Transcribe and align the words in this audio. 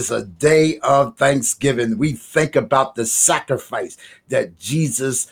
is 0.00 0.10
a 0.10 0.24
day 0.24 0.78
of 0.80 1.16
thanksgiving. 1.18 1.98
We 1.98 2.12
think 2.12 2.56
about 2.56 2.94
the 2.94 3.04
sacrifice 3.04 3.98
that 4.28 4.58
Jesus 4.58 5.26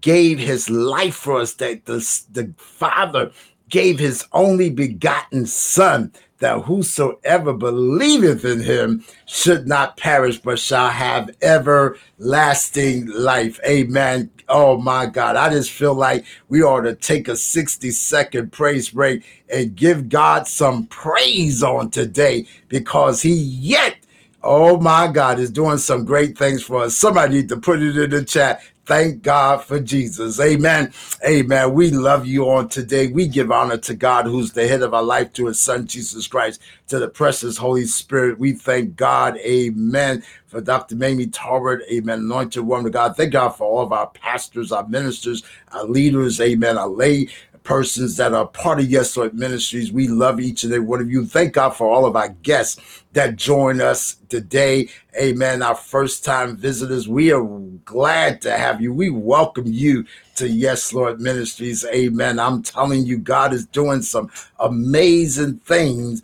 gave 0.00 0.38
his 0.38 0.68
life 0.68 1.16
for 1.16 1.40
us, 1.40 1.54
that 1.54 1.86
the, 1.86 1.98
the 2.30 2.52
Father 2.58 3.32
gave 3.70 3.98
his 3.98 4.26
only 4.32 4.68
begotten 4.68 5.46
Son, 5.46 6.12
that 6.40 6.62
whosoever 6.62 7.52
believeth 7.52 8.44
in 8.44 8.60
him 8.60 9.04
should 9.26 9.66
not 9.66 9.96
perish, 9.96 10.38
but 10.38 10.58
shall 10.58 10.88
have 10.88 11.30
everlasting 11.40 13.06
life. 13.06 13.60
Amen. 13.66 14.30
Oh 14.48 14.76
my 14.78 15.06
God. 15.06 15.36
I 15.36 15.50
just 15.50 15.70
feel 15.70 15.94
like 15.94 16.24
we 16.48 16.62
ought 16.62 16.82
to 16.82 16.94
take 16.94 17.28
a 17.28 17.36
60 17.36 17.90
second 17.92 18.52
praise 18.52 18.90
break 18.90 19.22
and 19.48 19.76
give 19.76 20.08
God 20.08 20.48
some 20.48 20.86
praise 20.86 21.62
on 21.62 21.90
today 21.90 22.46
because 22.68 23.22
he 23.22 23.34
yet 23.34 23.99
Oh 24.42 24.80
my 24.80 25.06
God, 25.08 25.38
is 25.38 25.50
doing 25.50 25.78
some 25.78 26.04
great 26.04 26.38
things 26.38 26.62
for 26.62 26.84
us. 26.84 26.96
Somebody 26.96 27.34
need 27.34 27.48
to 27.50 27.58
put 27.58 27.82
it 27.82 27.96
in 27.96 28.10
the 28.10 28.24
chat. 28.24 28.62
Thank 28.86 29.22
God 29.22 29.62
for 29.62 29.78
Jesus. 29.78 30.40
Amen. 30.40 30.92
Amen. 31.24 31.74
We 31.74 31.90
love 31.90 32.26
you 32.26 32.50
on 32.50 32.68
today. 32.68 33.06
We 33.08 33.28
give 33.28 33.52
honor 33.52 33.76
to 33.76 33.94
God, 33.94 34.26
who's 34.26 34.52
the 34.52 34.66
head 34.66 34.82
of 34.82 34.94
our 34.94 35.02
life, 35.02 35.32
to 35.34 35.46
his 35.46 35.60
son, 35.60 35.86
Jesus 35.86 36.26
Christ, 36.26 36.60
to 36.88 36.98
the 36.98 37.06
precious 37.06 37.58
Holy 37.58 37.84
Spirit. 37.84 38.40
We 38.40 38.52
thank 38.52 38.96
God. 38.96 39.36
Amen. 39.38 40.24
For 40.46 40.60
Dr. 40.60 40.96
Mamie 40.96 41.26
Tarbert. 41.28 41.82
Amen. 41.92 42.20
Anointed 42.20 42.64
woman 42.64 42.86
of 42.86 42.92
God. 42.92 43.16
Thank 43.16 43.32
God 43.32 43.50
for 43.50 43.64
all 43.64 43.84
of 43.84 43.92
our 43.92 44.08
pastors, 44.08 44.72
our 44.72 44.88
ministers, 44.88 45.44
our 45.70 45.84
leaders. 45.84 46.40
Amen. 46.40 46.76
Our 46.76 46.88
lay 46.88 47.28
persons 47.70 48.16
that 48.16 48.34
are 48.34 48.48
part 48.48 48.80
of 48.80 48.90
Yes 48.90 49.16
Lord 49.16 49.32
Ministries. 49.32 49.92
We 49.92 50.08
love 50.08 50.40
each 50.40 50.64
and 50.64 50.72
every 50.72 50.84
one 50.84 51.00
of 51.00 51.08
you. 51.08 51.24
Thank 51.24 51.52
God 51.52 51.70
for 51.70 51.88
all 51.88 52.04
of 52.04 52.16
our 52.16 52.30
guests 52.42 53.04
that 53.12 53.36
join 53.36 53.80
us 53.80 54.16
today. 54.28 54.88
Amen. 55.16 55.62
Our 55.62 55.76
first 55.76 56.24
time 56.24 56.56
visitors, 56.56 57.08
we 57.08 57.32
are 57.32 57.44
glad 57.84 58.42
to 58.42 58.58
have 58.58 58.80
you. 58.80 58.92
We 58.92 59.10
welcome 59.10 59.66
you 59.68 60.04
to 60.34 60.48
Yes 60.48 60.92
Lord 60.92 61.20
Ministries. 61.20 61.84
Amen. 61.84 62.40
I'm 62.40 62.64
telling 62.64 63.06
you, 63.06 63.18
God 63.18 63.52
is 63.52 63.66
doing 63.66 64.02
some 64.02 64.32
amazing 64.58 65.58
things 65.58 66.22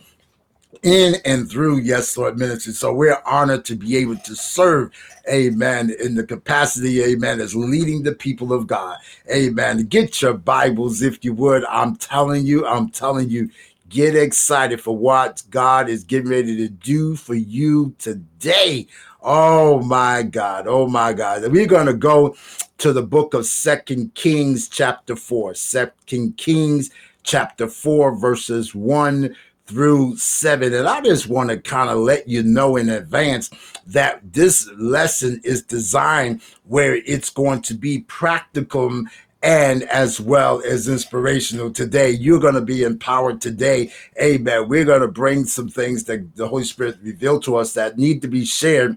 in 0.82 1.16
and 1.24 1.50
through 1.50 1.78
Yes 1.78 2.16
Lord 2.16 2.38
Ministry. 2.38 2.72
So 2.72 2.92
we're 2.92 3.20
honored 3.27 3.64
to 3.66 3.77
be 3.77 3.96
able 3.96 4.16
to 4.16 4.34
serve, 4.34 4.91
amen, 5.30 5.94
in 6.00 6.14
the 6.14 6.24
capacity, 6.24 7.02
amen, 7.02 7.41
as 7.41 7.55
leading 7.55 8.02
the 8.02 8.12
people 8.12 8.52
of 8.52 8.66
God. 8.66 8.98
Amen. 9.30 9.84
Get 9.84 10.22
your 10.22 10.34
Bibles 10.34 11.02
if 11.02 11.24
you 11.24 11.32
would. 11.34 11.64
I'm 11.66 11.97
telling 11.97 12.47
you, 12.47 12.66
I'm 12.66 12.91
telling 12.91 13.28
you, 13.28 13.50
get 13.88 14.16
excited 14.16 14.80
for 14.80 14.97
what 14.97 15.42
God 15.50 15.88
is 15.88 16.04
getting 16.04 16.30
ready 16.30 16.56
to 16.56 16.69
do 16.69 17.16
for 17.16 17.34
you 17.34 17.94
today. 17.98 18.86
Oh 19.22 19.82
my 19.82 20.22
God. 20.22 20.66
Oh 20.66 20.86
my 20.86 21.12
God. 21.12 21.50
We're 21.50 21.66
going 21.66 21.86
to 21.86 21.94
go 21.94 22.36
to 22.78 22.92
the 22.92 23.02
book 23.02 23.34
of 23.34 23.47
Second 23.47 24.14
Kings, 24.14 24.69
chapter 24.69 25.16
4. 25.16 25.54
Second 25.54 26.36
Kings, 26.36 26.91
chapter 27.22 27.66
4, 27.69 28.16
verses 28.16 28.74
1 28.74 29.34
through 29.67 30.17
seven. 30.17 30.72
And 30.72 30.89
I 30.89 31.00
just 31.00 31.28
want 31.28 31.50
to 31.50 31.59
kind 31.59 31.91
of 31.91 31.98
let 31.98 32.28
you 32.28 32.42
know 32.42 32.77
in 32.77 32.89
advance 32.89 33.50
that 33.86 34.20
this 34.33 34.69
lesson 34.78 35.41
is 35.45 35.62
designed 35.62 36.41
where 36.64 36.97
it's 36.97 37.31
going 37.31 37.62
to 37.62 37.75
be 37.75 38.00
practical 38.00 39.05
and 39.42 39.83
as 39.84 40.20
well 40.20 40.62
as 40.65 40.88
inspirational 40.88 41.71
today. 41.71 42.10
You're 42.10 42.41
going 42.41 42.55
to 42.55 42.60
be 42.60 42.82
empowered 42.82 43.41
today. 43.41 43.93
Amen. 44.21 44.69
We're 44.69 44.84
going 44.84 45.03
to 45.03 45.09
bring 45.09 45.44
some 45.44 45.69
things 45.69 46.05
that 46.05 46.34
the 46.37 46.49
Holy 46.49 46.65
Spirit 46.65 46.99
revealed 47.03 47.44
to 47.44 47.56
us 47.56 47.75
that 47.75 47.99
need 47.99 48.22
to 48.22 48.28
be 48.28 48.44
shared 48.44 48.97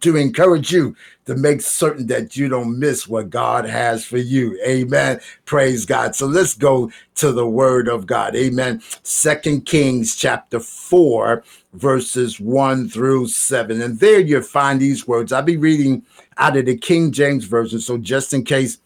to 0.00 0.16
encourage 0.16 0.72
you 0.72 0.96
to 1.26 1.34
make 1.36 1.60
certain 1.60 2.06
that 2.08 2.36
you 2.36 2.48
don't 2.48 2.78
miss 2.78 3.06
what 3.06 3.30
God 3.30 3.64
has 3.64 4.04
for 4.04 4.18
you. 4.18 4.60
Amen. 4.66 5.20
Praise 5.44 5.84
God. 5.84 6.16
So 6.16 6.26
let's 6.26 6.54
go 6.54 6.90
to 7.16 7.32
the 7.32 7.46
word 7.46 7.88
of 7.88 8.06
God. 8.06 8.34
Amen. 8.34 8.82
Second 9.02 9.66
Kings 9.66 10.16
chapter 10.16 10.60
4 10.60 11.44
verses 11.74 12.40
1 12.40 12.88
through 12.88 13.28
7. 13.28 13.80
And 13.80 13.98
there 14.00 14.20
you 14.20 14.42
find 14.42 14.80
these 14.80 15.06
words. 15.06 15.32
I'll 15.32 15.42
be 15.42 15.56
reading 15.56 16.04
out 16.36 16.56
of 16.56 16.66
the 16.66 16.76
King 16.76 17.12
James 17.12 17.44
version. 17.44 17.80
So 17.80 17.98
just 17.98 18.32
in 18.32 18.44
case 18.44 18.78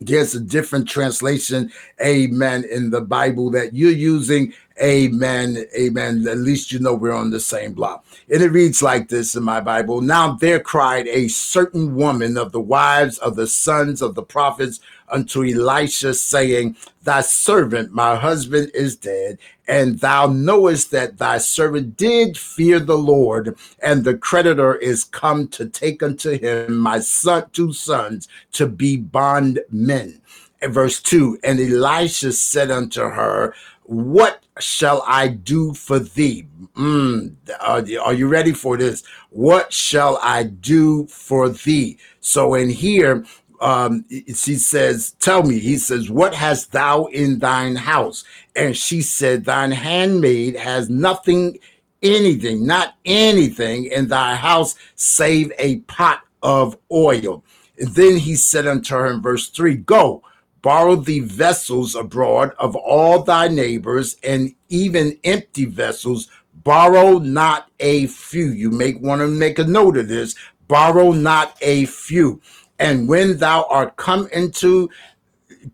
there's 0.00 0.34
a 0.34 0.40
different 0.40 0.88
translation, 0.88 1.72
amen, 2.00 2.64
in 2.70 2.90
the 2.90 3.00
Bible 3.00 3.50
that 3.50 3.74
you're 3.74 3.90
using, 3.90 4.52
amen, 4.82 5.66
amen. 5.78 6.26
At 6.28 6.38
least 6.38 6.72
you 6.72 6.78
know 6.78 6.94
we're 6.94 7.12
on 7.12 7.30
the 7.30 7.40
same 7.40 7.72
block. 7.72 8.04
And 8.32 8.42
it 8.42 8.50
reads 8.50 8.82
like 8.82 9.08
this 9.08 9.34
in 9.34 9.42
my 9.42 9.60
Bible 9.60 10.00
Now 10.00 10.32
there 10.32 10.60
cried 10.60 11.06
a 11.08 11.28
certain 11.28 11.94
woman 11.94 12.36
of 12.36 12.52
the 12.52 12.60
wives 12.60 13.18
of 13.18 13.36
the 13.36 13.46
sons 13.46 14.02
of 14.02 14.14
the 14.14 14.22
prophets 14.22 14.80
unto 15.08 15.44
Elisha, 15.44 16.14
saying, 16.14 16.76
Thy 17.02 17.20
servant, 17.20 17.92
my 17.92 18.16
husband, 18.16 18.70
is 18.74 18.96
dead, 18.96 19.38
and 19.68 19.98
thou 20.00 20.26
knowest 20.26 20.90
that 20.90 21.18
thy 21.18 21.38
servant 21.38 21.96
did 21.96 22.36
fear 22.36 22.80
the 22.80 22.98
Lord, 22.98 23.56
and 23.82 24.04
the 24.04 24.16
creditor 24.16 24.74
is 24.74 25.04
come 25.04 25.48
to 25.48 25.68
take 25.68 26.02
unto 26.02 26.38
him 26.38 26.76
my 26.76 27.00
son, 27.00 27.46
two 27.52 27.72
sons, 27.72 28.28
to 28.52 28.66
be 28.66 28.96
bondmen. 28.96 30.20
Verse 30.62 31.00
2 31.00 31.38
And 31.44 31.60
Elisha 31.60 32.32
said 32.32 32.70
unto 32.70 33.02
her, 33.02 33.54
What 33.84 34.43
shall 34.60 35.02
I 35.06 35.28
do 35.28 35.74
for 35.74 35.98
thee? 35.98 36.46
Mm, 36.74 37.34
are, 37.60 38.12
you 38.12 38.28
ready 38.28 38.52
for 38.52 38.76
this? 38.76 39.02
What 39.30 39.72
shall 39.72 40.18
I 40.22 40.44
do 40.44 41.06
for 41.06 41.48
thee? 41.48 41.98
So 42.20 42.54
in 42.54 42.70
here, 42.70 43.24
um, 43.60 44.04
she 44.10 44.56
says, 44.56 45.12
Tell 45.20 45.42
me, 45.42 45.58
he 45.58 45.78
says, 45.78 46.10
What 46.10 46.34
hast 46.34 46.72
thou 46.72 47.06
in 47.06 47.38
thine 47.38 47.76
house? 47.76 48.24
And 48.54 48.76
she 48.76 49.02
said, 49.02 49.44
Thine 49.44 49.72
handmaid 49.72 50.56
has 50.56 50.90
nothing, 50.90 51.58
anything, 52.02 52.66
not 52.66 52.94
anything 53.04 53.86
in 53.86 54.08
thy 54.08 54.36
house 54.36 54.74
save 54.94 55.52
a 55.58 55.78
pot 55.80 56.20
of 56.42 56.76
oil. 56.92 57.44
And 57.78 57.94
then 57.94 58.18
he 58.18 58.36
said 58.36 58.66
unto 58.66 58.94
her 58.94 59.10
in 59.10 59.22
verse 59.22 59.48
3 59.48 59.76
Go, 59.76 60.22
borrow 60.64 60.96
the 60.96 61.20
vessels 61.20 61.94
abroad 61.94 62.50
of 62.58 62.74
all 62.74 63.22
thy 63.22 63.46
neighbors, 63.46 64.16
and 64.24 64.54
even 64.70 65.18
empty 65.22 65.66
vessels. 65.66 66.28
Borrow 66.54 67.18
not 67.18 67.70
a 67.80 68.06
few. 68.06 68.46
You 68.46 68.70
make 68.70 68.98
want 69.02 69.20
to 69.20 69.28
make 69.28 69.58
a 69.58 69.64
note 69.64 69.98
of 69.98 70.08
this. 70.08 70.34
Borrow 70.66 71.12
not 71.12 71.58
a 71.60 71.84
few. 71.84 72.40
And 72.78 73.06
when 73.06 73.36
thou 73.36 73.66
art 73.68 73.96
come 73.96 74.26
into 74.32 74.88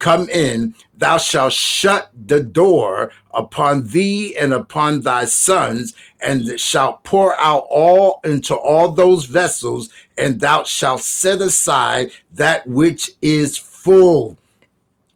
come 0.00 0.28
in, 0.28 0.74
thou 0.96 1.18
shalt 1.18 1.52
shut 1.52 2.10
the 2.26 2.42
door 2.42 3.12
upon 3.32 3.86
thee 3.86 4.36
and 4.36 4.52
upon 4.52 5.02
thy 5.02 5.24
sons, 5.24 5.94
and 6.20 6.58
shalt 6.58 7.04
pour 7.04 7.38
out 7.40 7.66
all 7.70 8.20
into 8.24 8.56
all 8.56 8.90
those 8.90 9.24
vessels, 9.26 9.88
and 10.18 10.40
thou 10.40 10.64
shalt 10.64 11.00
set 11.00 11.40
aside 11.40 12.10
that 12.32 12.66
which 12.66 13.12
is 13.22 13.56
full. 13.56 14.36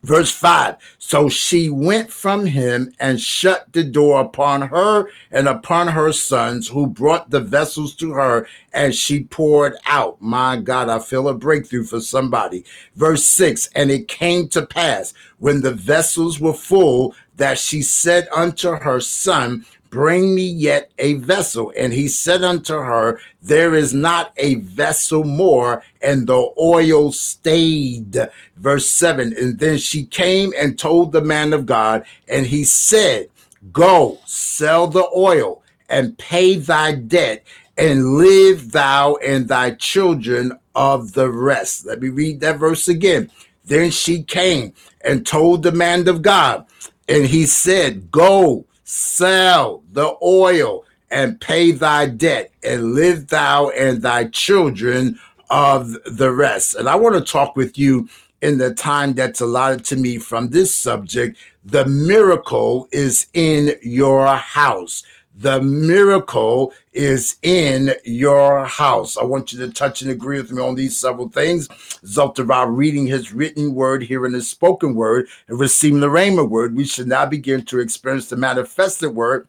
Verse 0.04 0.30
5 0.30 0.76
So 0.98 1.30
she 1.30 1.70
went 1.70 2.12
from 2.12 2.44
him 2.44 2.92
and 3.00 3.18
shut 3.18 3.72
the 3.72 3.82
door 3.82 4.20
upon 4.20 4.60
her 4.68 5.08
and 5.30 5.48
upon 5.48 5.88
her 5.88 6.12
sons, 6.12 6.68
who 6.68 6.86
brought 6.86 7.30
the 7.30 7.40
vessels 7.40 7.94
to 7.96 8.12
her, 8.12 8.46
and 8.74 8.94
she 8.94 9.24
poured 9.24 9.76
out. 9.86 10.20
My 10.20 10.58
God, 10.58 10.90
I 10.90 10.98
feel 10.98 11.26
a 11.26 11.34
breakthrough 11.34 11.84
for 11.84 12.00
somebody. 12.00 12.66
Verse 12.96 13.24
6 13.24 13.70
And 13.74 13.90
it 13.90 14.06
came 14.06 14.48
to 14.48 14.66
pass 14.66 15.14
when 15.38 15.62
the 15.62 15.72
vessels 15.72 16.38
were 16.38 16.52
full 16.52 17.14
that 17.36 17.58
she 17.58 17.80
said 17.80 18.28
unto 18.30 18.72
her 18.72 19.00
son, 19.00 19.64
Bring 19.94 20.34
me 20.34 20.42
yet 20.42 20.90
a 20.98 21.14
vessel. 21.14 21.72
And 21.78 21.92
he 21.92 22.08
said 22.08 22.42
unto 22.42 22.74
her, 22.74 23.20
There 23.40 23.76
is 23.76 23.94
not 23.94 24.32
a 24.36 24.56
vessel 24.56 25.22
more. 25.22 25.84
And 26.02 26.26
the 26.26 26.50
oil 26.58 27.12
stayed. 27.12 28.18
Verse 28.56 28.90
7 28.90 29.32
And 29.38 29.60
then 29.60 29.78
she 29.78 30.04
came 30.04 30.52
and 30.58 30.76
told 30.76 31.12
the 31.12 31.20
man 31.20 31.52
of 31.52 31.64
God, 31.64 32.04
and 32.26 32.44
he 32.44 32.64
said, 32.64 33.28
Go, 33.70 34.18
sell 34.26 34.88
the 34.88 35.08
oil 35.14 35.62
and 35.88 36.18
pay 36.18 36.56
thy 36.56 36.96
debt, 36.96 37.46
and 37.78 38.14
live 38.16 38.72
thou 38.72 39.14
and 39.24 39.46
thy 39.46 39.70
children 39.70 40.58
of 40.74 41.12
the 41.12 41.30
rest. 41.30 41.86
Let 41.86 42.02
me 42.02 42.08
read 42.08 42.40
that 42.40 42.58
verse 42.58 42.88
again. 42.88 43.30
Then 43.64 43.92
she 43.92 44.24
came 44.24 44.72
and 45.02 45.24
told 45.24 45.62
the 45.62 45.70
man 45.70 46.08
of 46.08 46.20
God, 46.20 46.66
and 47.08 47.26
he 47.26 47.46
said, 47.46 48.10
Go, 48.10 48.66
sell 48.84 49.82
the 49.92 50.14
oil 50.22 50.84
and 51.10 51.40
pay 51.40 51.70
thy 51.70 52.06
debt 52.06 52.50
and 52.62 52.94
live 52.94 53.28
thou 53.28 53.70
and 53.70 54.02
thy 54.02 54.26
children 54.26 55.18
of 55.50 55.96
the 56.04 56.32
rest. 56.32 56.74
And 56.74 56.88
I 56.88 56.96
want 56.96 57.14
to 57.14 57.20
talk 57.32 57.56
with 57.56 57.78
you 57.78 58.08
in 58.42 58.58
the 58.58 58.74
time 58.74 59.14
that's 59.14 59.40
allotted 59.40 59.84
to 59.86 59.96
me 59.96 60.18
from 60.18 60.50
this 60.50 60.74
subject. 60.74 61.38
The 61.64 61.86
miracle 61.86 62.88
is 62.92 63.26
in 63.32 63.74
your 63.82 64.26
house. 64.26 65.02
The 65.36 65.60
miracle 65.60 66.72
is 66.92 67.36
in 67.42 67.94
your 68.04 68.64
house. 68.66 69.16
I 69.16 69.24
want 69.24 69.52
you 69.52 69.58
to 69.60 69.72
touch 69.72 70.00
and 70.00 70.10
agree 70.10 70.40
with 70.40 70.52
me 70.52 70.62
on 70.62 70.76
these 70.76 70.96
several 70.96 71.28
things. 71.28 71.68
Result 72.02 72.38
of 72.38 72.50
our 72.50 72.70
reading 72.70 73.06
his 73.06 73.32
written 73.32 73.74
word, 73.74 74.04
hearing 74.04 74.34
his 74.34 74.48
spoken 74.48 74.94
word, 74.94 75.26
and 75.48 75.58
receiving 75.58 76.00
the 76.00 76.08
rhema 76.08 76.48
word, 76.48 76.76
we 76.76 76.84
should 76.84 77.08
now 77.08 77.26
begin 77.26 77.64
to 77.64 77.80
experience 77.80 78.28
the 78.28 78.36
manifested 78.36 79.14
word 79.14 79.48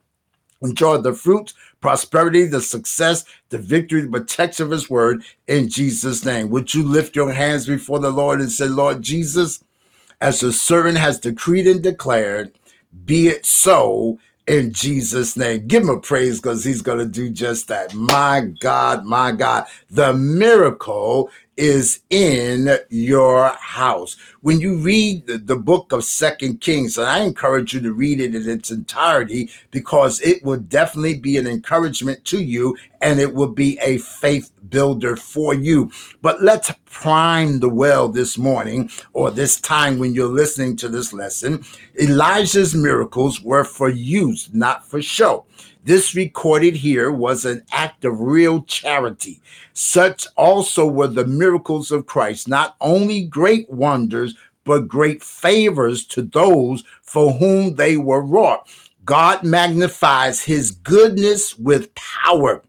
enjoy 0.61 0.97
the 0.97 1.13
fruits, 1.13 1.53
prosperity, 1.81 2.45
the 2.45 2.61
success, 2.61 3.23
the 3.49 3.57
victory, 3.57 4.01
the 4.01 4.09
protection 4.09 4.65
of 4.65 4.71
his 4.71 4.89
word 4.89 5.23
in 5.47 5.69
Jesus' 5.69 6.25
name. 6.25 6.49
Would 6.49 6.73
you 6.73 6.83
lift 6.83 7.15
your 7.15 7.31
hands 7.31 7.67
before 7.67 7.99
the 7.99 8.09
Lord 8.09 8.41
and 8.41 8.51
say, 8.51 8.67
Lord 8.67 9.01
Jesus, 9.01 9.63
as 10.21 10.39
the 10.39 10.51
servant 10.51 10.97
has 10.97 11.19
decreed 11.19 11.67
and 11.67 11.83
declared, 11.83 12.57
be 13.05 13.27
it 13.27 13.45
so 13.45 14.19
in 14.47 14.73
Jesus' 14.73 15.35
name. 15.35 15.67
Give 15.67 15.83
him 15.83 15.89
a 15.89 15.99
praise 15.99 16.39
because 16.39 16.63
he's 16.63 16.81
going 16.81 16.99
to 16.99 17.05
do 17.05 17.29
just 17.29 17.67
that. 17.69 17.93
My 17.93 18.41
God, 18.59 19.05
my 19.05 19.31
God. 19.31 19.65
The 19.89 20.13
miracle 20.13 21.29
is 21.57 22.01
in 22.09 22.77
your 22.89 23.49
house. 23.59 24.17
When 24.41 24.59
you 24.59 24.77
read 24.77 25.25
the, 25.25 25.37
the, 25.37 25.55
book 25.55 25.91
of 25.91 26.03
Second 26.03 26.61
Kings, 26.61 26.97
and 26.97 27.07
I 27.07 27.19
encourage 27.19 27.73
you 27.73 27.81
to 27.81 27.93
read 27.93 28.19
it 28.19 28.35
in 28.35 28.47
its 28.47 28.71
entirety 28.71 29.49
because 29.71 30.21
it 30.21 30.43
will 30.43 30.59
definitely 30.59 31.17
be 31.17 31.37
an 31.37 31.47
encouragement 31.47 32.23
to 32.25 32.43
you 32.43 32.77
and 33.01 33.19
it 33.19 33.33
will 33.33 33.47
be 33.47 33.79
a 33.81 33.97
faith 33.99 34.51
builder 34.69 35.15
for 35.15 35.53
you. 35.53 35.91
But 36.21 36.43
let's 36.43 36.71
prime 36.85 37.59
the 37.59 37.69
well 37.69 38.09
this 38.09 38.37
morning 38.37 38.89
or 39.13 39.31
this 39.31 39.59
time 39.59 39.97
when 39.97 40.13
you're 40.13 40.27
listening 40.27 40.75
to 40.77 40.89
this 40.89 41.13
lesson. 41.13 41.63
Elijah's 41.99 42.75
miracles 42.75 43.41
were 43.41 43.63
for 43.63 43.89
use, 43.89 44.49
not 44.53 44.87
for 44.87 45.01
show. 45.01 45.45
This 45.85 46.15
recorded 46.15 46.77
here 46.77 47.11
was 47.11 47.45
an 47.45 47.63
act 47.71 48.05
of 48.05 48.19
real 48.19 48.63
charity. 48.63 49.39
Such 49.73 50.25
also 50.35 50.87
were 50.87 51.05
the 51.05 51.27
miracles 51.27 51.91
of 51.91 52.07
Christ, 52.07 52.47
not 52.47 52.75
only 52.81 53.21
great 53.21 53.69
wonders, 53.69 54.33
but 54.63 54.87
great 54.87 55.21
favors 55.21 56.03
to 56.07 56.23
those 56.23 56.83
for 57.03 57.33
whom 57.33 57.75
they 57.75 57.97
were 57.97 58.23
wrought. 58.23 58.67
God 59.05 59.43
magnifies 59.43 60.41
his 60.41 60.71
goodness 60.71 61.55
with 61.59 61.93
power. 61.93 62.63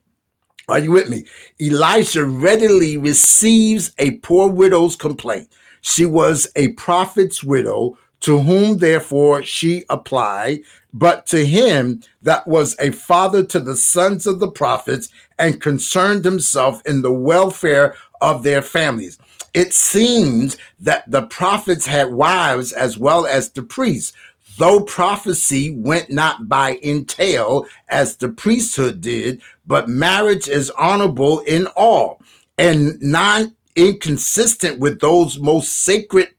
Are 0.68 0.78
you 0.78 0.90
with 0.90 1.08
me? 1.08 1.24
Elisha 1.58 2.22
readily 2.22 2.98
receives 2.98 3.92
a 3.96 4.18
poor 4.18 4.46
widow's 4.46 4.94
complaint. 4.94 5.48
She 5.80 6.04
was 6.04 6.48
a 6.54 6.72
prophet's 6.72 7.42
widow 7.42 7.96
to 8.20 8.38
whom 8.38 8.78
therefore 8.78 9.42
she 9.42 9.84
applied, 9.88 10.60
but 10.92 11.26
to 11.26 11.44
him 11.44 12.02
that 12.22 12.46
was 12.46 12.74
a 12.80 12.90
father 12.90 13.44
to 13.44 13.60
the 13.60 13.76
sons 13.76 14.26
of 14.26 14.40
the 14.40 14.50
prophets 14.50 15.08
and 15.38 15.60
concerned 15.60 16.24
himself 16.24 16.80
in 16.86 17.02
the 17.02 17.12
welfare 17.12 17.94
of 18.20 18.42
their 18.42 18.62
families. 18.62 19.18
It 19.52 19.72
seems 19.72 20.56
that 20.80 21.10
the 21.10 21.22
prophets 21.22 21.86
had 21.86 22.12
wives 22.12 22.72
as 22.72 22.98
well 22.98 23.26
as 23.26 23.50
the 23.50 23.62
priests, 23.62 24.12
though 24.58 24.80
prophecy 24.80 25.70
went 25.70 26.10
not 26.10 26.48
by 26.48 26.78
entail 26.82 27.66
as 27.88 28.16
the 28.16 28.28
priesthood 28.28 29.00
did, 29.00 29.42
but 29.66 29.88
marriage 29.88 30.48
is 30.48 30.70
honorable 30.72 31.40
in 31.40 31.66
all 31.76 32.20
and 32.58 33.00
not 33.02 33.46
inconsistent 33.76 34.78
with 34.78 35.00
those 35.00 35.38
most 35.38 35.84
sacred 35.84 36.36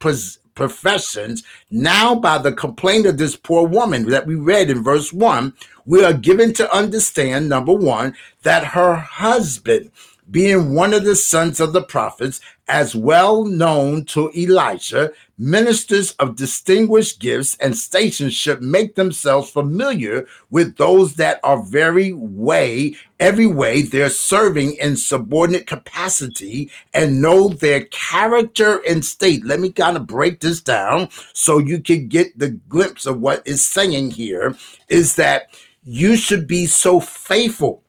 professions. 0.58 1.44
Now, 1.70 2.16
by 2.16 2.40
the 2.40 2.52
complaint 2.52 3.06
of 3.06 3.18
this 3.18 3.36
poor 3.36 3.66
woman 3.68 4.10
that 4.10 4.26
we 4.26 4.36
read 4.36 4.72
in 4.72 4.84
verse 4.84 5.14
1, 5.14 5.54
we 5.86 6.04
are 6.04 6.14
given 6.14 6.52
to 6.56 6.76
understand, 6.76 7.48
number 7.48 7.74
one, 7.74 8.16
that 8.42 8.66
her 8.66 8.96
husband 8.96 9.92
being 10.30 10.74
one 10.74 10.94
of 10.94 11.06
the 11.06 11.16
sons 11.16 11.60
of 11.60 11.74
the 11.74 11.84
prophets, 11.84 12.42
as 12.68 12.96
well 12.96 13.46
known 13.46 14.04
to 14.06 14.32
Elisha, 14.36 15.12
ministers 15.38 16.12
of 16.14 16.36
distinguished 16.36 17.20
gifts 17.20 17.56
and 17.60 17.78
stations 17.78 18.34
should 18.34 18.62
make 18.62 18.96
themselves 18.96 19.50
familiar 19.50 20.28
with 20.50 20.78
those 20.78 21.16
that 21.16 21.40
are 21.44 21.64
very 21.64 22.12
way, 22.14 22.96
every 23.20 23.48
way 23.48 23.82
they're 23.82 24.10
serving 24.10 24.74
in 24.76 24.98
subordinate 24.98 25.68
capacity 25.68 26.70
and 26.94 27.22
know 27.22 27.50
their 27.50 27.86
character 27.86 28.82
and 28.88 29.06
state. 29.06 29.46
Let 29.46 29.60
me 29.60 29.72
kind 29.72 29.96
of 29.96 30.08
break 30.08 30.40
this 30.40 30.62
down 30.62 31.10
so 31.34 31.60
you 31.60 31.80
can 31.80 32.08
get 32.08 32.38
the 32.38 32.50
glimpse 32.50 33.06
of 33.06 33.22
what 33.22 33.48
is 33.48 33.66
saying 33.66 34.12
here 34.12 34.56
is 34.90 35.16
that 35.16 35.50
you 35.84 36.18
should 36.18 36.48
be 36.48 36.66
so 36.66 37.00
faithful 37.00 37.84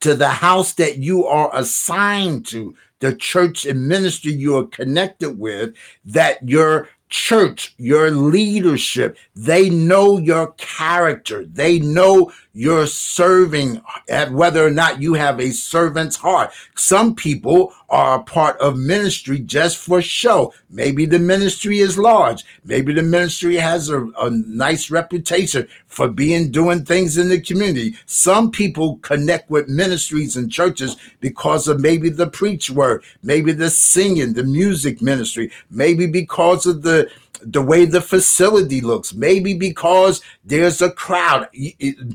to 0.00 0.14
the 0.14 0.28
house 0.28 0.74
that 0.74 0.98
you 0.98 1.26
are 1.26 1.50
assigned 1.52 2.46
to, 2.46 2.74
the 3.00 3.14
church 3.14 3.64
and 3.64 3.88
ministry 3.88 4.32
you 4.32 4.56
are 4.56 4.66
connected 4.66 5.38
with, 5.38 5.74
that 6.04 6.46
your 6.48 6.88
church, 7.08 7.74
your 7.78 8.10
leadership, 8.10 9.16
they 9.34 9.70
know 9.70 10.18
your 10.18 10.52
character. 10.52 11.44
They 11.46 11.78
know 11.78 12.32
you're 12.58 12.88
serving 12.88 13.80
at 14.08 14.32
whether 14.32 14.66
or 14.66 14.70
not 14.70 15.00
you 15.00 15.14
have 15.14 15.38
a 15.38 15.52
servant's 15.52 16.16
heart. 16.16 16.50
Some 16.74 17.14
people 17.14 17.72
are 17.88 18.18
a 18.18 18.22
part 18.24 18.58
of 18.58 18.76
ministry 18.76 19.38
just 19.38 19.76
for 19.76 20.02
show. 20.02 20.52
Maybe 20.68 21.06
the 21.06 21.20
ministry 21.20 21.78
is 21.78 21.96
large. 21.96 22.44
Maybe 22.64 22.92
the 22.92 23.04
ministry 23.04 23.54
has 23.58 23.90
a, 23.90 24.06
a 24.20 24.30
nice 24.30 24.90
reputation 24.90 25.68
for 25.86 26.08
being 26.08 26.50
doing 26.50 26.84
things 26.84 27.16
in 27.16 27.28
the 27.28 27.40
community. 27.40 27.94
Some 28.06 28.50
people 28.50 28.96
connect 29.02 29.48
with 29.50 29.68
ministries 29.68 30.34
and 30.36 30.50
churches 30.50 30.96
because 31.20 31.68
of 31.68 31.80
maybe 31.80 32.08
the 32.08 32.26
preach 32.26 32.70
word, 32.70 33.04
maybe 33.22 33.52
the 33.52 33.70
singing, 33.70 34.32
the 34.32 34.42
music 34.42 35.00
ministry, 35.00 35.52
maybe 35.70 36.08
because 36.08 36.66
of 36.66 36.82
the 36.82 37.08
the 37.42 37.62
way 37.62 37.84
the 37.84 38.00
facility 38.00 38.80
looks, 38.80 39.14
maybe 39.14 39.54
because 39.54 40.20
there's 40.44 40.82
a 40.82 40.90
crowd. 40.90 41.48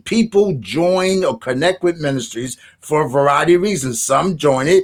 People 0.03 0.55
join 0.59 1.23
or 1.23 1.37
connect 1.37 1.83
with 1.83 2.01
ministries 2.01 2.57
for 2.79 3.05
a 3.05 3.09
variety 3.09 3.53
of 3.53 3.61
reasons. 3.61 4.01
Some 4.01 4.37
join 4.37 4.67
it, 4.67 4.83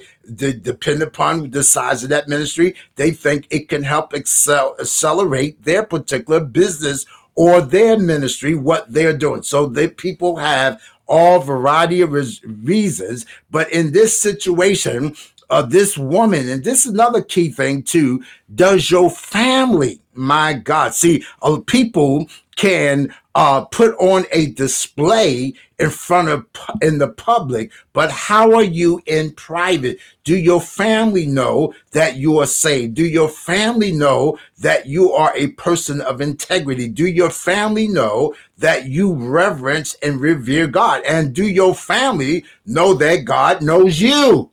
depend 0.63 1.01
upon 1.01 1.49
the 1.51 1.63
size 1.63 2.03
of 2.03 2.09
that 2.09 2.27
ministry. 2.27 2.75
They 2.95 3.11
think 3.11 3.47
it 3.49 3.69
can 3.69 3.83
help 3.83 4.13
excel, 4.13 4.75
accelerate 4.79 5.63
their 5.63 5.83
particular 5.83 6.39
business 6.39 7.05
or 7.35 7.61
their 7.61 7.97
ministry, 7.97 8.55
what 8.55 8.91
they're 8.91 9.17
doing. 9.17 9.43
So 9.43 9.65
that 9.67 9.97
people 9.97 10.37
have 10.37 10.81
all 11.07 11.39
variety 11.39 12.01
of 12.01 12.13
reasons. 12.13 13.25
But 13.51 13.71
in 13.71 13.91
this 13.91 14.21
situation, 14.21 15.15
of 15.49 15.71
this 15.71 15.97
woman, 15.97 16.47
and 16.47 16.63
this 16.63 16.85
is 16.85 16.93
another 16.93 17.21
key 17.21 17.49
thing 17.49 17.81
too, 17.81 18.23
does 18.53 18.91
your 18.91 19.09
family, 19.09 19.99
my 20.19 20.53
God, 20.53 20.93
see, 20.93 21.23
uh, 21.41 21.59
people 21.65 22.27
can 22.57 23.13
uh, 23.35 23.63
put 23.65 23.95
on 23.99 24.25
a 24.33 24.47
display 24.47 25.53
in 25.79 25.89
front 25.89 26.27
of 26.27 26.45
in 26.81 26.97
the 26.97 27.07
public, 27.07 27.71
but 27.93 28.11
how 28.11 28.53
are 28.53 28.63
you 28.63 29.01
in 29.05 29.31
private? 29.31 29.97
Do 30.25 30.35
your 30.35 30.59
family 30.59 31.25
know 31.25 31.73
that 31.91 32.17
you 32.17 32.39
are 32.39 32.45
saved? 32.45 32.95
Do 32.95 33.05
your 33.05 33.29
family 33.29 33.93
know 33.93 34.37
that 34.57 34.87
you 34.87 35.13
are 35.13 35.31
a 35.37 35.47
person 35.51 36.01
of 36.01 36.19
integrity? 36.19 36.89
Do 36.89 37.07
your 37.07 37.29
family 37.29 37.87
know 37.87 38.35
that 38.57 38.87
you 38.87 39.13
reverence 39.13 39.95
and 40.03 40.19
revere 40.19 40.67
God? 40.67 41.01
And 41.07 41.33
do 41.33 41.47
your 41.47 41.73
family 41.73 42.43
know 42.65 42.93
that 42.95 43.23
God 43.23 43.61
knows 43.61 44.01
you? 44.01 44.51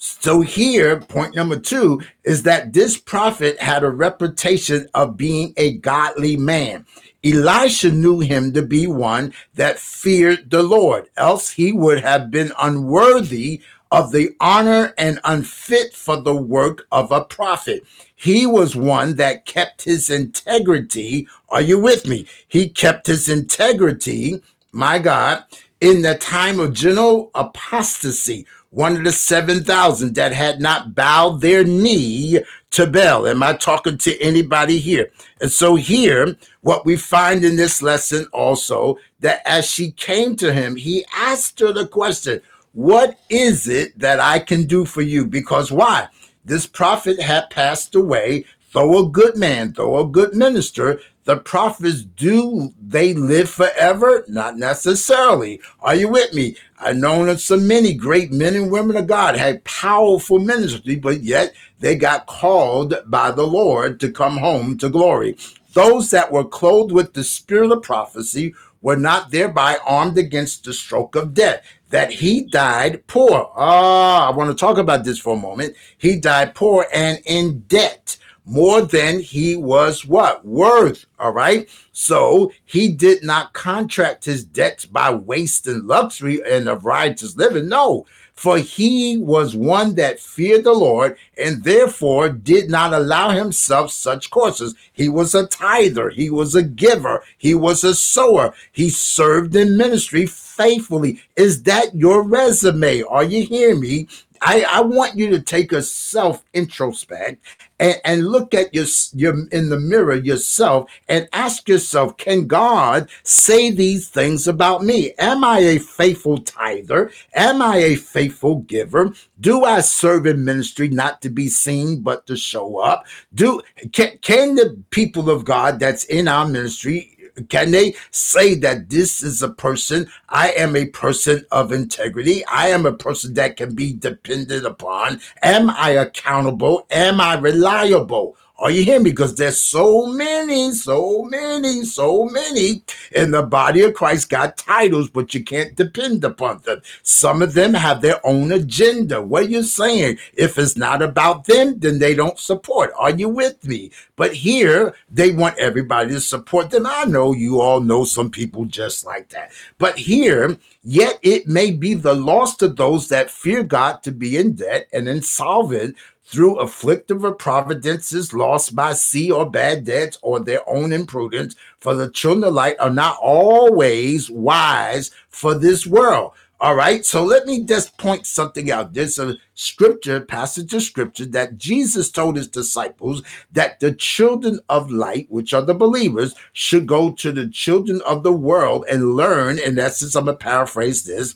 So 0.00 0.42
here, 0.42 1.00
point 1.00 1.34
number 1.34 1.58
two 1.58 2.00
is 2.22 2.44
that 2.44 2.72
this 2.72 2.96
prophet 2.96 3.60
had 3.60 3.82
a 3.82 3.90
reputation 3.90 4.86
of 4.94 5.16
being 5.16 5.52
a 5.56 5.78
godly 5.78 6.36
man. 6.36 6.86
Elisha 7.24 7.90
knew 7.90 8.20
him 8.20 8.52
to 8.52 8.62
be 8.62 8.86
one 8.86 9.34
that 9.54 9.80
feared 9.80 10.50
the 10.50 10.62
Lord, 10.62 11.08
else 11.16 11.50
he 11.50 11.72
would 11.72 12.00
have 12.00 12.30
been 12.30 12.52
unworthy 12.60 13.60
of 13.90 14.12
the 14.12 14.36
honor 14.38 14.94
and 14.98 15.18
unfit 15.24 15.94
for 15.94 16.20
the 16.20 16.36
work 16.36 16.86
of 16.92 17.10
a 17.10 17.24
prophet. 17.24 17.84
He 18.14 18.46
was 18.46 18.76
one 18.76 19.16
that 19.16 19.46
kept 19.46 19.82
his 19.82 20.10
integrity. 20.10 21.26
Are 21.48 21.62
you 21.62 21.80
with 21.80 22.06
me? 22.06 22.26
He 22.46 22.68
kept 22.68 23.08
his 23.08 23.28
integrity, 23.28 24.42
my 24.70 25.00
God, 25.00 25.42
in 25.80 26.02
the 26.02 26.14
time 26.16 26.60
of 26.60 26.72
general 26.72 27.32
apostasy 27.34 28.46
one 28.70 28.96
of 28.96 29.04
the 29.04 29.12
7,000 29.12 30.14
that 30.14 30.32
had 30.32 30.60
not 30.60 30.94
bowed 30.94 31.40
their 31.40 31.64
knee 31.64 32.40
to 32.70 32.86
Baal. 32.86 33.26
Am 33.26 33.42
I 33.42 33.54
talking 33.54 33.96
to 33.98 34.20
anybody 34.20 34.78
here? 34.78 35.10
And 35.40 35.50
so, 35.50 35.74
here, 35.76 36.36
what 36.60 36.84
we 36.84 36.96
find 36.96 37.44
in 37.44 37.56
this 37.56 37.80
lesson 37.80 38.26
also 38.32 38.98
that 39.20 39.40
as 39.46 39.66
she 39.66 39.92
came 39.92 40.36
to 40.36 40.52
him, 40.52 40.76
he 40.76 41.04
asked 41.16 41.60
her 41.60 41.72
the 41.72 41.86
question, 41.86 42.42
What 42.72 43.18
is 43.30 43.68
it 43.68 43.98
that 43.98 44.20
I 44.20 44.38
can 44.38 44.64
do 44.64 44.84
for 44.84 45.02
you? 45.02 45.24
Because 45.24 45.72
why? 45.72 46.08
This 46.44 46.66
prophet 46.66 47.20
had 47.20 47.50
passed 47.50 47.94
away, 47.94 48.44
though 48.72 49.06
a 49.06 49.08
good 49.08 49.36
man, 49.36 49.72
though 49.72 49.98
a 49.98 50.06
good 50.06 50.34
minister, 50.34 51.00
the 51.28 51.36
prophets 51.36 52.04
do 52.04 52.72
they 52.80 53.12
live 53.12 53.50
forever? 53.50 54.24
Not 54.28 54.56
necessarily. 54.56 55.60
Are 55.80 55.94
you 55.94 56.08
with 56.08 56.32
me? 56.32 56.56
I 56.78 56.94
know 56.94 57.22
that 57.26 57.38
so 57.40 57.58
many 57.58 57.92
great 57.92 58.32
men 58.32 58.56
and 58.56 58.70
women 58.70 58.96
of 58.96 59.08
God 59.08 59.36
had 59.36 59.62
powerful 59.64 60.38
ministry, 60.38 60.96
but 60.96 61.22
yet 61.22 61.52
they 61.80 61.96
got 61.96 62.24
called 62.24 62.94
by 63.08 63.30
the 63.30 63.46
Lord 63.46 64.00
to 64.00 64.10
come 64.10 64.38
home 64.38 64.78
to 64.78 64.88
glory. 64.88 65.36
Those 65.74 66.10
that 66.12 66.32
were 66.32 66.46
clothed 66.46 66.92
with 66.92 67.12
the 67.12 67.24
spirit 67.24 67.72
of 67.72 67.82
prophecy 67.82 68.54
were 68.80 68.96
not 68.96 69.30
thereby 69.30 69.76
armed 69.86 70.16
against 70.16 70.64
the 70.64 70.72
stroke 70.72 71.14
of 71.14 71.34
death. 71.34 71.62
That 71.90 72.10
he 72.10 72.40
died 72.40 73.06
poor. 73.06 73.52
Ah, 73.54 74.28
I 74.28 74.34
want 74.34 74.48
to 74.48 74.56
talk 74.56 74.78
about 74.78 75.04
this 75.04 75.18
for 75.18 75.34
a 75.34 75.38
moment. 75.38 75.76
He 75.98 76.16
died 76.18 76.54
poor 76.54 76.86
and 76.90 77.20
in 77.26 77.60
debt 77.68 78.16
more 78.48 78.82
than 78.82 79.20
he 79.20 79.56
was 79.56 80.04
what? 80.04 80.44
Worth 80.44 81.06
all 81.18 81.32
right? 81.32 81.68
So 81.92 82.52
he 82.64 82.88
did 82.88 83.22
not 83.22 83.52
contract 83.52 84.24
his 84.24 84.44
debts 84.44 84.86
by 84.86 85.12
wasting 85.12 85.86
luxury 85.86 86.40
and 86.48 86.68
of 86.68 86.84
riotous 86.84 87.36
living. 87.36 87.68
No 87.68 88.06
for 88.38 88.58
he 88.58 89.18
was 89.18 89.56
one 89.56 89.96
that 89.96 90.20
feared 90.20 90.62
the 90.62 90.72
lord 90.72 91.16
and 91.36 91.64
therefore 91.64 92.28
did 92.28 92.70
not 92.70 92.92
allow 92.92 93.30
himself 93.30 93.90
such 93.90 94.30
courses. 94.30 94.76
He 94.92 95.08
was 95.08 95.34
a 95.34 95.48
tither. 95.48 96.10
He 96.10 96.30
was 96.30 96.54
a 96.54 96.62
giver. 96.62 97.24
He 97.36 97.56
was 97.56 97.82
a 97.82 97.96
sower. 97.96 98.54
He 98.70 98.90
served 98.90 99.56
in 99.56 99.76
ministry 99.76 100.24
faithfully. 100.26 101.20
Is 101.34 101.64
that 101.64 101.96
your 101.96 102.22
resume? 102.22 103.02
Are 103.02 103.24
you 103.24 103.42
hearing 103.44 103.80
me 103.80 104.06
I, 104.40 104.64
I 104.68 104.80
want 104.80 105.16
you 105.16 105.30
to 105.30 105.40
take 105.40 105.72
a 105.72 105.82
self 105.82 106.44
introspect 106.52 107.44
and, 107.78 107.96
and 108.04 108.28
look 108.28 108.54
at 108.54 108.74
your, 108.74 108.86
your 109.12 109.48
in 109.48 109.68
the 109.68 109.78
mirror 109.78 110.14
yourself 110.14 110.90
and 111.08 111.28
ask 111.32 111.68
yourself, 111.68 112.16
can 112.16 112.46
God 112.46 113.08
say 113.22 113.70
these 113.70 114.08
things 114.08 114.48
about 114.48 114.84
me? 114.84 115.14
Am 115.18 115.44
I 115.44 115.58
a 115.60 115.78
faithful 115.78 116.38
tither? 116.38 117.10
Am 117.34 117.62
I 117.62 117.76
a 117.78 117.96
faithful 117.96 118.56
giver? 118.60 119.12
Do 119.40 119.64
I 119.64 119.80
serve 119.80 120.26
in 120.26 120.44
ministry 120.44 120.88
not 120.88 121.22
to 121.22 121.30
be 121.30 121.48
seen 121.48 122.00
but 122.00 122.26
to 122.26 122.36
show 122.36 122.78
up? 122.78 123.06
Do 123.34 123.60
can, 123.92 124.18
can 124.18 124.54
the 124.54 124.82
people 124.90 125.30
of 125.30 125.44
God 125.44 125.78
that's 125.78 126.04
in 126.04 126.28
our 126.28 126.46
ministry 126.46 127.17
can 127.48 127.70
they 127.70 127.94
say 128.10 128.54
that 128.56 128.90
this 128.90 129.22
is 129.22 129.42
a 129.42 129.48
person? 129.48 130.08
I 130.28 130.50
am 130.52 130.76
a 130.76 130.86
person 130.86 131.44
of 131.50 131.72
integrity. 131.72 132.44
I 132.46 132.68
am 132.68 132.86
a 132.86 132.92
person 132.92 133.34
that 133.34 133.56
can 133.56 133.74
be 133.74 133.92
depended 133.92 134.64
upon. 134.64 135.20
Am 135.42 135.70
I 135.70 135.90
accountable? 135.90 136.86
Am 136.90 137.20
I 137.20 137.38
reliable? 137.38 138.36
Are 138.60 138.72
you 138.72 138.82
hearing 138.82 139.04
me? 139.04 139.10
Because 139.10 139.36
there's 139.36 139.62
so 139.62 140.06
many, 140.06 140.72
so 140.72 141.22
many, 141.22 141.84
so 141.84 142.24
many 142.24 142.82
in 143.12 143.30
the 143.30 143.44
body 143.44 143.82
of 143.82 143.94
Christ 143.94 144.30
got 144.30 144.56
titles, 144.56 145.08
but 145.08 145.32
you 145.32 145.44
can't 145.44 145.76
depend 145.76 146.24
upon 146.24 146.58
them. 146.62 146.82
Some 147.04 147.40
of 147.40 147.54
them 147.54 147.72
have 147.72 148.00
their 148.00 148.24
own 148.26 148.50
agenda. 148.50 149.22
What 149.22 149.44
are 149.44 149.48
you 149.48 149.62
saying? 149.62 150.18
If 150.34 150.58
it's 150.58 150.76
not 150.76 151.02
about 151.02 151.44
them, 151.44 151.78
then 151.78 152.00
they 152.00 152.16
don't 152.16 152.36
support. 152.36 152.90
Are 152.98 153.12
you 153.12 153.28
with 153.28 153.64
me? 153.64 153.92
But 154.16 154.34
here, 154.34 154.92
they 155.08 155.30
want 155.30 155.56
everybody 155.58 156.14
to 156.14 156.20
support 156.20 156.70
them. 156.70 156.84
I 156.84 157.04
know 157.04 157.32
you 157.32 157.60
all 157.60 157.80
know 157.80 158.02
some 158.02 158.28
people 158.28 158.64
just 158.64 159.06
like 159.06 159.28
that. 159.28 159.52
But 159.78 159.96
here, 159.96 160.58
yet 160.82 161.20
it 161.22 161.46
may 161.46 161.70
be 161.70 161.94
the 161.94 162.14
loss 162.14 162.56
to 162.56 162.66
those 162.66 163.08
that 163.10 163.30
fear 163.30 163.62
God 163.62 164.02
to 164.02 164.10
be 164.10 164.36
in 164.36 164.54
debt 164.54 164.88
and 164.92 165.08
insolvent 165.08 165.94
through 166.28 166.56
afflictive 166.56 167.24
providences 167.38 168.34
lost 168.34 168.76
by 168.76 168.92
sea 168.92 169.32
or 169.32 169.50
bad 169.50 169.84
debts 169.86 170.18
or 170.20 170.38
their 170.38 170.60
own 170.68 170.92
imprudence, 170.92 171.56
for 171.80 171.94
the 171.94 172.10
children 172.10 172.44
of 172.44 172.52
light 172.52 172.76
are 172.78 172.90
not 172.90 173.16
always 173.22 174.28
wise 174.28 175.10
for 175.30 175.54
this 175.54 175.86
world. 175.86 176.32
All 176.60 176.74
right, 176.74 177.06
so 177.06 177.24
let 177.24 177.46
me 177.46 177.64
just 177.64 177.96
point 177.98 178.26
something 178.26 178.70
out. 178.70 178.92
There's 178.92 179.18
a 179.18 179.36
scripture, 179.54 180.20
passage 180.20 180.74
of 180.74 180.82
scripture 180.82 181.24
that 181.26 181.56
Jesus 181.56 182.10
told 182.10 182.36
his 182.36 182.48
disciples 182.48 183.22
that 183.52 183.80
the 183.80 183.92
children 183.92 184.60
of 184.68 184.90
light, 184.90 185.28
which 185.30 185.54
are 185.54 185.62
the 185.62 185.72
believers, 185.72 186.34
should 186.52 186.86
go 186.86 187.12
to 187.12 187.32
the 187.32 187.48
children 187.48 188.02
of 188.04 188.22
the 188.22 188.32
world 188.32 188.84
and 188.90 189.14
learn. 189.14 189.58
In 189.60 189.78
essence, 189.78 190.14
I'm 190.14 190.26
going 190.26 190.36
to 190.36 190.44
paraphrase 190.44 191.04
this 191.04 191.34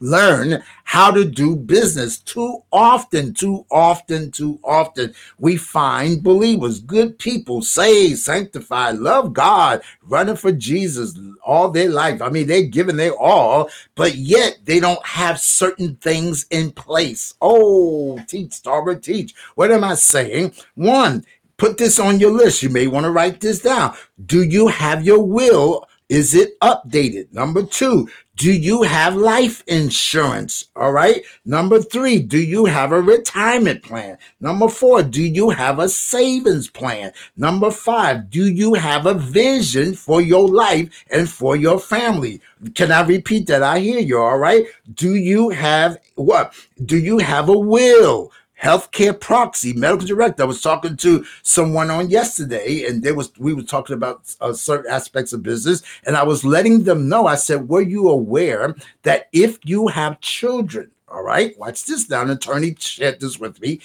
learn 0.00 0.62
how 0.84 1.10
to 1.10 1.24
do 1.24 1.56
business. 1.56 2.18
Too 2.18 2.62
often, 2.72 3.34
too 3.34 3.64
often, 3.70 4.30
too 4.30 4.58
often, 4.64 5.14
we 5.38 5.56
find 5.56 6.22
believers, 6.22 6.80
good 6.80 7.18
people, 7.18 7.62
saved, 7.62 8.18
sanctified, 8.18 8.96
love 8.96 9.32
God, 9.32 9.82
running 10.02 10.36
for 10.36 10.52
Jesus 10.52 11.18
all 11.44 11.70
their 11.70 11.90
life. 11.90 12.22
I 12.22 12.30
mean, 12.30 12.46
they're 12.46 12.62
giving 12.62 12.96
their 12.96 13.16
all, 13.16 13.70
but 13.94 14.14
yet 14.14 14.58
they 14.64 14.80
don't 14.80 15.04
have 15.06 15.40
certain 15.40 15.96
things 15.96 16.46
in 16.50 16.70
place. 16.72 17.34
Oh, 17.40 18.18
teach, 18.26 18.52
Starboard, 18.52 19.02
teach. 19.02 19.34
What 19.54 19.70
am 19.70 19.84
I 19.84 19.94
saying? 19.94 20.52
One, 20.74 21.24
put 21.56 21.76
this 21.76 21.98
on 21.98 22.20
your 22.20 22.32
list. 22.32 22.62
You 22.62 22.70
may 22.70 22.86
want 22.86 23.04
to 23.04 23.10
write 23.10 23.40
this 23.40 23.60
down. 23.60 23.94
Do 24.26 24.42
you 24.42 24.68
have 24.68 25.04
your 25.04 25.22
will 25.22 25.86
is 26.08 26.34
it 26.34 26.58
updated? 26.60 27.32
Number 27.32 27.62
two, 27.62 28.08
do 28.38 28.52
you 28.52 28.82
have 28.82 29.16
life 29.16 29.64
insurance? 29.66 30.66
All 30.76 30.92
right. 30.92 31.24
Number 31.44 31.82
three, 31.82 32.20
do 32.20 32.38
you 32.38 32.66
have 32.66 32.92
a 32.92 33.02
retirement 33.02 33.82
plan? 33.82 34.16
Number 34.40 34.68
four, 34.68 35.02
do 35.02 35.20
you 35.20 35.50
have 35.50 35.80
a 35.80 35.88
savings 35.88 36.70
plan? 36.70 37.10
Number 37.36 37.72
five, 37.72 38.30
do 38.30 38.46
you 38.46 38.74
have 38.74 39.06
a 39.06 39.14
vision 39.14 39.92
for 39.94 40.20
your 40.20 40.48
life 40.48 41.04
and 41.10 41.28
for 41.28 41.56
your 41.56 41.80
family? 41.80 42.40
Can 42.76 42.92
I 42.92 43.02
repeat 43.02 43.48
that? 43.48 43.64
I 43.64 43.80
hear 43.80 43.98
you. 43.98 44.20
All 44.20 44.38
right. 44.38 44.66
Do 44.94 45.16
you 45.16 45.48
have 45.48 45.98
what? 46.14 46.54
Do 46.84 46.96
you 46.96 47.18
have 47.18 47.48
a 47.48 47.58
will? 47.58 48.30
Healthcare 48.60 49.18
proxy, 49.18 49.72
medical 49.72 50.06
director. 50.06 50.42
I 50.42 50.46
was 50.46 50.60
talking 50.60 50.96
to 50.98 51.24
someone 51.42 51.90
on 51.90 52.10
yesterday, 52.10 52.84
and 52.86 53.02
there 53.02 53.14
was 53.14 53.32
we 53.38 53.54
were 53.54 53.62
talking 53.62 53.94
about 53.94 54.34
uh, 54.40 54.52
certain 54.52 54.90
aspects 54.90 55.32
of 55.32 55.42
business, 55.42 55.82
and 56.04 56.16
I 56.16 56.24
was 56.24 56.44
letting 56.44 56.84
them 56.84 57.08
know. 57.08 57.26
I 57.26 57.36
said, 57.36 57.68
"Were 57.68 57.82
you 57.82 58.08
aware 58.08 58.74
that 59.02 59.28
if 59.32 59.58
you 59.64 59.88
have 59.88 60.20
children, 60.20 60.90
all 61.08 61.22
right, 61.22 61.58
watch 61.58 61.84
this 61.84 62.10
now, 62.10 62.22
an 62.22 62.30
attorney 62.30 62.74
shared 62.78 63.20
this 63.20 63.38
with 63.38 63.60
me. 63.60 63.80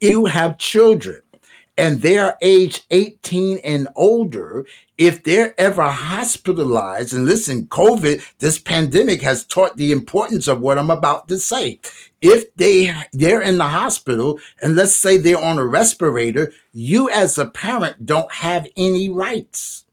If 0.00 0.10
you 0.10 0.26
have 0.26 0.58
children." 0.58 1.22
And 1.78 2.02
they're 2.02 2.36
age 2.42 2.82
18 2.90 3.58
and 3.58 3.86
older, 3.94 4.66
if 4.98 5.22
they're 5.22 5.54
ever 5.60 5.84
hospitalized, 5.84 7.14
and 7.14 7.24
listen, 7.24 7.66
COVID, 7.66 8.20
this 8.40 8.58
pandemic 8.58 9.22
has 9.22 9.44
taught 9.44 9.76
the 9.76 9.92
importance 9.92 10.48
of 10.48 10.60
what 10.60 10.76
I'm 10.76 10.90
about 10.90 11.28
to 11.28 11.38
say. 11.38 11.78
If 12.20 12.52
they 12.56 12.92
they're 13.12 13.40
in 13.40 13.58
the 13.58 13.68
hospital 13.68 14.40
and 14.60 14.74
let's 14.74 14.96
say 14.96 15.16
they're 15.18 15.38
on 15.38 15.58
a 15.58 15.64
respirator 15.64 16.52
you 16.72 17.08
as 17.10 17.38
a 17.38 17.46
parent 17.46 18.04
don't 18.04 18.32
have 18.32 18.66
any 18.76 19.08
rights 19.08 19.84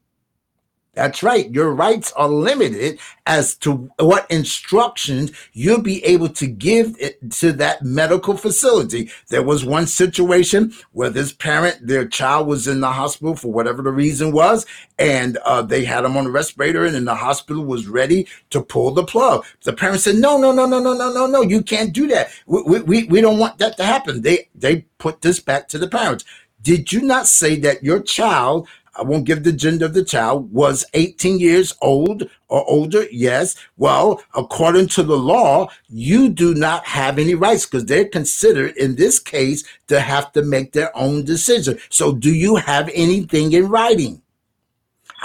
that's 0.96 1.22
right. 1.22 1.50
Your 1.50 1.72
rights 1.72 2.10
are 2.12 2.28
limited 2.28 2.98
as 3.26 3.54
to 3.56 3.90
what 3.98 4.28
instructions 4.30 5.30
you'll 5.52 5.82
be 5.82 6.02
able 6.04 6.30
to 6.30 6.46
give 6.46 6.96
to 7.32 7.52
that 7.52 7.82
medical 7.82 8.34
facility. 8.34 9.10
There 9.28 9.42
was 9.42 9.62
one 9.62 9.86
situation 9.86 10.72
where 10.92 11.10
this 11.10 11.32
parent, 11.32 11.86
their 11.86 12.08
child 12.08 12.48
was 12.48 12.66
in 12.66 12.80
the 12.80 12.92
hospital 12.92 13.36
for 13.36 13.52
whatever 13.52 13.82
the 13.82 13.92
reason 13.92 14.32
was, 14.32 14.64
and 14.98 15.36
uh, 15.44 15.60
they 15.60 15.84
had 15.84 16.06
him 16.06 16.16
on 16.16 16.26
a 16.26 16.30
respirator, 16.30 16.86
and 16.86 16.94
then 16.94 17.04
the 17.04 17.14
hospital 17.14 17.62
was 17.62 17.86
ready 17.86 18.26
to 18.48 18.62
pull 18.62 18.90
the 18.92 19.04
plug. 19.04 19.44
The 19.64 19.74
parent 19.74 20.00
said, 20.00 20.16
"No, 20.16 20.38
no, 20.38 20.50
no, 20.50 20.66
no, 20.66 20.80
no, 20.80 20.94
no, 20.94 21.12
no, 21.12 21.26
no! 21.26 21.42
You 21.42 21.62
can't 21.62 21.92
do 21.92 22.06
that. 22.08 22.30
We, 22.46 22.80
we, 22.80 23.04
we 23.04 23.20
don't 23.20 23.38
want 23.38 23.58
that 23.58 23.76
to 23.76 23.84
happen." 23.84 24.22
They 24.22 24.48
they 24.54 24.86
put 24.96 25.20
this 25.20 25.40
back 25.40 25.68
to 25.68 25.78
the 25.78 25.88
parents. 25.88 26.24
Did 26.62 26.90
you 26.90 27.02
not 27.02 27.26
say 27.26 27.56
that 27.60 27.84
your 27.84 28.00
child 28.00 28.66
I 28.98 29.02
won't 29.02 29.24
give 29.24 29.44
the 29.44 29.52
gender 29.52 29.84
of 29.84 29.94
the 29.94 30.04
child, 30.04 30.52
was 30.52 30.84
18 30.94 31.38
years 31.38 31.74
old 31.82 32.28
or 32.48 32.68
older? 32.68 33.06
Yes. 33.10 33.56
Well, 33.76 34.22
according 34.34 34.88
to 34.88 35.02
the 35.02 35.16
law, 35.16 35.68
you 35.88 36.28
do 36.28 36.54
not 36.54 36.86
have 36.86 37.18
any 37.18 37.34
rights 37.34 37.66
because 37.66 37.86
they're 37.86 38.08
considered 38.08 38.76
in 38.76 38.96
this 38.96 39.18
case 39.18 39.64
to 39.88 40.00
have 40.00 40.32
to 40.32 40.42
make 40.42 40.72
their 40.72 40.96
own 40.96 41.24
decision. 41.24 41.78
So, 41.90 42.12
do 42.12 42.32
you 42.32 42.56
have 42.56 42.90
anything 42.94 43.52
in 43.52 43.68
writing? 43.68 44.22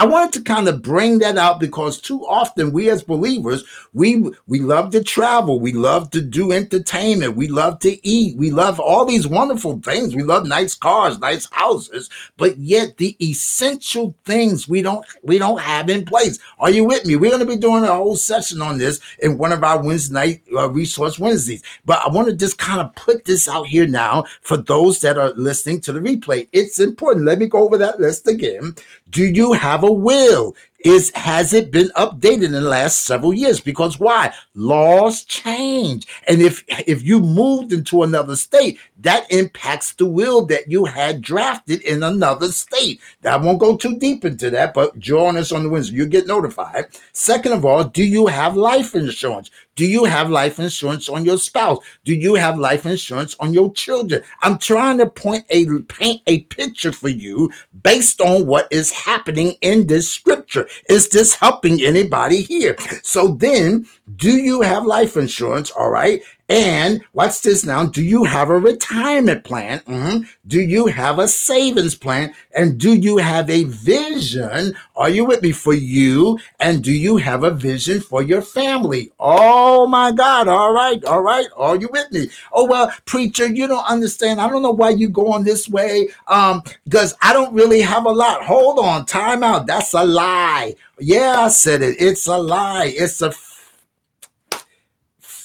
I 0.02 0.06
wanted 0.06 0.34
to 0.34 0.42
kind 0.42 0.68
of 0.68 0.82
bring 0.82 1.20
that 1.20 1.38
out 1.38 1.60
because 1.60 2.02
too 2.02 2.26
often 2.26 2.72
we 2.72 2.90
as 2.90 3.04
believers, 3.04 3.64
we 3.94 4.32
we 4.48 4.60
love 4.60 4.90
to 4.94 5.04
travel, 5.04 5.60
we 5.60 5.74
love 5.74 6.10
to 6.10 6.22
do 6.22 6.52
entertainment, 6.52 7.36
we 7.36 7.48
love 7.48 7.78
to 7.82 8.08
eat, 8.08 8.36
we 8.36 8.50
love 8.50 8.80
all 8.80 9.06
these 9.06 9.28
wonderful 9.28 9.80
things. 9.80 10.16
We 10.16 10.24
love 10.24 10.48
nice 10.48 10.74
cars, 10.74 11.20
nice 11.20 11.48
houses, 11.52 12.10
but 12.38 12.58
yet 12.58 12.98
the 12.98 13.16
essential 13.24 14.16
things 14.26 14.68
we 14.68 14.82
don't 14.82 15.06
we 15.22 15.38
don't 15.38 15.62
have 15.62 15.88
in 15.88 16.04
place. 16.04 16.40
Are 16.58 16.72
you 16.72 16.84
with 16.84 17.06
me? 17.06 17.16
We're 17.16 17.30
going 17.30 17.46
to 17.46 17.56
be 17.56 17.56
doing 17.56 17.84
a 17.84 17.94
whole 17.94 18.16
session 18.16 18.60
on 18.60 18.80
this 18.80 19.00
in 19.20 19.38
one 19.38 19.52
of 19.52 19.64
our 19.64 19.84
Wednesday 19.84 20.14
night 20.16 20.42
uh, 20.52 20.68
resource 20.72 21.20
Wednesdays. 21.20 21.62
But 21.86 22.00
I 22.04 22.10
want 22.10 22.28
to 22.28 22.36
just 22.36 22.58
kind 22.58 22.82
of 22.82 22.96
put 22.96 23.26
this 23.26 23.48
out 23.48 23.68
here 23.68 23.86
now 23.86 24.24
for 24.42 24.58
those 24.58 25.00
that 25.02 25.20
are 25.20 25.32
listening 25.34 25.80
to 25.82 25.94
the 25.94 26.00
replay. 26.00 26.48
It's 26.54 26.80
important. 26.80 27.28
Let 27.28 27.38
me 27.38 27.46
go 27.46 27.60
over 27.60 27.78
that 27.78 28.00
list 28.00 28.28
again. 28.28 28.74
Do 29.12 29.26
you 29.26 29.54
have 29.54 29.84
a 29.84 29.92
will? 29.92 30.56
is 30.84 31.12
has 31.16 31.54
it 31.54 31.72
been 31.72 31.90
updated 31.90 32.46
in 32.46 32.52
the 32.52 32.62
last 32.62 33.06
several 33.06 33.34
years? 33.34 33.60
Because 33.60 34.00
why? 34.00 34.34
Laws 34.56 35.24
change. 35.24 36.08
And 36.28 36.42
if 36.42 36.64
if 36.88 37.04
you 37.04 37.20
moved 37.20 37.72
into 37.72 38.04
another 38.04 38.36
state 38.36 38.80
that 39.02 39.32
impacts 39.32 39.94
the 39.94 40.06
will 40.06 40.46
that 40.46 40.70
you 40.70 40.86
had 40.86 41.22
drafted 41.22 41.82
in 41.82 42.04
another 42.04 42.50
state 42.50 43.00
i 43.26 43.36
won't 43.38 43.60
go 43.60 43.76
too 43.76 43.98
deep 43.98 44.26
into 44.26 44.50
that 44.50 44.74
but 44.74 44.98
join 45.00 45.38
us 45.38 45.52
on 45.52 45.64
the 45.64 45.70
wednesday 45.70 45.96
you 45.96 46.06
get 46.06 46.28
notified 46.28 46.86
second 47.14 47.52
of 47.54 47.66
all 47.66 47.84
do 47.84 48.04
you 48.04 48.28
have 48.28 48.56
life 48.56 48.96
insurance 48.96 49.50
do 49.76 49.86
you 49.86 50.04
have 50.04 50.30
life 50.30 50.60
insurance 50.60 51.08
on 51.08 51.24
your 51.24 51.38
spouse? 51.38 51.80
Do 52.04 52.14
you 52.14 52.36
have 52.36 52.60
life 52.60 52.86
insurance 52.86 53.36
on 53.40 53.54
your 53.54 53.72
children? 53.74 54.22
I'm 54.42 54.58
trying 54.58 54.98
to 54.98 55.08
point 55.08 55.46
a 55.50 55.66
paint 55.84 56.22
a 56.28 56.42
picture 56.42 56.92
for 56.92 57.10
you 57.10 57.52
based 57.82 58.20
on 58.20 58.46
what 58.46 58.68
is 58.70 58.92
happening 58.92 59.56
in 59.62 59.88
this 59.88 60.10
scripture. 60.10 60.68
Is 60.90 61.10
this 61.10 61.36
helping 61.36 61.82
anybody 61.82 62.42
here? 62.42 62.76
So 63.02 63.30
then, 63.30 63.88
do 64.18 64.32
you 64.32 64.62
have 64.62 64.86
life 64.86 65.16
insurance? 65.16 65.72
All 65.72 65.90
right. 65.90 66.22
And 66.52 67.02
what's 67.14 67.40
this 67.40 67.64
now? 67.66 67.86
Do 67.86 68.04
you 68.04 68.26
have 68.26 68.50
a 68.50 68.60
retirement 68.60 69.46
plan? 69.46 69.80
Mm-hmm. 69.80 70.24
Do 70.48 70.60
you 70.60 70.88
have 70.88 71.18
a 71.18 71.30
savings 71.30 71.96
plan? 71.96 72.34
And 72.54 72.78
do 72.78 72.94
you 72.94 73.20
have 73.20 73.50
a 73.50 73.64
vision? 73.64 74.76
Are 74.98 75.10
you 75.10 75.24
with 75.24 75.42
me 75.42 75.54
for 75.54 75.74
you? 75.74 76.40
And 76.60 76.84
do 76.84 76.92
you 76.92 77.16
have 77.16 77.46
a 77.46 77.52
vision 77.52 78.02
for 78.02 78.22
your 78.22 78.42
family? 78.42 79.14
Oh 79.18 79.88
my 79.88 80.12
God. 80.12 80.50
All 80.50 80.74
right. 80.74 81.02
All 81.06 81.22
right. 81.22 81.48
Are 81.56 81.78
you 81.78 81.88
with 81.90 82.12
me? 82.12 82.30
Oh, 82.52 82.66
well, 82.66 82.92
preacher, 83.06 83.48
you 83.48 83.66
don't 83.66 83.86
understand. 83.86 84.42
I 84.42 84.50
don't 84.50 84.62
know 84.62 84.72
why 84.72 84.90
you're 84.90 85.10
going 85.10 85.46
this 85.46 85.70
way. 85.70 86.10
Um, 86.28 86.64
because 86.84 87.16
I 87.22 87.32
don't 87.32 87.54
really 87.54 87.80
have 87.80 88.06
a 88.06 88.12
lot. 88.12 88.44
Hold 88.44 88.78
on. 88.78 89.06
Time 89.06 89.42
out. 89.42 89.68
That's 89.68 89.94
a 89.94 90.04
lie. 90.04 90.76
Yeah, 91.00 91.46
I 91.46 91.48
said 91.48 91.82
it. 91.82 91.96
It's 91.98 92.28
a 92.28 92.38
lie. 92.38 92.94
It's 92.94 93.22
a 93.22 93.32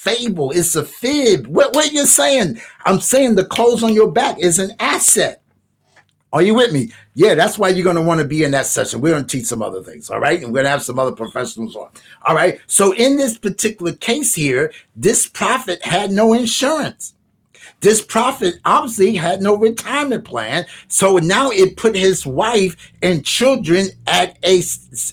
fable. 0.07 0.51
It's 0.51 0.75
a 0.75 0.85
fib. 0.85 1.47
What, 1.47 1.75
what 1.75 1.91
you 1.91 2.05
saying? 2.05 2.59
I'm 2.85 2.99
saying 2.99 3.35
the 3.35 3.45
clothes 3.45 3.83
on 3.83 3.93
your 3.93 4.11
back 4.11 4.39
is 4.39 4.59
an 4.59 4.71
asset. 4.79 5.41
Are 6.33 6.41
you 6.41 6.55
with 6.55 6.73
me? 6.73 6.91
Yeah, 7.15 7.35
that's 7.35 7.57
why 7.57 7.69
you're 7.69 7.83
going 7.83 7.95
to 7.95 8.01
want 8.01 8.19
to 8.19 8.27
be 8.27 8.43
in 8.43 8.51
that 8.51 8.65
session. 8.65 9.01
We're 9.01 9.13
going 9.13 9.25
to 9.25 9.37
teach 9.37 9.47
some 9.47 9.61
other 9.61 9.81
things, 9.81 10.09
all 10.09 10.19
right? 10.19 10.39
And 10.41 10.47
we're 10.47 10.57
going 10.57 10.65
to 10.65 10.71
have 10.71 10.83
some 10.83 10.99
other 10.99 11.15
professionals 11.15 11.75
on, 11.75 11.89
all 12.25 12.35
right? 12.35 12.59
So, 12.67 12.93
in 12.93 13.17
this 13.17 13.37
particular 13.37 13.93
case 13.93 14.35
here, 14.35 14.71
this 14.95 15.27
prophet 15.27 15.83
had 15.83 16.11
no 16.11 16.33
insurance. 16.33 17.13
This 17.79 18.03
prophet 18.03 18.55
obviously 18.65 19.15
had 19.15 19.41
no 19.41 19.55
retirement 19.55 20.25
plan, 20.25 20.65
so 20.87 21.17
now 21.17 21.49
it 21.51 21.77
put 21.77 21.95
his 21.95 22.25
wife 22.25 22.75
and 23.01 23.23
children 23.23 23.87
at 24.07 24.37
a 24.43 24.61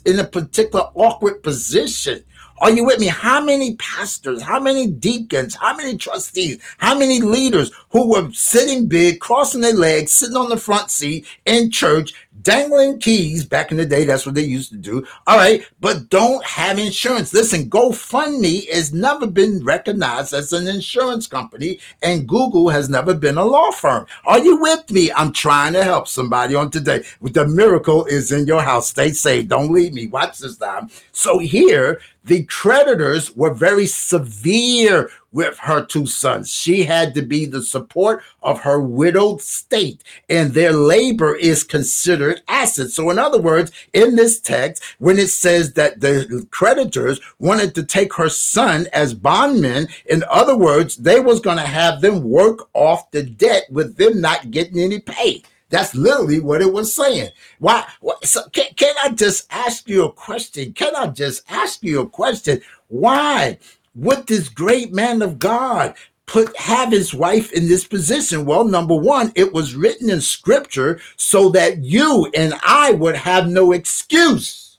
in 0.06 0.18
a 0.18 0.24
particular 0.24 0.86
awkward 0.94 1.42
position. 1.42 2.24
Are 2.58 2.70
you 2.70 2.84
with 2.84 3.00
me? 3.00 3.06
How 3.06 3.42
many 3.42 3.76
pastors, 3.76 4.42
how 4.42 4.60
many 4.60 4.86
deacons, 4.86 5.54
how 5.54 5.76
many 5.76 5.96
trustees, 5.96 6.58
how 6.78 6.96
many 6.96 7.20
leaders 7.20 7.72
who 7.90 8.10
were 8.10 8.30
sitting 8.32 8.86
big, 8.86 9.20
crossing 9.20 9.60
their 9.60 9.74
legs, 9.74 10.12
sitting 10.12 10.36
on 10.36 10.48
the 10.48 10.56
front 10.56 10.90
seat 10.90 11.26
in 11.44 11.70
church, 11.70 12.14
dangling 12.42 12.98
keys 12.98 13.44
back 13.44 13.70
in 13.70 13.76
the 13.76 13.86
day. 13.86 14.04
That's 14.04 14.26
what 14.26 14.34
they 14.34 14.42
used 14.42 14.70
to 14.70 14.76
do. 14.76 15.06
All 15.26 15.36
right, 15.36 15.66
but 15.80 16.08
don't 16.10 16.44
have 16.44 16.78
insurance. 16.78 17.32
Listen, 17.32 17.68
GoFundMe 17.70 18.70
has 18.72 18.92
never 18.92 19.26
been 19.26 19.64
recognized 19.64 20.32
as 20.34 20.52
an 20.52 20.68
insurance 20.68 21.26
company, 21.26 21.80
and 22.02 22.28
Google 22.28 22.68
has 22.68 22.88
never 22.88 23.14
been 23.14 23.38
a 23.38 23.44
law 23.44 23.70
firm. 23.70 24.06
Are 24.26 24.38
you 24.38 24.56
with 24.60 24.90
me? 24.90 25.10
I'm 25.12 25.32
trying 25.32 25.72
to 25.72 25.84
help 25.84 26.08
somebody 26.08 26.54
on 26.54 26.70
today. 26.70 27.04
The 27.20 27.46
miracle 27.46 28.04
is 28.06 28.30
in 28.30 28.46
your 28.46 28.62
house. 28.62 28.88
Stay 28.88 29.10
safe. 29.10 29.48
Don't 29.48 29.72
leave 29.72 29.92
me. 29.92 30.06
Watch 30.06 30.38
this 30.38 30.56
time. 30.56 30.90
So 31.12 31.38
here, 31.38 32.00
the 32.24 32.44
creditors 32.44 33.36
were 33.36 33.52
very 33.52 33.86
severe 33.86 35.10
with 35.30 35.58
her 35.58 35.84
two 35.84 36.06
sons. 36.06 36.50
She 36.50 36.84
had 36.84 37.14
to 37.14 37.22
be 37.22 37.44
the 37.44 37.62
support 37.62 38.22
of 38.42 38.60
her 38.60 38.80
widowed 38.80 39.42
state, 39.42 40.02
and 40.30 40.52
their 40.52 40.72
labor 40.72 41.34
is 41.34 41.64
considered 41.64 42.40
assets. 42.48 42.94
So, 42.94 43.10
in 43.10 43.18
other 43.18 43.40
words, 43.40 43.72
in 43.92 44.16
this 44.16 44.40
text, 44.40 44.82
when 44.98 45.18
it 45.18 45.28
says 45.28 45.74
that 45.74 46.00
the 46.00 46.46
creditors 46.50 47.20
wanted 47.38 47.74
to 47.74 47.82
take 47.82 48.14
her 48.14 48.28
son 48.28 48.86
as 48.92 49.12
bondmen, 49.12 49.88
in 50.06 50.24
other 50.30 50.56
words, 50.56 50.96
they 50.96 51.20
was 51.20 51.40
going 51.40 51.58
to 51.58 51.64
have 51.64 52.00
them 52.00 52.22
work 52.22 52.68
off 52.72 53.10
the 53.10 53.22
debt 53.22 53.64
with 53.70 53.96
them 53.96 54.20
not 54.20 54.50
getting 54.50 54.78
any 54.78 55.00
pay. 55.00 55.42
That's 55.74 55.96
literally 55.96 56.38
what 56.38 56.62
it 56.62 56.72
was 56.72 56.94
saying. 56.94 57.30
Why? 57.58 57.84
so 58.22 58.48
can, 58.50 58.66
can 58.76 58.94
I 59.02 59.08
just 59.08 59.52
ask 59.52 59.88
you 59.88 60.04
a 60.04 60.12
question? 60.12 60.72
Can 60.72 60.94
I 60.94 61.08
just 61.08 61.42
ask 61.50 61.82
you 61.82 62.00
a 62.00 62.08
question? 62.08 62.60
Why 62.86 63.58
would 63.96 64.28
this 64.28 64.48
great 64.48 64.92
man 64.92 65.20
of 65.20 65.40
God 65.40 65.96
put 66.26 66.56
have 66.58 66.92
his 66.92 67.12
wife 67.12 67.50
in 67.50 67.66
this 67.66 67.84
position? 67.84 68.44
Well, 68.44 68.62
number 68.62 68.94
one, 68.94 69.32
it 69.34 69.52
was 69.52 69.74
written 69.74 70.10
in 70.10 70.20
scripture 70.20 71.00
so 71.16 71.48
that 71.48 71.82
you 71.82 72.30
and 72.36 72.54
I 72.64 72.92
would 72.92 73.16
have 73.16 73.48
no 73.48 73.72
excuse. 73.72 74.78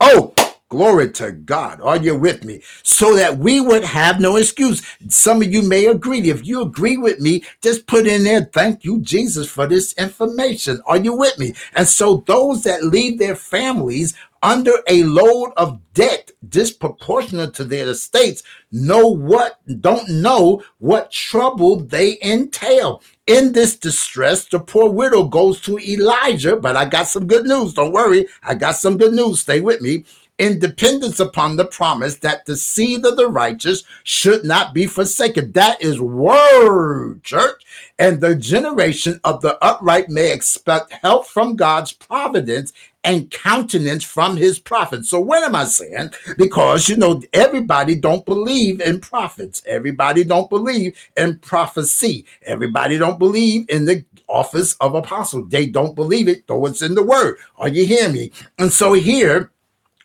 Oh, 0.00 0.32
Glory 0.70 1.10
to 1.12 1.32
God. 1.32 1.80
Are 1.82 1.96
you 1.96 2.16
with 2.16 2.44
me? 2.44 2.62
So 2.84 3.16
that 3.16 3.38
we 3.38 3.60
would 3.60 3.84
have 3.84 4.20
no 4.20 4.36
excuse. 4.36 4.86
Some 5.08 5.42
of 5.42 5.52
you 5.52 5.62
may 5.62 5.86
agree. 5.86 6.30
If 6.30 6.46
you 6.46 6.62
agree 6.62 6.96
with 6.96 7.20
me, 7.20 7.42
just 7.60 7.88
put 7.88 8.06
in 8.06 8.22
there, 8.24 8.44
thank 8.44 8.84
you, 8.84 9.00
Jesus, 9.00 9.50
for 9.50 9.66
this 9.66 9.92
information. 9.94 10.80
Are 10.86 10.98
you 10.98 11.16
with 11.16 11.38
me? 11.38 11.54
And 11.74 11.88
so 11.88 12.24
those 12.28 12.62
that 12.64 12.84
leave 12.84 13.18
their 13.18 13.36
families 13.36 14.14
under 14.42 14.72
a 14.88 15.02
load 15.04 15.52
of 15.56 15.80
debt 15.92 16.30
disproportionate 16.48 17.52
to 17.54 17.64
their 17.64 17.88
estates 17.88 18.42
know 18.72 19.06
what 19.08 19.58
don't 19.80 20.08
know 20.08 20.62
what 20.78 21.10
trouble 21.10 21.76
they 21.76 22.18
entail 22.22 23.02
in 23.26 23.52
this 23.52 23.76
distress 23.76 24.46
the 24.46 24.58
poor 24.58 24.90
widow 24.90 25.24
goes 25.24 25.60
to 25.60 25.78
elijah 25.78 26.56
but 26.56 26.74
i 26.76 26.84
got 26.86 27.06
some 27.06 27.26
good 27.26 27.44
news 27.44 27.74
don't 27.74 27.92
worry 27.92 28.26
i 28.42 28.54
got 28.54 28.74
some 28.74 28.96
good 28.96 29.12
news 29.12 29.40
stay 29.40 29.60
with 29.60 29.80
me 29.82 30.04
in 30.40 30.58
dependence 30.58 31.20
upon 31.20 31.56
the 31.56 31.66
promise 31.66 32.16
that 32.16 32.46
the 32.46 32.56
seed 32.56 33.04
of 33.04 33.18
the 33.18 33.28
righteous 33.28 33.84
should 34.04 34.42
not 34.42 34.72
be 34.72 34.86
forsaken. 34.86 35.52
That 35.52 35.80
is 35.82 36.00
word, 36.00 37.22
church. 37.22 37.62
And 37.98 38.22
the 38.22 38.34
generation 38.34 39.20
of 39.22 39.42
the 39.42 39.62
upright 39.62 40.08
may 40.08 40.32
expect 40.32 40.92
help 40.92 41.26
from 41.26 41.56
God's 41.56 41.92
providence 41.92 42.72
and 43.04 43.30
countenance 43.30 44.02
from 44.02 44.38
his 44.38 44.58
prophets. 44.58 45.10
So 45.10 45.20
what 45.20 45.42
am 45.42 45.54
I 45.54 45.64
saying? 45.66 46.10
Because 46.38 46.88
you 46.88 46.96
know 46.96 47.22
everybody 47.34 47.94
don't 47.94 48.24
believe 48.24 48.80
in 48.80 48.98
prophets. 48.98 49.62
Everybody 49.66 50.24
don't 50.24 50.48
believe 50.48 50.98
in 51.18 51.38
prophecy. 51.40 52.24
Everybody 52.46 52.96
don't 52.96 53.18
believe 53.18 53.66
in 53.68 53.84
the 53.84 54.06
office 54.26 54.74
of 54.80 54.94
apostle. 54.94 55.44
They 55.44 55.66
don't 55.66 55.94
believe 55.94 56.28
it, 56.28 56.46
though 56.46 56.64
it's 56.64 56.80
in 56.80 56.94
the 56.94 57.02
word. 57.02 57.36
Are 57.58 57.68
you 57.68 57.84
hearing 57.84 58.14
me? 58.14 58.32
And 58.58 58.72
so 58.72 58.94
here 58.94 59.50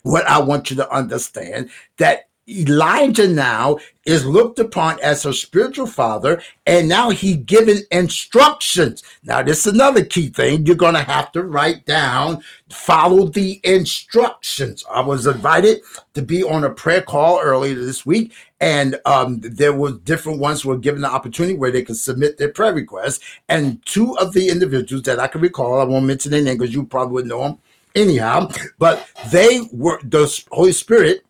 what 0.06 0.26
I 0.28 0.40
want 0.40 0.70
you 0.70 0.76
to 0.78 0.92
understand 0.94 1.72
that 1.98 2.30
Elijah 2.48 3.28
now 3.28 3.80
is 4.06 4.24
looked 4.24 4.60
upon 4.60 5.00
as 5.02 5.24
her 5.24 5.34
spiritual 5.34 5.88
father, 5.88 6.44
and 6.68 6.88
now 6.88 7.10
he 7.10 7.36
given 7.36 7.80
instructions. 7.90 9.02
Now, 9.24 9.42
this 9.42 9.66
is 9.66 9.74
another 9.74 10.06
key 10.06 10.28
thing 10.28 10.64
you're 10.64 10.76
going 10.76 10.94
to 10.94 11.02
have 11.02 11.32
to 11.32 11.42
write 11.42 11.88
down. 11.88 12.44
Follow 12.70 13.30
the 13.30 13.60
instructions. 13.64 14.86
I 14.92 15.02
was 15.02 15.26
invited 15.26 15.80
to 16.14 16.22
be 16.22 16.44
on 16.44 16.66
a 16.66 16.70
prayer 16.70 17.02
call 17.02 17.40
earlier 17.42 17.74
this 17.74 18.06
week, 18.06 18.32
and 18.62 19.00
um, 19.06 19.40
there 19.42 19.74
were 19.74 19.94
different 19.94 20.38
ones 20.38 20.64
were 20.64 20.78
given 20.78 21.02
the 21.02 21.10
opportunity 21.12 21.58
where 21.58 21.72
they 21.72 21.82
could 21.82 21.98
submit 21.98 22.38
their 22.38 22.50
prayer 22.50 22.76
requests. 22.76 23.22
And 23.50 23.84
two 23.88 24.16
of 24.20 24.34
the 24.34 24.50
individuals 24.50 25.02
that 25.06 25.20
I 25.20 25.26
can 25.26 25.42
recall, 25.42 25.82
I 25.82 25.84
won't 25.84 26.06
mention 26.06 26.32
their 26.32 26.44
name 26.44 26.60
because 26.60 26.76
you 26.76 26.86
probably 26.86 27.14
would 27.14 27.26
know 27.26 27.42
them 27.42 27.58
anyhow, 27.96 28.50
but 28.78 29.08
they 29.32 29.62
were 29.72 30.00
the 30.04 30.44
Holy 30.52 30.74
Spirit 30.74 31.26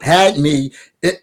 had 0.00 0.38
me 0.38 0.72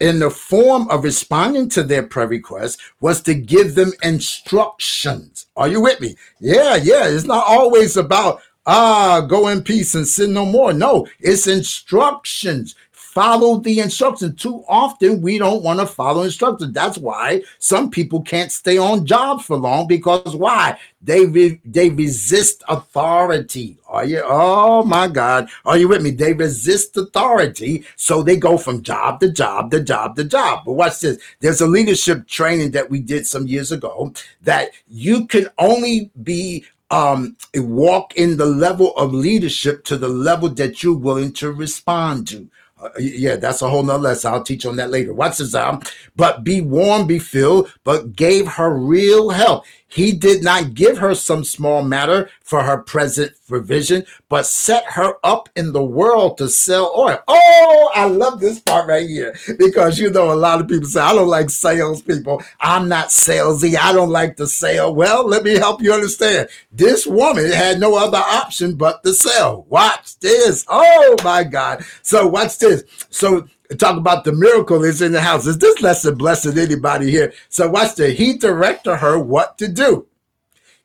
in 0.00 0.20
the 0.20 0.30
form 0.30 0.88
of 0.90 1.04
responding 1.04 1.68
to 1.68 1.82
their 1.82 2.02
prayer 2.02 2.28
requests 2.28 2.78
was 3.00 3.20
to 3.22 3.34
give 3.34 3.74
them 3.74 3.92
instructions. 4.02 5.46
Are 5.56 5.68
you 5.68 5.80
with 5.80 6.00
me? 6.00 6.16
Yeah, 6.40 6.76
yeah. 6.76 7.08
It's 7.08 7.24
not 7.24 7.44
always 7.46 7.96
about 7.96 8.40
ah, 8.66 9.22
go 9.22 9.48
in 9.48 9.62
peace 9.62 9.94
and 9.94 10.06
sin 10.06 10.32
no 10.32 10.44
more. 10.44 10.72
No, 10.72 11.08
it's 11.20 11.46
instructions 11.46 12.74
follow 13.18 13.58
the 13.58 13.80
instructions. 13.80 14.40
Too 14.40 14.64
often 14.68 15.20
we 15.20 15.38
don't 15.38 15.64
want 15.64 15.80
to 15.80 15.86
follow 15.86 16.22
instructions. 16.22 16.72
That's 16.72 16.98
why 16.98 17.42
some 17.58 17.90
people 17.90 18.22
can't 18.22 18.52
stay 18.52 18.78
on 18.78 19.06
jobs 19.06 19.44
for 19.44 19.56
long 19.56 19.88
because 19.88 20.36
why? 20.36 20.78
They 21.02 21.26
re- 21.26 21.60
they 21.64 21.90
resist 21.90 22.62
authority. 22.68 23.76
Are 23.88 24.04
you? 24.04 24.22
Oh 24.24 24.84
my 24.84 25.08
God! 25.08 25.48
Are 25.64 25.76
you 25.76 25.88
with 25.88 26.02
me? 26.02 26.10
They 26.10 26.32
resist 26.32 26.96
authority, 26.96 27.84
so 27.96 28.22
they 28.22 28.36
go 28.36 28.56
from 28.56 28.84
job 28.84 29.18
to 29.20 29.32
job 29.32 29.72
to 29.72 29.82
job 29.82 30.14
to 30.14 30.22
job. 30.22 30.62
But 30.64 30.74
watch 30.74 31.00
this. 31.00 31.18
There's 31.40 31.60
a 31.60 31.66
leadership 31.66 32.28
training 32.28 32.70
that 32.72 32.88
we 32.88 33.00
did 33.00 33.26
some 33.26 33.48
years 33.48 33.72
ago 33.72 34.12
that 34.42 34.70
you 34.86 35.26
can 35.26 35.48
only 35.58 36.12
be 36.22 36.64
um, 36.90 37.36
walk 37.54 38.14
in 38.16 38.36
the 38.36 38.46
level 38.46 38.94
of 38.96 39.12
leadership 39.12 39.84
to 39.84 39.96
the 39.96 40.08
level 40.08 40.48
that 40.50 40.82
you're 40.84 40.96
willing 40.96 41.32
to 41.34 41.50
respond 41.50 42.28
to. 42.28 42.48
Uh, 42.80 42.90
yeah, 42.98 43.36
that's 43.36 43.62
a 43.62 43.68
whole 43.68 43.82
nother 43.82 44.04
lesson. 44.04 44.32
I'll 44.32 44.42
teach 44.42 44.64
on 44.64 44.76
that 44.76 44.90
later. 44.90 45.12
Watch 45.12 45.38
this 45.38 45.54
out. 45.54 45.92
But 46.16 46.44
be 46.44 46.60
warm, 46.60 47.06
be 47.06 47.18
filled, 47.18 47.72
but 47.84 48.14
gave 48.14 48.46
her 48.46 48.72
real 48.72 49.30
help. 49.30 49.64
He 49.88 50.12
did 50.12 50.44
not 50.44 50.74
give 50.74 50.98
her 50.98 51.14
some 51.14 51.44
small 51.44 51.82
matter 51.82 52.30
for 52.42 52.62
her 52.62 52.78
present 52.78 53.32
provision, 53.48 54.04
but 54.28 54.46
set 54.46 54.84
her 54.84 55.14
up 55.24 55.48
in 55.56 55.72
the 55.72 55.82
world 55.82 56.36
to 56.38 56.48
sell 56.48 56.92
oil. 56.96 57.18
Oh, 57.26 57.90
I 57.94 58.04
love 58.04 58.38
this 58.38 58.60
part 58.60 58.86
right 58.86 59.08
here 59.08 59.34
because 59.58 59.98
you 59.98 60.10
know 60.10 60.30
a 60.30 60.34
lot 60.34 60.60
of 60.60 60.68
people 60.68 60.88
say, 60.88 61.00
I 61.00 61.14
don't 61.14 61.28
like 61.28 61.48
salespeople. 61.48 62.42
I'm 62.60 62.88
not 62.88 63.08
salesy. 63.08 63.76
I 63.76 63.92
don't 63.92 64.10
like 64.10 64.36
to 64.36 64.46
sell. 64.46 64.94
Well, 64.94 65.26
let 65.26 65.42
me 65.42 65.54
help 65.54 65.80
you 65.80 65.92
understand. 65.92 66.48
This 66.70 67.06
woman 67.06 67.50
had 67.50 67.80
no 67.80 67.96
other 67.96 68.18
option 68.18 68.74
but 68.76 69.02
to 69.04 69.14
sell. 69.14 69.64
Watch 69.70 70.18
this. 70.18 70.66
Oh 70.68 71.16
my 71.24 71.44
God. 71.44 71.82
So 72.02 72.26
watch 72.26 72.58
this. 72.58 72.84
So 73.10 73.48
talk 73.76 73.96
about 73.96 74.24
the 74.24 74.32
miracle 74.32 74.84
is 74.84 75.02
in 75.02 75.12
the 75.12 75.20
house. 75.20 75.46
Is 75.46 75.58
this 75.58 75.80
lesson 75.82 76.16
blessing 76.16 76.58
anybody 76.58 77.10
here? 77.10 77.32
So 77.48 77.68
watch 77.68 77.94
the 77.96 78.10
he 78.10 78.36
directed 78.36 78.96
her 78.96 79.18
what 79.18 79.58
to 79.58 79.68
do. 79.68 80.06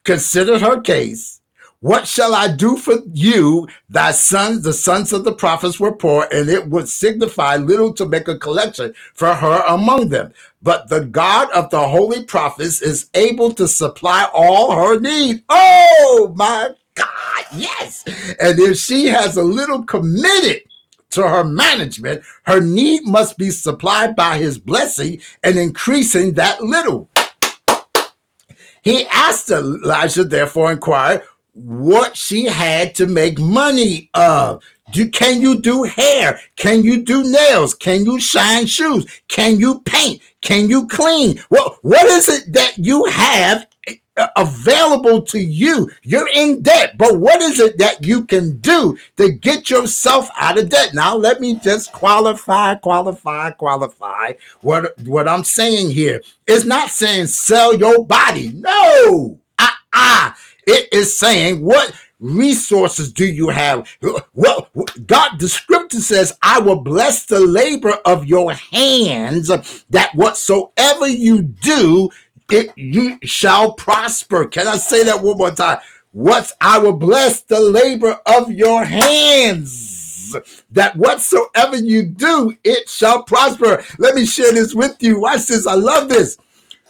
Consider 0.03 0.59
her 0.59 0.81
case. 0.81 1.39
What 1.79 2.07
shall 2.07 2.33
I 2.33 2.47
do 2.47 2.77
for 2.77 2.95
you? 3.11 3.67
Thy 3.89 4.11
sons, 4.11 4.63
the 4.63 4.71
sons 4.71 5.11
of 5.11 5.25
the 5.25 5.33
prophets 5.33 5.81
were 5.81 5.91
poor, 5.91 6.29
and 6.31 6.49
it 6.49 6.69
would 6.69 6.87
signify 6.87 7.57
little 7.57 7.93
to 7.95 8.05
make 8.05 8.29
a 8.29 8.37
collection 8.37 8.93
for 9.13 9.33
her 9.33 9.63
among 9.67 10.07
them. 10.07 10.31
But 10.61 10.87
the 10.87 11.01
God 11.01 11.51
of 11.51 11.69
the 11.71 11.85
holy 11.85 12.23
prophets 12.23 12.81
is 12.81 13.09
able 13.13 13.51
to 13.55 13.67
supply 13.67 14.29
all 14.33 14.73
her 14.73 14.97
need. 14.97 15.43
Oh 15.49 16.33
my 16.37 16.69
God, 16.95 17.45
yes. 17.53 18.05
And 18.39 18.57
if 18.59 18.77
she 18.77 19.07
has 19.07 19.35
a 19.35 19.43
little 19.43 19.83
committed 19.83 20.61
to 21.13 21.27
her 21.27 21.43
management, 21.43 22.23
her 22.43 22.59
need 22.59 23.05
must 23.05 23.37
be 23.37 23.49
supplied 23.49 24.15
by 24.15 24.37
his 24.37 24.57
blessing 24.57 25.21
and 25.43 25.57
increasing 25.57 26.33
that 26.33 26.63
little. 26.63 27.09
He 28.83 29.05
asked 29.07 29.49
Elijah, 29.49 30.25
therefore, 30.25 30.71
inquired 30.71 31.23
what 31.53 32.17
she 32.17 32.45
had 32.45 32.95
to 32.95 33.07
make 33.07 33.39
money 33.39 34.09
of. 34.13 34.63
Do, 34.91 35.09
can 35.09 35.41
you 35.41 35.61
do 35.61 35.83
hair? 35.83 36.39
Can 36.57 36.83
you 36.83 37.03
do 37.03 37.23
nails? 37.23 37.73
Can 37.73 38.05
you 38.05 38.19
shine 38.19 38.65
shoes? 38.65 39.05
Can 39.27 39.59
you 39.59 39.81
paint? 39.81 40.21
Can 40.41 40.69
you 40.69 40.87
clean? 40.87 41.39
Well, 41.49 41.77
what 41.81 42.05
is 42.07 42.27
it 42.27 42.53
that 42.53 42.77
you 42.77 43.05
have 43.05 43.65
available 44.35 45.21
to 45.21 45.39
you. 45.39 45.89
You're 46.03 46.29
in 46.29 46.61
debt, 46.61 46.97
but 46.97 47.19
what 47.19 47.41
is 47.41 47.59
it 47.59 47.77
that 47.79 48.05
you 48.05 48.25
can 48.25 48.57
do 48.57 48.97
to 49.17 49.31
get 49.31 49.69
yourself 49.69 50.29
out 50.37 50.59
of 50.59 50.69
debt? 50.69 50.93
Now, 50.93 51.15
let 51.15 51.41
me 51.41 51.55
just 51.55 51.91
qualify, 51.91 52.75
qualify, 52.75 53.51
qualify. 53.51 54.33
What, 54.61 54.97
what 54.99 55.27
I'm 55.27 55.43
saying 55.43 55.91
here 55.91 56.21
is 56.47 56.65
not 56.65 56.89
saying 56.89 57.27
sell 57.27 57.75
your 57.75 58.05
body. 58.05 58.51
No. 58.53 59.39
Ah, 59.59 59.77
ah. 59.93 60.37
It 60.65 60.93
is 60.93 61.17
saying 61.17 61.61
what 61.61 61.93
resources 62.19 63.11
do 63.11 63.25
you 63.25 63.49
have? 63.49 63.87
Well, 64.33 64.69
God, 65.05 65.39
the 65.39 65.49
scripture 65.49 65.99
says, 65.99 66.37
I 66.41 66.59
will 66.59 66.79
bless 66.79 67.25
the 67.25 67.39
labor 67.39 67.97
of 68.05 68.25
your 68.25 68.53
hands, 68.53 69.47
that 69.89 70.15
whatsoever 70.15 71.07
you 71.07 71.41
do, 71.41 72.09
it 72.51 72.71
you 72.75 73.17
shall 73.23 73.73
prosper. 73.73 74.45
Can 74.45 74.67
I 74.67 74.77
say 74.77 75.03
that 75.03 75.21
one 75.21 75.37
more 75.37 75.51
time? 75.51 75.79
What 76.11 76.51
I 76.61 76.77
will 76.77 76.93
bless 76.93 77.41
the 77.41 77.59
labor 77.59 78.19
of 78.25 78.51
your 78.51 78.83
hands. 78.83 80.35
That 80.71 80.95
whatsoever 80.95 81.77
you 81.77 82.03
do, 82.03 82.55
it 82.63 82.89
shall 82.89 83.23
prosper. 83.23 83.83
Let 83.99 84.15
me 84.15 84.25
share 84.25 84.51
this 84.51 84.73
with 84.73 84.95
you. 85.01 85.19
Watch 85.19 85.45
this. 85.45 85.67
I 85.67 85.75
love 85.75 86.09
this. 86.09 86.37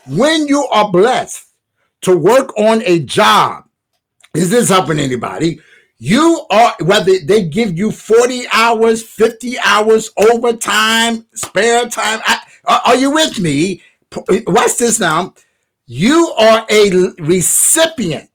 When 0.07 0.47
you 0.47 0.65
are 0.65 0.91
blessed 0.91 1.47
to 2.01 2.17
work 2.17 2.57
on 2.57 2.81
a 2.83 2.99
job, 2.99 3.65
is 4.33 4.49
this 4.49 4.69
helping 4.69 4.99
anybody? 4.99 5.59
You 5.97 6.45
are, 6.49 6.75
whether 6.81 7.13
they 7.23 7.45
give 7.45 7.77
you 7.77 7.91
40 7.91 8.45
hours, 8.51 9.03
50 9.03 9.57
hours, 9.59 10.11
overtime, 10.17 11.25
spare 11.33 11.87
time. 11.87 12.19
I, 12.25 12.39
are 12.85 12.95
you 12.95 13.11
with 13.11 13.39
me? 13.39 13.81
Watch 14.47 14.78
this 14.78 14.99
now. 14.99 15.34
You 15.86 16.34
are 16.38 16.65
a 16.69 16.91
recipient 17.19 18.30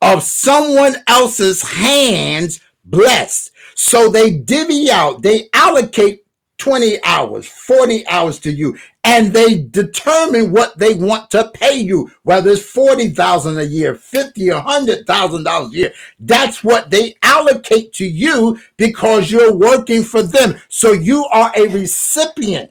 of 0.00 0.22
someone 0.22 0.96
else's 1.06 1.62
hands 1.62 2.60
blessed. 2.84 3.52
So 3.74 4.08
they 4.08 4.30
divvy 4.32 4.90
out, 4.90 5.22
they 5.22 5.48
allocate 5.54 6.24
20 6.58 7.02
hours, 7.04 7.46
40 7.48 8.06
hours 8.06 8.38
to 8.40 8.52
you, 8.52 8.76
and 9.04 9.32
they 9.32 9.58
determine 9.62 10.52
what 10.52 10.78
they 10.78 10.94
want 10.94 11.30
to 11.30 11.50
pay 11.54 11.76
you, 11.76 12.10
whether 12.22 12.50
it's 12.50 12.62
40,000 12.62 13.58
a 13.58 13.64
year, 13.64 13.94
50 13.96 14.50
or 14.50 14.56
100,000 14.56 15.42
dollars 15.42 15.72
a 15.72 15.76
year. 15.76 15.92
That's 16.20 16.62
what 16.62 16.90
they 16.90 17.16
allocate 17.22 17.92
to 17.94 18.06
you 18.06 18.60
because 18.76 19.30
you're 19.30 19.54
working 19.54 20.04
for 20.04 20.22
them. 20.22 20.56
So 20.68 20.92
you 20.92 21.24
are 21.32 21.50
a 21.56 21.66
recipient 21.66 22.70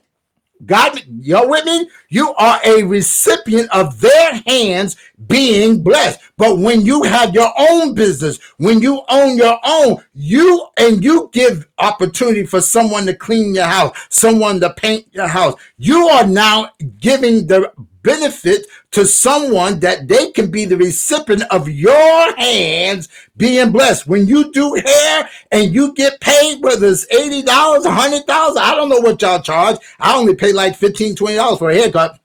God, 0.64 1.02
you're 1.20 1.48
with 1.48 1.64
me? 1.64 1.88
You 2.08 2.34
are 2.34 2.60
a 2.64 2.82
recipient 2.84 3.68
of 3.70 4.00
their 4.00 4.34
hands 4.46 4.96
being 5.26 5.82
blessed. 5.82 6.20
But 6.36 6.58
when 6.58 6.82
you 6.82 7.02
have 7.02 7.34
your 7.34 7.52
own 7.58 7.94
business, 7.94 8.38
when 8.58 8.80
you 8.80 9.02
own 9.08 9.36
your 9.36 9.58
own, 9.64 10.02
you 10.14 10.66
and 10.76 11.02
you 11.02 11.30
give 11.32 11.68
opportunity 11.78 12.46
for 12.46 12.60
someone 12.60 13.06
to 13.06 13.14
clean 13.14 13.54
your 13.54 13.64
house, 13.64 13.96
someone 14.08 14.60
to 14.60 14.72
paint 14.74 15.06
your 15.12 15.28
house, 15.28 15.54
you 15.78 16.08
are 16.08 16.26
now 16.26 16.70
giving 16.98 17.46
the 17.46 17.72
benefit 18.02 18.66
to 18.92 19.06
someone 19.06 19.80
that 19.80 20.08
they 20.08 20.30
can 20.30 20.50
be 20.50 20.64
the 20.64 20.76
recipient 20.76 21.42
of 21.50 21.68
your 21.68 22.36
hands 22.36 23.08
being 23.36 23.72
blessed. 23.72 24.06
When 24.06 24.26
you 24.26 24.52
do 24.52 24.74
hair 24.74 25.28
and 25.50 25.74
you 25.74 25.94
get 25.94 26.20
paid, 26.20 26.62
whether 26.62 26.86
it's 26.86 27.06
$80, 27.06 27.44
$100, 27.44 28.24
I 28.28 28.74
don't 28.74 28.88
know 28.88 29.00
what 29.00 29.22
y'all 29.22 29.40
charge. 29.40 29.78
I 29.98 30.14
only 30.14 30.34
pay 30.34 30.52
like 30.52 30.78
$15, 30.78 31.14
$20 31.14 31.58
for 31.58 31.70
a 31.70 31.74
haircut. 31.74 32.18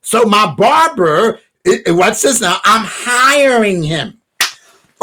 So 0.00 0.24
my 0.24 0.54
barber, 0.54 1.40
what's 1.88 2.22
this 2.22 2.40
now? 2.40 2.58
I'm 2.64 2.84
hiring 2.84 3.82
him. 3.82 4.18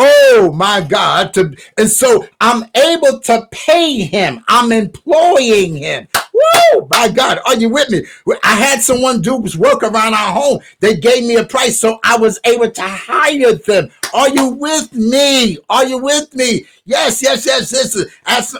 Oh 0.01 0.53
my 0.55 0.79
God. 0.79 1.33
To, 1.33 1.53
and 1.77 1.89
so 1.89 2.25
I'm 2.39 2.63
able 2.73 3.19
to 3.19 3.47
pay 3.51 4.03
him. 4.03 4.41
I'm 4.47 4.71
employing 4.71 5.75
him. 5.75 6.07
Woo! 6.33 6.87
My 6.89 7.09
God, 7.09 7.39
are 7.45 7.57
you 7.57 7.69
with 7.69 7.89
me? 7.89 8.05
I 8.43 8.55
had 8.55 8.81
someone 8.81 9.21
do 9.21 9.43
work 9.57 9.83
around 9.83 10.13
our 10.13 10.33
home. 10.33 10.59
They 10.79 10.95
gave 10.95 11.25
me 11.25 11.35
a 11.35 11.43
price, 11.43 11.77
so 11.77 11.99
I 12.05 12.17
was 12.17 12.39
able 12.45 12.71
to 12.71 12.81
hire 12.81 13.53
them. 13.55 13.89
Are 14.13 14.29
you 14.29 14.51
with 14.51 14.93
me? 14.93 15.57
Are 15.69 15.85
you 15.85 15.97
with 15.97 16.33
me? 16.33 16.65
Yes, 16.85 17.21
yes, 17.21 17.45
yes. 17.45 17.73
Listen, 17.73 18.05
as, 18.25 18.55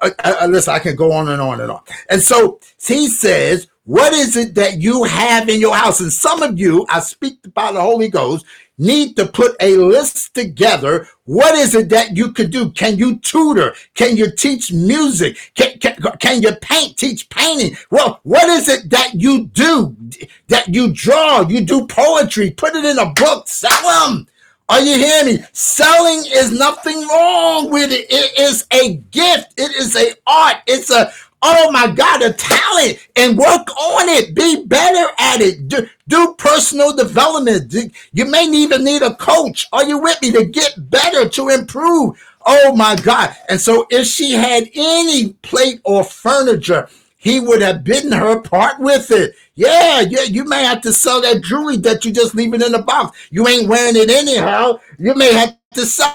uh, 0.00 0.10
uh, 0.22 0.46
listen, 0.50 0.74
I 0.74 0.78
can 0.78 0.94
go 0.94 1.10
on 1.10 1.28
and 1.28 1.40
on 1.40 1.62
and 1.62 1.70
on. 1.70 1.80
And 2.10 2.20
so 2.20 2.60
he 2.78 3.08
says, 3.08 3.66
what 3.84 4.12
is 4.12 4.36
it 4.36 4.54
that 4.54 4.80
you 4.80 5.04
have 5.04 5.48
in 5.48 5.60
your 5.60 5.74
house? 5.74 6.00
And 6.00 6.12
some 6.12 6.42
of 6.42 6.58
you, 6.58 6.86
I 6.88 7.00
speak 7.00 7.38
by 7.52 7.72
the 7.72 7.80
Holy 7.80 8.08
Ghost, 8.08 8.46
need 8.78 9.16
to 9.16 9.26
put 9.26 9.56
a 9.60 9.76
list 9.76 10.34
together. 10.34 11.08
What 11.24 11.54
is 11.56 11.74
it 11.74 11.88
that 11.88 12.16
you 12.16 12.32
could 12.32 12.50
do? 12.50 12.70
Can 12.70 12.96
you 12.96 13.18
tutor? 13.18 13.74
Can 13.94 14.16
you 14.16 14.30
teach 14.30 14.72
music? 14.72 15.36
Can, 15.54 15.78
can, 15.78 15.96
can 16.20 16.42
you 16.42 16.52
paint, 16.62 16.96
teach 16.96 17.28
painting? 17.28 17.76
Well, 17.90 18.20
what 18.22 18.48
is 18.48 18.68
it 18.68 18.90
that 18.90 19.14
you 19.14 19.46
do? 19.46 19.96
That 20.48 20.68
you 20.68 20.92
draw, 20.92 21.40
you 21.48 21.62
do 21.62 21.86
poetry, 21.86 22.50
put 22.50 22.76
it 22.76 22.84
in 22.84 22.98
a 22.98 23.10
book, 23.12 23.48
sell 23.48 24.08
them. 24.08 24.28
Are 24.68 24.80
you 24.80 24.96
hearing 24.96 25.36
me? 25.36 25.44
Selling 25.52 26.24
is 26.32 26.56
nothing 26.58 27.06
wrong 27.08 27.70
with 27.70 27.90
it. 27.92 28.06
It 28.08 28.38
is 28.38 28.66
a 28.72 28.94
gift. 29.10 29.54
It 29.58 29.74
is 29.76 29.94
a 29.96 30.14
art. 30.26 30.58
It's 30.66 30.90
a 30.90 31.12
oh 31.42 31.70
my 31.70 31.88
God, 31.90 32.22
a 32.22 32.32
talent 32.32 32.98
and 33.16 33.36
work 33.36 33.68
on 33.76 34.08
it. 34.08 34.34
Be 34.34 34.64
better 34.64 35.12
at 35.18 35.40
it. 35.40 35.68
Do, 35.68 35.88
do 36.08 36.34
personal 36.38 36.94
development. 36.94 37.74
You 38.12 38.24
may 38.26 38.44
even 38.44 38.84
need 38.84 39.02
a 39.02 39.14
coach. 39.16 39.68
Are 39.72 39.84
you 39.84 39.98
with 39.98 40.20
me 40.22 40.30
to 40.32 40.44
get 40.44 40.74
better, 40.90 41.28
to 41.28 41.48
improve? 41.48 42.22
Oh 42.46 42.74
my 42.74 42.96
God. 42.96 43.34
And 43.48 43.60
so 43.60 43.86
if 43.90 44.06
she 44.06 44.32
had 44.32 44.68
any 44.74 45.34
plate 45.42 45.80
or 45.84 46.04
furniture, 46.04 46.88
he 47.16 47.38
would 47.38 47.62
have 47.62 47.84
bidden 47.84 48.10
her 48.10 48.40
part 48.40 48.80
with 48.80 49.12
it. 49.12 49.36
Yeah, 49.54 50.00
yeah, 50.00 50.22
you 50.22 50.44
may 50.44 50.64
have 50.64 50.80
to 50.80 50.92
sell 50.92 51.20
that 51.20 51.42
jewelry 51.42 51.76
that 51.78 52.04
you 52.04 52.10
just 52.10 52.34
leave 52.34 52.52
it 52.52 52.62
in 52.62 52.72
the 52.72 52.82
box. 52.82 53.16
You 53.30 53.46
ain't 53.46 53.68
wearing 53.68 53.94
it 53.94 54.10
anyhow. 54.10 54.80
You 54.98 55.14
may 55.14 55.32
have 55.32 55.56
to 55.74 55.86
sell. 55.86 56.12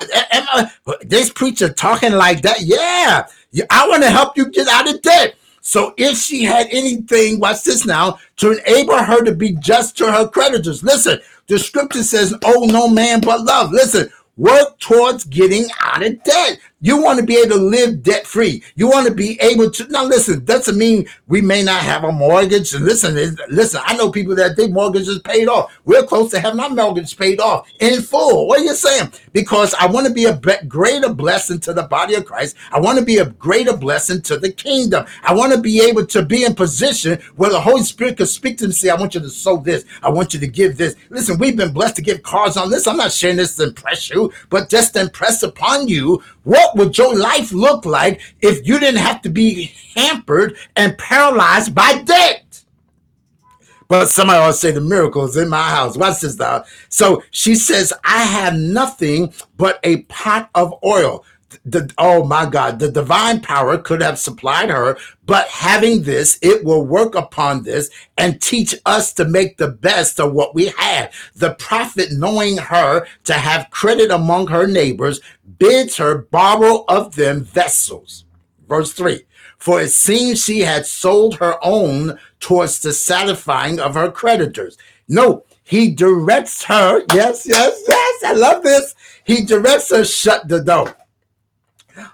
This 1.02 1.30
preacher 1.32 1.72
talking 1.72 2.12
like 2.12 2.42
that. 2.42 2.62
Yeah, 2.62 3.26
I 3.70 3.88
want 3.88 4.04
to 4.04 4.10
help 4.10 4.38
you 4.38 4.50
get 4.52 4.68
out 4.68 4.94
of 4.94 5.02
debt. 5.02 5.36
So 5.62 5.94
if 5.98 6.18
she 6.18 6.44
had 6.44 6.68
anything, 6.72 7.40
watch 7.40 7.64
this 7.64 7.86
now, 7.86 8.20
to 8.38 8.52
enable 8.66 8.98
her 8.98 9.24
to 9.24 9.36
be 9.36 9.54
just 9.54 9.98
to 9.98 10.12
her 10.12 10.28
creditors. 10.28 10.84
Listen, 10.84 11.20
the 11.48 11.60
scripture 11.60 12.04
says, 12.04 12.34
Oh, 12.46 12.66
no 12.72 12.88
man 12.88 13.20
but 13.22 13.42
love. 13.42 13.72
Listen, 13.72 14.10
work 14.38 14.80
towards 14.80 15.26
getting 15.26 15.66
out 15.82 16.06
of 16.06 16.24
debt. 16.24 16.60
You 16.80 17.02
want 17.02 17.20
to 17.20 17.26
be 17.26 17.38
able 17.38 17.56
to 17.56 17.62
live 17.62 18.04
debt 18.04 18.28
free. 18.28 18.62
You 18.76 18.88
want 18.88 19.08
to 19.08 19.14
be 19.14 19.40
able 19.42 19.72
to. 19.72 19.88
Now, 19.88 20.04
listen, 20.04 20.46
doesn't 20.46 20.78
mean 20.78 21.08
we 21.26 21.42
may 21.42 21.64
not 21.64 21.82
have 21.82 22.04
a 22.04 22.12
mortgage. 22.12 22.72
Listen, 22.76 23.16
listen, 23.50 23.82
I 23.84 23.98
know 23.98 24.12
people 24.12 24.36
that 24.36 24.56
their 24.56 24.70
mortgage 24.70 25.08
is 25.08 25.18
paid 25.18 25.48
off. 25.48 25.76
We're 25.86 26.04
close 26.04 26.30
to 26.32 26.40
having 26.40 26.60
our 26.60 26.70
mortgage 26.70 27.18
paid 27.18 27.40
off 27.40 27.68
in 27.80 28.04
full. 28.04 28.48
What 28.48 28.60
are 28.60 28.64
you 28.64 28.76
saying? 28.76 29.12
Because 29.34 29.74
I 29.74 29.88
want 29.88 30.06
to 30.06 30.14
be 30.14 30.26
a 30.26 30.38
greater 30.68 31.12
blessing 31.12 31.60
to 31.62 31.74
the 31.74 31.82
body 31.82 32.14
of 32.14 32.26
Christ. 32.26 32.56
I 32.72 32.80
want 32.80 33.00
to 33.00 33.06
be 33.06 33.18
a 33.18 33.26
greater 33.26 33.76
blessing 33.76 34.22
to 34.24 34.38
the 34.38 34.52
kingdom. 34.52 35.08
I 35.24 35.34
want 35.34 35.54
to 35.54 35.60
be 35.60 35.82
able 35.82 36.06
to 36.06 36.24
be 36.24 36.44
in 36.44 36.54
position 36.54 37.20
where 37.38 37.50
the 37.50 37.60
Holy 37.60 37.82
Spirit 37.84 38.18
can 38.18 38.28
speak 38.28 38.60
to 38.60 38.66
and 38.66 38.76
say, 38.76 38.90
I 38.90 38.96
want 38.96 39.16
you 39.16 39.22
to 39.22 39.30
sow 39.30 39.58
this. 39.58 39.84
I 40.04 40.10
want 40.10 40.36
you 40.36 40.40
to 40.42 40.48
give 40.48 40.78
this. 40.78 40.96
Listen, 41.10 41.40
we've 41.40 41.58
been 41.58 41.74
blessed 41.74 41.96
to 41.96 42.02
give 42.04 42.22
cards 42.22 42.56
on 42.56 42.70
this. 42.70 42.86
I'm 42.86 42.98
not 42.98 43.12
sharing 43.12 43.38
this 43.38 43.56
to 43.56 43.64
impress 43.64 44.12
you, 44.12 44.32
but 44.52 44.70
just 44.70 44.94
to 44.94 45.02
impress 45.02 45.42
upon 45.42 45.88
you 45.88 46.22
what 46.44 46.67
would 46.76 46.98
your 46.98 47.16
life 47.16 47.52
look 47.52 47.86
like 47.86 48.22
if 48.42 48.66
you 48.68 48.80
didn't 48.80 49.00
have 49.00 49.22
to 49.24 49.30
be 49.30 49.74
hampered 49.96 50.58
and 50.76 50.98
paralyzed 50.98 51.74
by 51.74 52.02
debt? 52.04 52.64
But 53.88 54.10
somebody 54.10 54.40
always 54.40 54.60
say 54.60 54.72
the 54.72 54.82
miracles 54.82 55.38
in 55.38 55.50
my 55.50 55.70
house. 55.70 55.96
Watch 55.98 56.20
this 56.20 56.38
now. 56.38 56.66
So 56.90 57.24
she 57.32 57.56
says, 57.56 57.94
I 58.04 58.24
have 58.24 58.54
nothing 58.54 59.34
but 59.56 59.80
a 59.84 60.02
pot 60.04 60.50
of 60.56 60.74
oil 60.84 61.24
the 61.66 61.92
oh 61.98 62.24
my 62.24 62.46
god 62.46 62.80
the 62.80 62.92
divine 62.92 63.40
power 63.42 63.78
could 63.78 64.02
have 64.02 64.20
supplied 64.20 64.70
her 64.70 64.98
but 65.26 65.48
having 65.48 66.04
this 66.04 66.38
it 66.42 66.64
will 66.64 66.86
work 66.86 67.16
upon 67.16 67.64
this 67.64 67.90
and 68.18 68.42
teach 68.42 68.76
us 68.86 69.14
to 69.14 69.26
make 69.26 69.58
the 69.58 69.68
best 69.68 70.20
of 70.20 70.34
what 70.34 70.56
we 70.56 70.68
have 70.78 71.14
the 71.36 71.54
prophet 71.56 72.10
knowing 72.12 72.58
her 72.58 73.06
to 73.24 73.34
have 73.34 73.70
credit 73.70 74.12
among 74.12 74.48
her 74.48 74.68
neighbors 74.68 75.22
bids 75.60 75.98
her 75.98 76.20
borrow 76.20 76.84
of 76.88 77.16
them 77.16 77.44
vessels. 77.44 78.26
Verse 78.68 78.94
3 78.94 79.24
for 79.58 79.82
it 79.82 79.90
seems 79.90 80.44
she 80.44 80.60
had 80.60 80.86
sold 80.86 81.36
her 81.36 81.58
own 81.64 82.20
towards 82.40 82.80
the 82.80 82.94
satisfying 82.94 83.80
of 83.80 83.96
her 83.96 84.12
creditors. 84.12 84.78
No 85.08 85.44
he 85.64 85.92
directs 85.92 86.64
her. 86.66 87.04
Yes 87.14 87.46
yes 87.46 87.84
yes 87.88 88.24
i 88.24 88.34
love 88.34 88.64
this. 88.64 88.96
He 89.24 89.44
directs 89.44 89.92
her 89.92 90.06
shut 90.06 90.48
the 90.48 90.64
door 90.64 90.96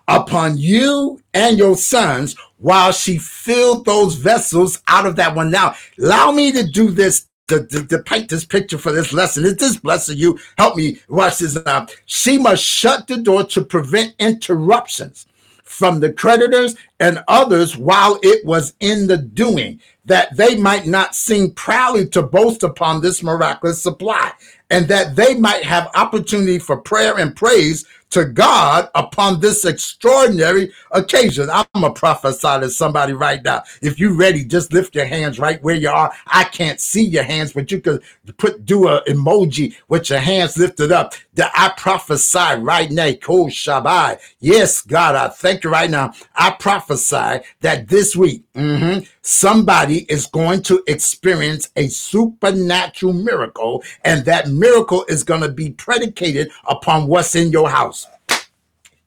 upon 0.08 0.58
you 0.58 1.20
and 1.34 1.58
your 1.58 1.76
sons 1.76 2.36
while 2.58 2.92
she 2.92 3.18
filled 3.18 3.86
those 3.86 4.16
vessels 4.16 4.82
out 4.88 5.06
of 5.06 5.16
that 5.18 5.36
one. 5.36 5.52
Now, 5.52 5.76
allow 6.00 6.32
me 6.32 6.52
to 6.54 6.66
do 6.66 6.92
this 6.92 7.28
to, 7.48 7.66
to, 7.68 7.86
to, 7.88 8.00
paint 8.00 8.30
this 8.30 8.46
picture 8.46 8.78
for 8.78 8.94
this 8.94 9.12
lesson. 9.12 9.44
Is 9.44 9.58
this 9.58 9.76
blessing 9.76 10.18
you? 10.18 10.40
Help 10.58 10.78
me 10.78 11.00
watch 11.10 11.40
this 11.40 11.58
now. 11.66 11.88
She 12.06 12.38
must 12.38 12.64
shut 12.64 13.08
the 13.08 13.18
door 13.18 13.44
to 13.44 13.66
prevent 13.66 14.16
interruptions 14.18 15.28
from 15.64 16.00
the 16.00 16.14
creditors 16.14 16.76
and 17.00 17.24
others 17.28 17.76
while 17.76 18.20
it 18.22 18.46
was 18.46 18.74
in 18.80 19.08
the 19.08 19.18
doing, 19.18 19.82
that 20.06 20.36
they 20.38 20.56
might 20.56 20.86
not 20.86 21.16
seem 21.16 21.52
proudly 21.52 22.08
to 22.08 22.22
boast 22.22 22.64
upon 22.64 23.02
this 23.02 23.24
miraculous 23.24 23.82
supply, 23.82 24.32
and 24.70 24.88
that 24.88 25.16
they 25.16 25.36
might 25.36 25.64
have 25.64 25.90
opportunity 25.96 26.60
for 26.60 26.78
prayer 26.78 27.18
and 27.18 27.36
praise 27.36 27.86
to 28.14 28.26
God 28.26 28.90
upon 28.94 29.40
this 29.40 29.66
extraordinary 29.66 30.72
occasion. 30.92 31.50
I'm 31.50 31.84
a 31.84 31.92
prophesy 31.92 32.60
to 32.60 32.70
somebody 32.70 33.14
right 33.14 33.44
now. 33.44 33.64
If 33.82 34.00
you're 34.00 34.16
ready, 34.16 34.46
just 34.46 34.72
lift 34.72 34.94
your 34.94 35.06
hands 35.06 35.40
right 35.40 35.62
where 35.64 35.76
you 35.76 35.90
are. 35.90 36.14
I 36.28 36.44
can't 36.44 36.80
see 36.80 37.04
your 37.04 37.24
hands, 37.24 37.54
but 37.54 37.72
you 37.72 37.82
could 37.82 38.04
put 38.38 38.66
do 38.66 38.88
a 38.88 39.04
emoji 39.06 39.76
with 39.88 40.12
your 40.12 40.20
hands 40.20 40.58
lifted 40.58 40.92
up. 40.92 41.16
That 41.36 41.52
I 41.56 41.70
prophesy 41.76 42.60
right 42.60 42.92
now. 42.92 43.12
Kol 43.14 43.48
Shabbat. 43.48 44.20
Yes, 44.40 44.84
God, 44.84 45.16
I 45.16 45.30
thank 45.30 45.64
you 45.64 45.72
right 45.72 45.90
now. 45.90 46.14
I 46.36 46.52
prophesy 46.52 47.44
that 47.62 47.88
this 47.88 48.16
week 48.16 48.44
mm-hmm, 48.54 49.04
somebody 49.22 50.06
is 50.12 50.28
going 50.28 50.62
to 50.64 50.84
experience 50.86 51.70
a 51.76 51.88
supernatural 51.88 53.14
miracle, 53.14 53.84
and 54.04 54.26
that 54.26 54.50
miracle 54.50 55.06
is 55.08 55.24
going 55.24 55.42
to 55.42 55.50
be 55.50 55.72
predicated 55.72 56.52
upon 56.66 57.08
what's 57.08 57.36
in 57.36 57.52
your 57.52 57.70
house. 57.70 58.06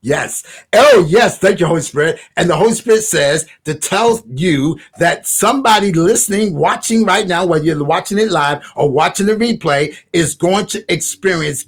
Yes. 0.02 0.44
Oh, 0.72 1.04
yes. 1.08 1.38
Thank 1.38 1.58
you, 1.58 1.66
Holy 1.66 1.80
Spirit. 1.80 2.20
And 2.36 2.48
the 2.48 2.56
Holy 2.56 2.74
Spirit 2.74 3.02
says 3.02 3.48
to 3.64 3.74
tell 3.74 4.22
you 4.28 4.78
that 4.98 5.26
somebody 5.26 5.92
listening, 5.92 6.54
watching 6.54 7.04
right 7.04 7.26
now, 7.26 7.44
whether 7.44 7.64
you're 7.64 7.82
watching 7.82 8.18
it 8.18 8.30
live 8.30 8.64
or 8.76 8.88
watching 8.88 9.26
the 9.26 9.34
replay, 9.34 9.96
is 10.12 10.36
going 10.36 10.66
to 10.66 10.92
experience 10.92 11.66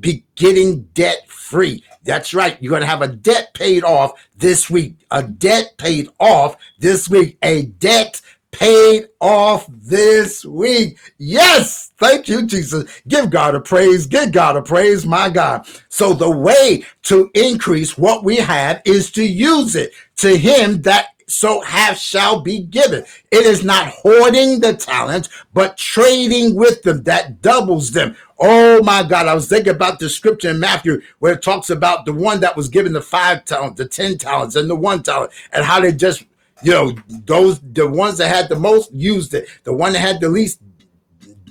be 0.00 0.24
getting 0.34 0.82
debt 0.94 1.28
free. 1.28 1.84
That's 2.04 2.32
right. 2.32 2.56
You're 2.60 2.70
going 2.70 2.80
to 2.80 2.86
have 2.86 3.02
a 3.02 3.08
debt 3.08 3.54
paid 3.54 3.84
off 3.84 4.12
this 4.36 4.70
week. 4.70 4.94
A 5.10 5.22
debt 5.22 5.74
paid 5.76 6.08
off 6.18 6.56
this 6.78 7.08
week. 7.08 7.38
A 7.42 7.66
debt 7.66 8.20
paid 8.50 9.08
off 9.20 9.66
this 9.68 10.44
week. 10.44 10.98
Yes, 11.18 11.92
thank 11.98 12.28
you, 12.28 12.46
Jesus. 12.46 12.84
Give 13.06 13.30
God 13.30 13.54
a 13.54 13.60
praise. 13.60 14.06
Give 14.06 14.32
God 14.32 14.56
a 14.56 14.62
praise, 14.62 15.06
my 15.06 15.28
God. 15.28 15.66
So 15.88 16.12
the 16.12 16.30
way 16.30 16.84
to 17.04 17.30
increase 17.34 17.96
what 17.96 18.24
we 18.24 18.36
have 18.36 18.82
is 18.84 19.10
to 19.12 19.24
use 19.24 19.76
it 19.76 19.92
to 20.16 20.36
him 20.36 20.82
that 20.82 21.08
so 21.30 21.60
half 21.60 21.98
shall 21.98 22.40
be 22.40 22.60
given. 22.60 23.04
It 23.30 23.46
is 23.46 23.64
not 23.64 23.88
hoarding 23.88 24.60
the 24.60 24.74
talents, 24.74 25.28
but 25.52 25.76
trading 25.76 26.54
with 26.54 26.82
them 26.82 27.02
that 27.04 27.42
doubles 27.42 27.92
them. 27.92 28.16
Oh 28.38 28.82
my 28.82 29.02
God, 29.02 29.26
I 29.26 29.34
was 29.34 29.48
thinking 29.48 29.74
about 29.74 29.98
the 29.98 30.08
scripture 30.08 30.50
in 30.50 30.60
Matthew 30.60 31.02
where 31.18 31.34
it 31.34 31.42
talks 31.42 31.70
about 31.70 32.06
the 32.06 32.12
one 32.12 32.40
that 32.40 32.56
was 32.56 32.68
given 32.68 32.92
the 32.92 33.02
five 33.02 33.44
talents, 33.44 33.78
the 33.78 33.86
ten 33.86 34.18
talents, 34.18 34.56
and 34.56 34.68
the 34.68 34.76
one 34.76 35.02
talent, 35.02 35.32
and 35.52 35.64
how 35.64 35.80
they 35.80 35.92
just 35.92 36.24
you 36.62 36.72
know, 36.72 36.94
those 37.08 37.60
the 37.60 37.88
ones 37.88 38.18
that 38.18 38.28
had 38.28 38.48
the 38.48 38.56
most 38.56 38.92
used 38.92 39.34
it. 39.34 39.48
The 39.64 39.72
one 39.72 39.92
that 39.94 40.00
had 40.00 40.20
the 40.20 40.28
least 40.28 40.60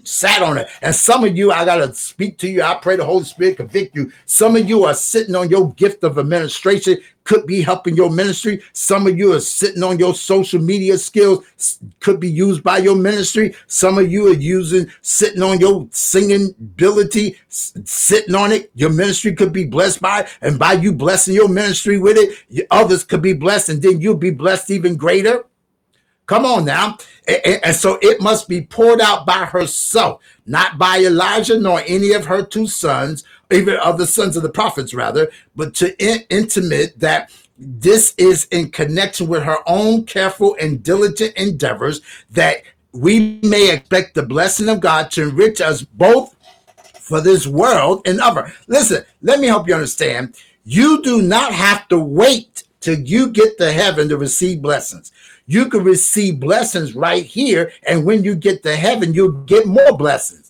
sat 0.04 0.42
on 0.42 0.58
it. 0.58 0.68
And 0.82 0.94
some 0.94 1.24
of 1.24 1.38
you, 1.38 1.52
I 1.52 1.66
gotta 1.66 1.94
speak 1.94 2.38
to 2.40 2.48
you. 2.48 2.62
I 2.62 2.76
pray 2.76 2.96
the 2.96 3.06
Holy 3.06 3.24
Spirit 3.24 3.58
convict 3.58 3.96
you. 3.96 4.12
Some 4.26 4.56
of 4.56 4.68
you 4.68 4.86
are 4.86 4.94
sitting 4.94 5.36
on 5.36 5.50
your 5.50 5.72
gift 5.74 6.04
of 6.04 6.18
administration, 6.18 6.98
could 7.26 7.46
be 7.46 7.62
helping 7.62 7.96
your 7.96 8.10
ministry. 8.10 8.60
Some 8.74 9.06
of 9.06 9.16
you 9.16 9.34
are 9.34 9.40
sitting 9.40 9.84
on 9.84 10.00
your 10.00 10.16
social 10.16 10.60
media 10.60 10.98
skills, 10.98 11.46
could 12.00 12.20
be 12.20 12.32
used 12.32 12.64
by 12.64 12.80
your 12.80 12.96
ministry. 12.96 13.54
Some 13.68 14.00
of 14.00 14.12
you 14.12 14.28
are 14.28 14.34
using 14.34 14.90
sitting 15.02 15.44
on 15.44 15.60
your 15.60 15.88
singing 15.92 16.56
ability, 16.60 17.38
sitting 17.50 18.34
on 18.34 18.52
it. 18.52 18.72
Your 18.74 18.90
ministry 18.90 19.36
could 19.36 19.54
be 19.54 19.66
blessed 19.66 20.02
by, 20.02 20.28
and 20.42 20.58
by 20.58 20.74
you 20.74 20.92
blessing 20.92 21.36
your 21.36 21.50
ministry 21.50 22.00
with 22.00 22.18
it, 22.18 22.68
others 22.72 23.04
could 23.04 23.22
be 23.22 23.34
blessed, 23.34 23.70
and 23.70 23.82
then 23.82 24.02
you'll 24.02 24.16
be 24.16 24.32
blessed 24.32 24.72
even 24.72 24.96
greater. 24.96 25.46
Come 26.30 26.46
on 26.46 26.64
now. 26.64 26.96
And 27.28 27.76
so 27.76 27.98
it 28.04 28.22
must 28.22 28.48
be 28.48 28.62
poured 28.62 29.02
out 29.02 29.26
by 29.26 29.46
herself, 29.46 30.22
not 30.46 30.78
by 30.78 31.00
Elijah 31.00 31.60
nor 31.60 31.82
any 31.88 32.12
of 32.12 32.26
her 32.26 32.46
two 32.46 32.68
sons, 32.68 33.24
even 33.50 33.78
of 33.78 33.98
the 33.98 34.06
sons 34.06 34.38
of 34.38 34.44
the 34.44 34.50
prophets, 34.50 34.94
rather, 34.94 35.32
but 35.56 35.74
to 35.76 35.98
in- 35.98 36.24
intimate 36.30 37.00
that 37.00 37.32
this 37.58 38.14
is 38.20 38.46
in 38.52 38.70
connection 38.70 39.28
with 39.28 39.42
her 39.42 39.58
own 39.66 40.06
careful 40.06 40.56
and 40.62 40.84
diligent 40.84 41.34
endeavors 41.36 42.00
that 42.30 42.62
we 42.92 43.40
may 43.42 43.74
expect 43.74 44.14
the 44.14 44.22
blessing 44.22 44.70
of 44.70 44.82
God 44.82 45.10
to 45.12 45.30
enrich 45.30 45.62
us 45.62 45.82
both 45.82 46.36
for 46.94 47.22
this 47.22 47.48
world 47.48 48.04
and 48.06 48.22
other. 48.22 48.54
Listen, 48.68 49.04
let 49.24 49.40
me 49.40 49.48
help 49.48 49.68
you 49.68 49.74
understand. 49.74 50.36
You 50.64 51.02
do 51.02 51.24
not 51.24 51.54
have 51.54 51.88
to 51.88 51.98
wait 51.98 52.66
till 52.82 53.00
you 53.00 53.30
get 53.30 53.58
to 53.58 53.72
heaven 53.72 54.10
to 54.10 54.18
receive 54.18 54.62
blessings. 54.62 55.12
You 55.50 55.68
can 55.68 55.84
receive 55.84 56.40
blessings 56.40 56.96
right 56.96 57.26
here. 57.26 57.72
And 57.88 58.06
when 58.06 58.24
you 58.24 58.36
get 58.36 58.62
to 58.62 58.76
heaven, 58.76 59.16
you'll 59.16 59.32
get 59.32 59.66
more 59.66 59.98
blessings. 59.98 60.49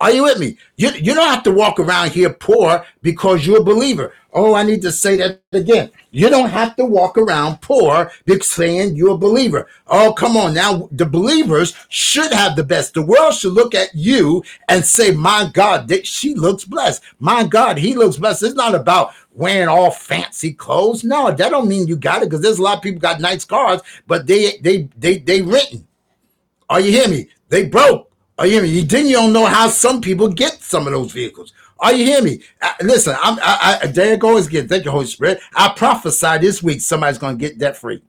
Are 0.00 0.10
you 0.10 0.24
with 0.24 0.38
me? 0.38 0.58
You, 0.76 0.90
you 0.90 1.14
don't 1.14 1.32
have 1.32 1.44
to 1.44 1.52
walk 1.52 1.78
around 1.78 2.10
here 2.10 2.32
poor 2.32 2.84
because 3.00 3.46
you're 3.46 3.60
a 3.60 3.64
believer. 3.64 4.12
Oh, 4.32 4.54
I 4.54 4.64
need 4.64 4.82
to 4.82 4.90
say 4.90 5.16
that 5.16 5.40
again. 5.52 5.92
You 6.10 6.28
don't 6.28 6.50
have 6.50 6.74
to 6.76 6.84
walk 6.84 7.16
around 7.16 7.60
poor 7.60 8.10
because 8.24 8.48
saying 8.48 8.96
you're 8.96 9.14
a 9.14 9.18
believer. 9.18 9.68
Oh, 9.86 10.12
come 10.12 10.36
on 10.36 10.54
now. 10.54 10.88
The 10.90 11.06
believers 11.06 11.74
should 11.88 12.32
have 12.32 12.56
the 12.56 12.64
best. 12.64 12.94
The 12.94 13.02
world 13.02 13.34
should 13.34 13.52
look 13.52 13.74
at 13.76 13.94
you 13.94 14.42
and 14.68 14.84
say, 14.84 15.12
my 15.12 15.48
God, 15.52 15.86
that 15.88 16.04
she 16.06 16.34
looks 16.34 16.64
blessed. 16.64 17.02
My 17.20 17.44
God, 17.44 17.78
he 17.78 17.94
looks 17.94 18.16
blessed. 18.16 18.42
It's 18.42 18.54
not 18.54 18.74
about 18.74 19.12
wearing 19.32 19.68
all 19.68 19.92
fancy 19.92 20.52
clothes. 20.52 21.04
No, 21.04 21.30
that 21.30 21.50
don't 21.50 21.68
mean 21.68 21.86
you 21.86 21.96
got 21.96 22.22
it 22.22 22.26
because 22.28 22.40
there's 22.40 22.58
a 22.58 22.62
lot 22.62 22.78
of 22.78 22.82
people 22.82 23.00
got 23.00 23.20
nice 23.20 23.44
cars, 23.44 23.80
but 24.08 24.26
they 24.26 24.58
they 24.58 24.88
they 24.96 25.18
they 25.18 25.42
renting. 25.42 25.86
Are 26.68 26.80
you 26.80 26.90
hear 26.90 27.08
me? 27.08 27.28
They 27.48 27.66
broke. 27.66 28.10
Are 28.38 28.46
you 28.46 28.54
hear 28.54 28.62
me? 28.62 28.80
Then 28.82 29.06
you 29.06 29.12
don't 29.12 29.32
know 29.32 29.46
how 29.46 29.68
some 29.68 30.00
people 30.00 30.28
get 30.28 30.54
some 30.60 30.86
of 30.86 30.92
those 30.92 31.12
vehicles. 31.12 31.52
Are 31.78 31.92
you 31.92 32.04
hear 32.04 32.22
me? 32.22 32.40
Uh, 32.60 32.72
listen, 32.82 33.16
I'm 33.22 33.38
I, 33.42 33.78
I 33.82 33.86
there 33.86 34.14
it 34.14 34.20
goes. 34.20 34.48
Thank 34.48 34.84
you, 34.84 34.90
Holy 34.90 35.06
Spirit. 35.06 35.40
I 35.54 35.72
prophesy 35.76 36.38
this 36.38 36.62
week 36.62 36.80
somebody's 36.80 37.18
gonna 37.18 37.36
get 37.36 37.58
debt 37.58 37.76
free. 37.76 38.02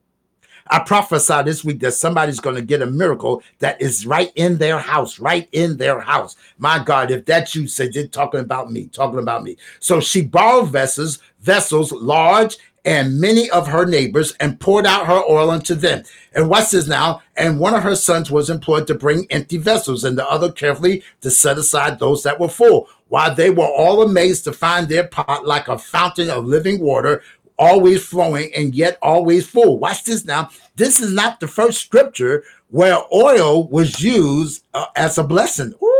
I 0.67 0.79
prophesy 0.79 1.43
this 1.43 1.63
week 1.63 1.79
that 1.81 1.91
somebody's 1.91 2.39
going 2.39 2.55
to 2.55 2.61
get 2.61 2.81
a 2.81 2.87
miracle 2.87 3.43
that 3.59 3.79
is 3.79 4.07
right 4.07 4.31
in 4.35 4.57
their 4.57 4.79
house, 4.79 5.19
right 5.19 5.47
in 5.51 5.77
their 5.77 5.99
house. 5.99 6.35
My 6.57 6.83
God, 6.83 7.11
if 7.11 7.23
that's 7.25 7.53
you, 7.53 7.67
said, 7.67 7.93
you're 7.93 8.07
talking 8.07 8.39
about 8.39 8.71
me, 8.71 8.87
talking 8.87 9.19
about 9.19 9.43
me. 9.43 9.57
So 9.79 9.99
she 9.99 10.23
borrowed 10.23 10.71
vessels, 10.71 11.19
vessels 11.39 11.91
large 11.91 12.57
and 12.85 13.19
many 13.19 13.49
of 13.49 13.67
her 13.67 13.85
neighbors 13.85 14.33
and 14.39 14.59
poured 14.59 14.85
out 14.85 15.07
her 15.07 15.21
oil 15.29 15.49
unto 15.49 15.73
them. 15.73 16.03
And 16.33 16.49
what's 16.49 16.71
this 16.71 16.87
now? 16.87 17.23
And 17.35 17.59
one 17.59 17.73
of 17.73 17.83
her 17.83 17.95
sons 17.95 18.29
was 18.29 18.49
employed 18.49 18.87
to 18.87 18.95
bring 18.95 19.25
empty 19.31 19.57
vessels, 19.57 20.03
and 20.03 20.17
the 20.17 20.29
other 20.29 20.51
carefully 20.51 21.03
to 21.21 21.31
set 21.31 21.57
aside 21.57 21.99
those 21.99 22.23
that 22.23 22.39
were 22.39 22.47
full. 22.47 22.87
While 23.09 23.33
they 23.33 23.49
were 23.49 23.65
all 23.65 24.03
amazed 24.03 24.43
to 24.45 24.53
find 24.53 24.87
their 24.87 25.07
pot 25.07 25.45
like 25.45 25.67
a 25.67 25.77
fountain 25.77 26.29
of 26.29 26.45
living 26.45 26.79
water, 26.79 27.23
always 27.57 28.05
flowing 28.05 28.51
and 28.55 28.75
yet 28.75 28.97
always 29.01 29.47
full. 29.47 29.79
Watch 29.79 30.03
this 30.03 30.25
now. 30.25 30.49
This 30.75 30.99
is 30.99 31.13
not 31.13 31.39
the 31.39 31.47
first 31.47 31.81
scripture 31.81 32.43
where 32.69 32.97
oil 33.13 33.67
was 33.67 34.01
used 34.01 34.63
uh, 34.73 34.87
as 34.95 35.17
a 35.17 35.23
blessing. 35.23 35.73
Oh 35.81 35.94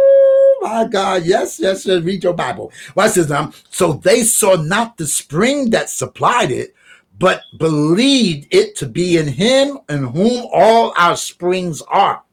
my 0.65 0.85
God. 0.85 1.25
Yes, 1.25 1.59
yes, 1.59 1.85
yes. 1.85 2.03
Read 2.03 2.23
your 2.23 2.33
Bible. 2.33 2.71
Watch 2.95 3.13
this 3.13 3.29
now. 3.29 3.51
So 3.69 3.93
they 3.93 4.23
saw 4.23 4.55
not 4.55 4.97
the 4.97 5.05
spring 5.05 5.69
that 5.69 5.89
supplied 5.89 6.51
it, 6.51 6.75
but 7.19 7.41
believed 7.57 8.47
it 8.51 8.75
to 8.77 8.87
be 8.87 9.17
in 9.17 9.27
him 9.27 9.79
in 9.89 10.03
whom 10.05 10.47
all 10.51 10.93
our 10.97 11.15
springs 11.15 11.81
are. 11.83 12.24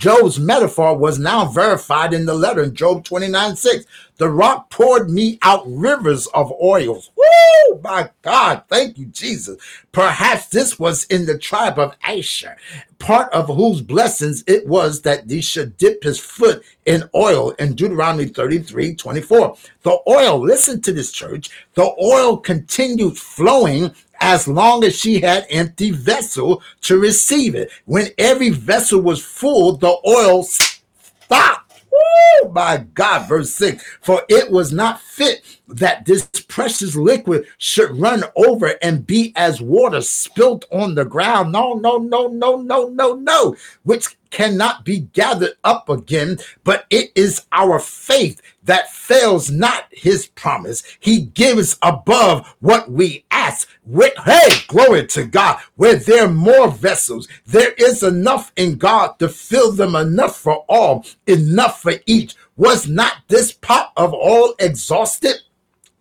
Job's 0.00 0.40
metaphor 0.40 0.96
was 0.96 1.18
now 1.18 1.44
verified 1.44 2.14
in 2.14 2.24
the 2.24 2.32
letter 2.32 2.62
in 2.62 2.74
Job 2.74 3.04
29 3.04 3.54
6. 3.54 3.84
The 4.16 4.30
rock 4.30 4.70
poured 4.70 5.10
me 5.10 5.38
out 5.42 5.62
rivers 5.66 6.26
of 6.28 6.50
oils. 6.52 7.10
Woo! 7.14 7.80
My 7.82 8.08
God, 8.22 8.62
thank 8.68 8.96
you, 8.96 9.04
Jesus. 9.06 9.58
Perhaps 9.92 10.46
this 10.46 10.78
was 10.78 11.04
in 11.04 11.26
the 11.26 11.36
tribe 11.36 11.78
of 11.78 11.94
Asher, 12.02 12.56
part 12.98 13.30
of 13.34 13.48
whose 13.48 13.82
blessings 13.82 14.42
it 14.46 14.66
was 14.66 15.02
that 15.02 15.28
he 15.28 15.42
should 15.42 15.76
dip 15.76 16.02
his 16.02 16.18
foot 16.18 16.64
in 16.86 17.04
oil 17.14 17.50
in 17.58 17.74
Deuteronomy 17.74 18.24
33 18.24 18.94
24. 18.94 19.54
The 19.82 19.98
oil, 20.08 20.40
listen 20.40 20.80
to 20.80 20.94
this 20.94 21.12
church, 21.12 21.50
the 21.74 21.94
oil 22.02 22.38
continued 22.38 23.18
flowing 23.18 23.94
as 24.20 24.46
long 24.46 24.84
as 24.84 24.96
she 24.96 25.20
had 25.20 25.46
empty 25.50 25.90
vessel 25.90 26.62
to 26.82 26.98
receive 26.98 27.54
it. 27.54 27.70
When 27.86 28.08
every 28.18 28.50
vessel 28.50 29.00
was 29.00 29.24
full, 29.24 29.76
the 29.76 29.96
oil 30.06 30.42
stopped 30.42 31.70
Woo, 31.92 32.50
my 32.50 32.78
God, 32.94 33.28
verse 33.28 33.52
6 33.54 33.84
For 34.00 34.22
it 34.28 34.50
was 34.50 34.72
not 34.72 35.00
fit 35.00 35.42
that 35.68 36.04
this 36.04 36.28
precious 36.48 36.94
liquid 36.96 37.46
should 37.58 37.98
run 37.98 38.24
over 38.36 38.74
and 38.82 39.06
be 39.06 39.32
as 39.36 39.60
water 39.60 40.00
spilt 40.00 40.64
on 40.70 40.94
the 40.94 41.04
ground. 41.04 41.52
No, 41.52 41.74
no, 41.74 41.98
no, 41.98 42.28
no, 42.28 42.56
no, 42.56 42.88
no, 42.88 43.14
no, 43.14 43.56
which 43.82 44.16
cannot 44.30 44.84
be 44.84 45.00
gathered 45.00 45.54
up 45.64 45.88
again, 45.88 46.38
but 46.64 46.86
it 46.90 47.12
is 47.14 47.46
our 47.52 47.78
faith 47.78 48.40
that 48.64 48.90
fails 48.90 49.50
not 49.50 49.86
his 49.90 50.26
promise. 50.26 50.82
He 51.00 51.22
gives 51.22 51.76
above 51.82 52.54
what 52.60 52.90
we 52.90 53.24
ask. 53.30 53.68
With, 53.84 54.16
hey, 54.24 54.48
glory 54.68 55.06
to 55.08 55.24
God. 55.24 55.60
Where 55.76 55.96
there 55.96 56.26
are 56.26 56.30
more 56.30 56.70
vessels, 56.70 57.26
there 57.46 57.72
is 57.72 58.02
enough 58.02 58.52
in 58.56 58.76
God 58.76 59.18
to 59.18 59.28
fill 59.28 59.72
them 59.72 59.94
enough 59.94 60.36
for 60.36 60.64
all, 60.68 61.04
enough 61.26 61.82
for 61.82 61.94
each. 62.06 62.34
Was 62.56 62.86
not 62.86 63.14
this 63.28 63.52
pot 63.52 63.92
of 63.96 64.14
oil 64.14 64.54
exhausted? 64.58 65.36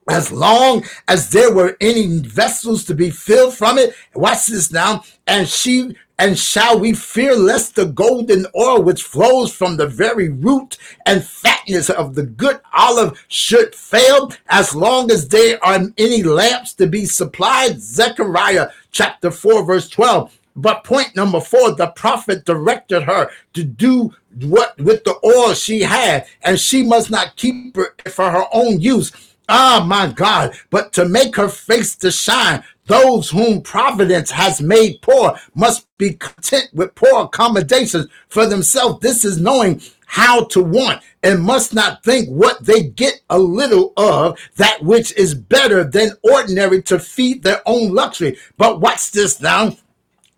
as 0.10 0.32
long 0.32 0.84
as 1.08 1.30
there 1.30 1.54
were 1.54 1.78
any 1.80 2.20
vessels 2.20 2.84
to 2.86 2.96
be 2.96 3.10
filled 3.10 3.54
from 3.54 3.78
it. 3.78 3.94
Watch 4.16 4.48
this 4.48 4.72
now. 4.72 5.04
And 5.28 5.48
she 5.48 5.96
and 6.20 6.38
shall 6.38 6.78
we 6.78 6.94
fear 6.94 7.34
lest 7.34 7.76
the 7.76 7.86
golden 7.86 8.46
oil 8.56 8.84
which 8.84 9.04
flows 9.04 9.54
from 9.54 9.78
the 9.78 9.88
very 9.88 10.28
root 10.28 10.78
and 11.06 11.24
fatness 11.24 11.90
of 11.90 12.14
the 12.14 12.24
good 12.24 12.60
olive 12.74 13.26
should 13.30 13.74
fail 13.74 14.32
as 14.50 14.76
long 14.76 15.10
as 15.12 15.30
there 15.30 15.64
are 15.64 15.80
any 15.98 16.22
lamps 16.22 16.74
to 16.74 16.88
be 16.88 17.06
supplied? 17.06 17.80
Zechariah 17.82 18.70
chapter 18.92 19.32
4, 19.32 19.64
verse 19.64 19.90
12. 19.90 20.38
But 20.58 20.84
point 20.84 21.16
number 21.16 21.40
four, 21.40 21.72
the 21.72 21.88
prophet 21.88 22.44
directed 22.44 23.04
her 23.04 23.30
to 23.54 23.64
do 23.64 24.14
what 24.42 24.78
with 24.78 25.06
the 25.06 25.16
oil 25.24 25.54
she 25.54 25.82
had, 25.82 26.28
and 26.42 26.60
she 26.60 26.84
must 26.84 27.10
not 27.10 27.38
keep 27.38 27.78
it 27.78 28.12
for 28.12 28.30
her 28.30 28.44
own 28.52 28.82
use 28.82 29.14
Ah, 29.52 29.84
my 29.86 30.06
God, 30.06 30.56
but 30.70 30.94
to 30.94 31.10
make 31.10 31.36
her 31.36 31.50
face 31.50 31.96
to 31.96 32.12
shine, 32.12 32.64
those 32.90 33.30
whom 33.30 33.62
providence 33.62 34.32
has 34.32 34.62
made 34.62 35.00
poor 35.04 35.40
must 35.54 35.88
be 36.00 36.14
content 36.14 36.70
with 36.74 36.96
poor 36.96 37.26
accommodations 37.26 38.08
for 38.30 38.48
themselves. 38.48 39.00
This 39.00 39.24
is 39.24 39.40
knowing 39.40 39.80
how 40.08 40.46
to 40.46 40.64
want 40.64 41.04
and 41.22 41.40
must 41.40 41.72
not 41.72 42.04
think 42.04 42.28
what 42.30 42.66
they 42.66 42.82
get 42.82 43.22
a 43.30 43.38
little 43.38 43.94
of 43.96 44.40
that 44.56 44.82
which 44.82 45.14
is 45.14 45.36
better 45.36 45.84
than 45.84 46.14
ordinary 46.24 46.82
to 46.82 46.98
feed 46.98 47.44
their 47.44 47.62
own 47.68 47.94
luxury. 47.94 48.40
But 48.58 48.82
watch 48.82 49.12
this 49.12 49.40
now. 49.40 49.78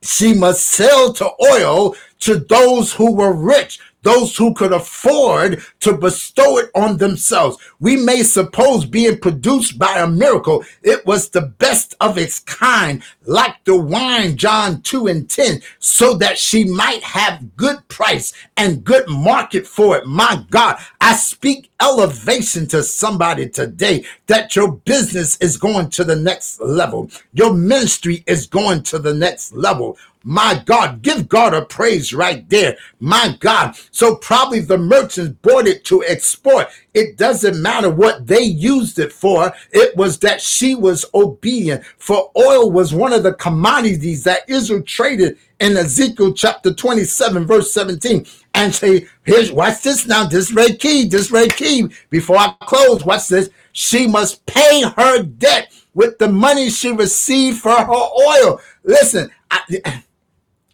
She 0.03 0.33
must 0.33 0.67
sell 0.67 1.13
to 1.13 1.31
oil 1.53 1.95
to 2.19 2.35
those 2.35 2.91
who 2.91 3.13
were 3.13 3.33
rich 3.33 3.79
those 4.01 4.35
who 4.35 4.53
could 4.53 4.73
afford 4.73 5.61
to 5.81 5.97
bestow 5.97 6.57
it 6.57 6.69
on 6.75 6.97
themselves. 6.97 7.57
We 7.79 7.97
may 7.97 8.23
suppose 8.23 8.85
being 8.85 9.19
produced 9.19 9.77
by 9.77 9.99
a 9.99 10.07
miracle, 10.07 10.63
it 10.81 11.05
was 11.05 11.29
the 11.29 11.41
best 11.41 11.95
of 11.99 12.17
its 12.17 12.39
kind, 12.39 13.03
like 13.25 13.63
the 13.65 13.77
wine, 13.77 14.37
John 14.37 14.81
2 14.81 15.07
and 15.07 15.29
10, 15.29 15.61
so 15.79 16.15
that 16.15 16.37
she 16.37 16.63
might 16.63 17.03
have 17.03 17.55
good 17.55 17.87
price 17.87 18.33
and 18.57 18.83
good 18.83 19.07
market 19.07 19.67
for 19.67 19.97
it. 19.97 20.05
My 20.05 20.43
God, 20.49 20.77
I 20.99 21.15
speak 21.15 21.69
elevation 21.81 22.67
to 22.67 22.83
somebody 22.83 23.49
today 23.49 24.05
that 24.27 24.55
your 24.55 24.71
business 24.71 25.37
is 25.37 25.57
going 25.57 25.89
to 25.91 26.03
the 26.03 26.15
next 26.15 26.61
level. 26.61 27.09
Your 27.33 27.53
ministry 27.53 28.23
is 28.27 28.45
going 28.45 28.83
to 28.83 28.99
the 28.99 29.13
next 29.13 29.53
level. 29.53 29.97
My 30.23 30.61
God, 30.65 31.01
give 31.01 31.27
God 31.27 31.53
a 31.53 31.63
praise 31.65 32.13
right 32.13 32.47
there. 32.49 32.77
My 32.99 33.35
God. 33.39 33.75
So 33.89 34.15
probably 34.15 34.59
the 34.59 34.77
merchants 34.77 35.35
bought 35.41 35.67
it 35.67 35.83
to 35.85 36.03
export. 36.05 36.67
It 36.93 37.17
doesn't 37.17 37.61
matter 37.61 37.89
what 37.89 38.27
they 38.27 38.43
used 38.43 38.99
it 38.99 39.11
for. 39.11 39.51
It 39.71 39.95
was 39.95 40.19
that 40.19 40.39
she 40.39 40.75
was 40.75 41.05
obedient. 41.15 41.83
For 41.97 42.31
oil 42.37 42.71
was 42.71 42.93
one 42.93 43.13
of 43.13 43.23
the 43.23 43.33
commodities 43.33 44.23
that 44.25 44.47
Israel 44.47 44.83
traded 44.83 45.39
in 45.59 45.75
Ezekiel 45.75 46.33
chapter 46.33 46.71
27, 46.73 47.47
verse 47.47 47.71
17. 47.71 48.25
And 48.53 48.75
say, 48.75 49.07
here's 49.23 49.51
watch 49.51 49.81
this 49.81 50.05
now. 50.05 50.25
This 50.25 50.51
red 50.51 50.79
key, 50.79 51.07
this 51.07 51.31
red 51.31 51.55
key. 51.55 51.87
Before 52.09 52.37
I 52.37 52.53
close, 52.61 53.03
watch 53.03 53.27
this. 53.27 53.49
She 53.71 54.05
must 54.05 54.45
pay 54.45 54.83
her 54.97 55.23
debt 55.23 55.73
with 55.93 56.17
the 56.19 56.27
money 56.27 56.69
she 56.69 56.91
received 56.91 57.59
for 57.59 57.71
her 57.71 57.89
oil. 57.89 58.59
Listen, 58.83 59.31
I, 59.49 60.03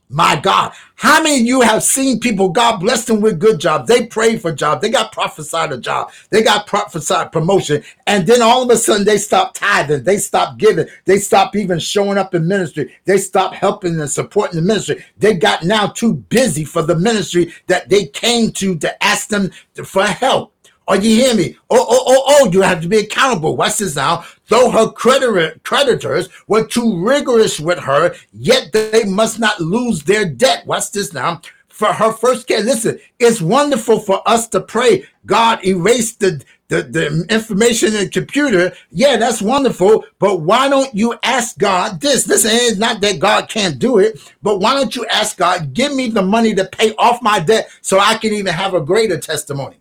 my 0.10 0.40
God, 0.40 0.72
how 0.96 1.22
many 1.22 1.42
of 1.42 1.46
you 1.46 1.62
have 1.62 1.84
seen 1.84 2.20
people, 2.20 2.50
God 2.50 2.78
bless 2.80 3.04
them 3.06 3.20
with 3.20 3.40
good 3.40 3.60
jobs? 3.60 3.88
They 3.88 4.06
prayed 4.06 4.42
for 4.42 4.54
jobs. 4.54 4.82
They 4.82 4.90
got 4.90 5.12
prophesied 5.12 5.74
a 5.74 5.78
job. 5.78 6.12
They 6.30 6.44
got 6.44 6.66
prophesied 6.66 7.34
promotion. 7.34 7.84
And 8.08 8.26
then 8.26 8.42
all 8.42 8.64
of 8.64 8.70
a 8.70 8.78
sudden 8.78 9.06
they 9.06 9.18
stop 9.18 9.54
tithing. 9.54 10.04
They 10.04 10.18
stop 10.18 10.58
giving. 10.58 10.88
They 11.06 11.20
stop 11.20 11.56
even 11.58 11.80
showing 11.80 12.18
up 12.18 12.34
in 12.34 12.48
ministry. 12.48 12.96
They 13.04 13.18
stop 13.18 13.54
helping 13.54 14.00
and 14.00 14.10
supporting 14.10 14.56
the 14.56 14.62
ministry. 14.62 15.04
They 15.18 15.34
got 15.34 15.64
now 15.64 15.88
too 15.88 16.14
busy 16.16 16.64
for 16.64 16.82
the 16.82 16.96
ministry 16.96 17.54
that 17.68 17.90
they 17.90 18.06
came 18.06 18.52
to 18.54 18.78
to 18.78 19.04
ask 19.04 19.28
them 19.28 19.52
for 19.84 20.04
help. 20.04 20.54
Are 20.88 20.96
you 20.96 21.22
hear 21.22 21.36
me? 21.36 21.58
Oh, 21.70 21.86
oh, 21.90 22.04
oh, 22.08 22.24
oh, 22.28 22.52
you 22.52 22.62
have 22.62 22.82
to 22.82 22.88
be 22.88 23.00
accountable. 23.00 23.58
Watch 23.58 23.80
this 23.80 23.98
now. 23.98 24.24
Though 24.48 24.72
her 24.72 24.90
creditor, 24.90 25.60
creditors 25.64 26.30
were 26.48 26.66
too 26.66 27.04
rigorous 27.06 27.60
with 27.60 27.80
her, 27.80 28.16
yet 28.32 28.72
they 28.72 29.04
must 29.04 29.38
not 29.38 29.60
lose 29.60 30.04
their 30.04 30.24
debt. 30.24 30.66
Watch 30.66 30.92
this 30.92 31.12
now. 31.12 31.42
For 31.68 31.88
her 31.88 32.14
first 32.14 32.48
care, 32.48 32.62
listen, 32.62 33.00
it's 33.20 33.42
wonderful 33.42 34.00
for 34.00 34.28
us 34.28 34.48
to 34.48 34.62
pray. 34.62 35.06
God 35.26 35.64
erase 35.66 36.16
the, 36.16 36.42
the, 36.70 36.84
the 36.84 37.26
information 37.30 37.94
in 37.94 38.06
the 38.06 38.10
computer. 38.10 38.72
Yeah, 38.90 39.18
that's 39.18 39.42
wonderful. 39.42 40.06
But 40.20 40.40
why 40.40 40.70
don't 40.70 40.96
you 40.96 41.16
ask 41.22 41.58
God 41.58 42.00
this? 42.00 42.28
Listen, 42.28 42.52
it's 42.54 42.78
not 42.78 43.02
that 43.02 43.20
God 43.20 43.50
can't 43.50 43.78
do 43.78 44.00
it, 44.00 44.20
but 44.42 44.60
why 44.60 44.74
don't 44.74 44.96
you 44.96 45.06
ask 45.08 45.38
God, 45.38 45.74
give 45.74 45.94
me 45.94 46.10
the 46.10 46.22
money 46.22 46.56
to 46.56 46.64
pay 46.66 46.96
off 46.96 47.22
my 47.22 47.40
debt 47.40 47.70
so 47.82 48.00
I 48.00 48.16
can 48.16 48.32
even 48.32 48.54
have 48.54 48.74
a 48.74 48.82
greater 48.82 49.20
testimony? 49.20 49.76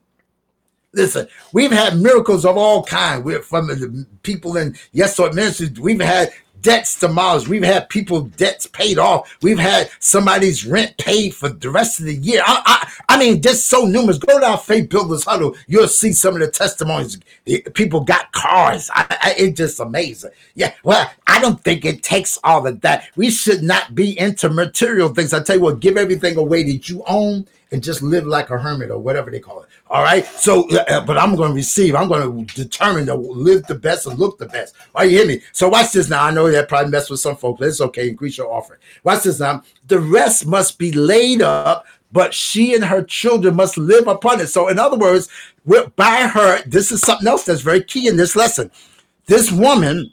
Listen, 0.96 1.28
we've 1.52 1.70
had 1.70 1.98
miracles 1.98 2.46
of 2.46 2.56
all 2.56 2.82
kinds. 2.82 3.22
We're 3.22 3.42
from 3.42 3.66
the 3.66 4.06
people 4.22 4.56
in 4.56 4.74
Yes 4.92 5.18
Lord 5.18 5.34
Ministries. 5.34 5.78
We've 5.78 6.00
had 6.00 6.32
debts 6.62 6.98
demolished. 6.98 7.48
We've 7.48 7.62
had 7.62 7.90
people 7.90 8.22
debts 8.22 8.66
paid 8.66 8.98
off. 8.98 9.36
We've 9.42 9.58
had 9.58 9.90
somebody's 10.00 10.64
rent 10.64 10.96
paid 10.96 11.34
for 11.34 11.50
the 11.50 11.68
rest 11.68 12.00
of 12.00 12.06
the 12.06 12.14
year. 12.14 12.40
I, 12.46 12.62
I, 12.64 13.14
I 13.14 13.18
mean, 13.18 13.42
just 13.42 13.66
so 13.66 13.84
numerous. 13.84 14.16
Go 14.16 14.40
to 14.40 14.46
our 14.46 14.56
Faith 14.56 14.88
Builders 14.88 15.24
Huddle. 15.24 15.54
You'll 15.66 15.86
see 15.86 16.14
some 16.14 16.32
of 16.32 16.40
the 16.40 16.50
testimonies. 16.50 17.18
People 17.74 18.00
got 18.00 18.32
cars. 18.32 18.90
I, 18.94 19.04
I, 19.20 19.34
it's 19.36 19.58
just 19.58 19.78
amazing. 19.80 20.30
Yeah. 20.54 20.72
Well, 20.82 21.10
I 21.26 21.42
don't 21.42 21.62
think 21.62 21.84
it 21.84 22.02
takes 22.04 22.38
all 22.42 22.66
of 22.66 22.80
that. 22.80 23.10
We 23.16 23.30
should 23.30 23.62
not 23.62 23.94
be 23.94 24.18
into 24.18 24.48
material 24.48 25.10
things. 25.10 25.34
I 25.34 25.42
tell 25.42 25.56
you 25.56 25.62
what, 25.62 25.80
give 25.80 25.98
everything 25.98 26.38
away 26.38 26.62
that 26.62 26.88
you 26.88 27.04
own 27.06 27.46
and 27.72 27.82
just 27.82 28.00
live 28.00 28.26
like 28.26 28.50
a 28.50 28.58
hermit 28.58 28.90
or 28.90 28.98
whatever 28.98 29.30
they 29.30 29.40
call 29.40 29.62
it. 29.62 29.68
All 29.88 30.02
right. 30.02 30.26
So, 30.26 30.68
uh, 30.70 30.84
uh 30.88 31.04
but 31.04 31.16
I'm 31.16 31.36
going 31.36 31.50
to 31.50 31.54
receive. 31.54 31.94
I'm 31.94 32.08
going 32.08 32.46
to 32.46 32.54
determine 32.54 33.06
to 33.06 33.14
live 33.14 33.64
the 33.66 33.74
best 33.74 34.06
and 34.06 34.18
look 34.18 34.38
the 34.38 34.46
best. 34.46 34.74
Are 34.94 35.04
you 35.04 35.18
hear 35.18 35.26
me? 35.26 35.42
So 35.52 35.68
watch 35.68 35.92
this 35.92 36.08
now. 36.08 36.24
I 36.24 36.30
know 36.30 36.50
that 36.50 36.68
probably 36.68 36.90
mess 36.90 37.08
with 37.08 37.20
some 37.20 37.36
folks, 37.36 37.60
but 37.60 37.68
it's 37.68 37.80
okay. 37.80 38.08
Increase 38.08 38.36
your 38.36 38.52
offering. 38.52 38.80
Watch 39.04 39.22
this 39.22 39.40
now. 39.40 39.62
The 39.86 40.00
rest 40.00 40.46
must 40.46 40.78
be 40.78 40.90
laid 40.92 41.40
up, 41.40 41.86
but 42.10 42.34
she 42.34 42.74
and 42.74 42.84
her 42.84 43.02
children 43.02 43.54
must 43.54 43.78
live 43.78 44.08
upon 44.08 44.40
it. 44.40 44.48
So, 44.48 44.68
in 44.68 44.78
other 44.78 44.96
words, 44.96 45.28
by 45.96 46.30
her, 46.32 46.62
this 46.66 46.90
is 46.90 47.00
something 47.02 47.28
else 47.28 47.44
that's 47.44 47.60
very 47.60 47.82
key 47.82 48.08
in 48.08 48.16
this 48.16 48.34
lesson. 48.34 48.70
This 49.26 49.52
woman 49.52 50.12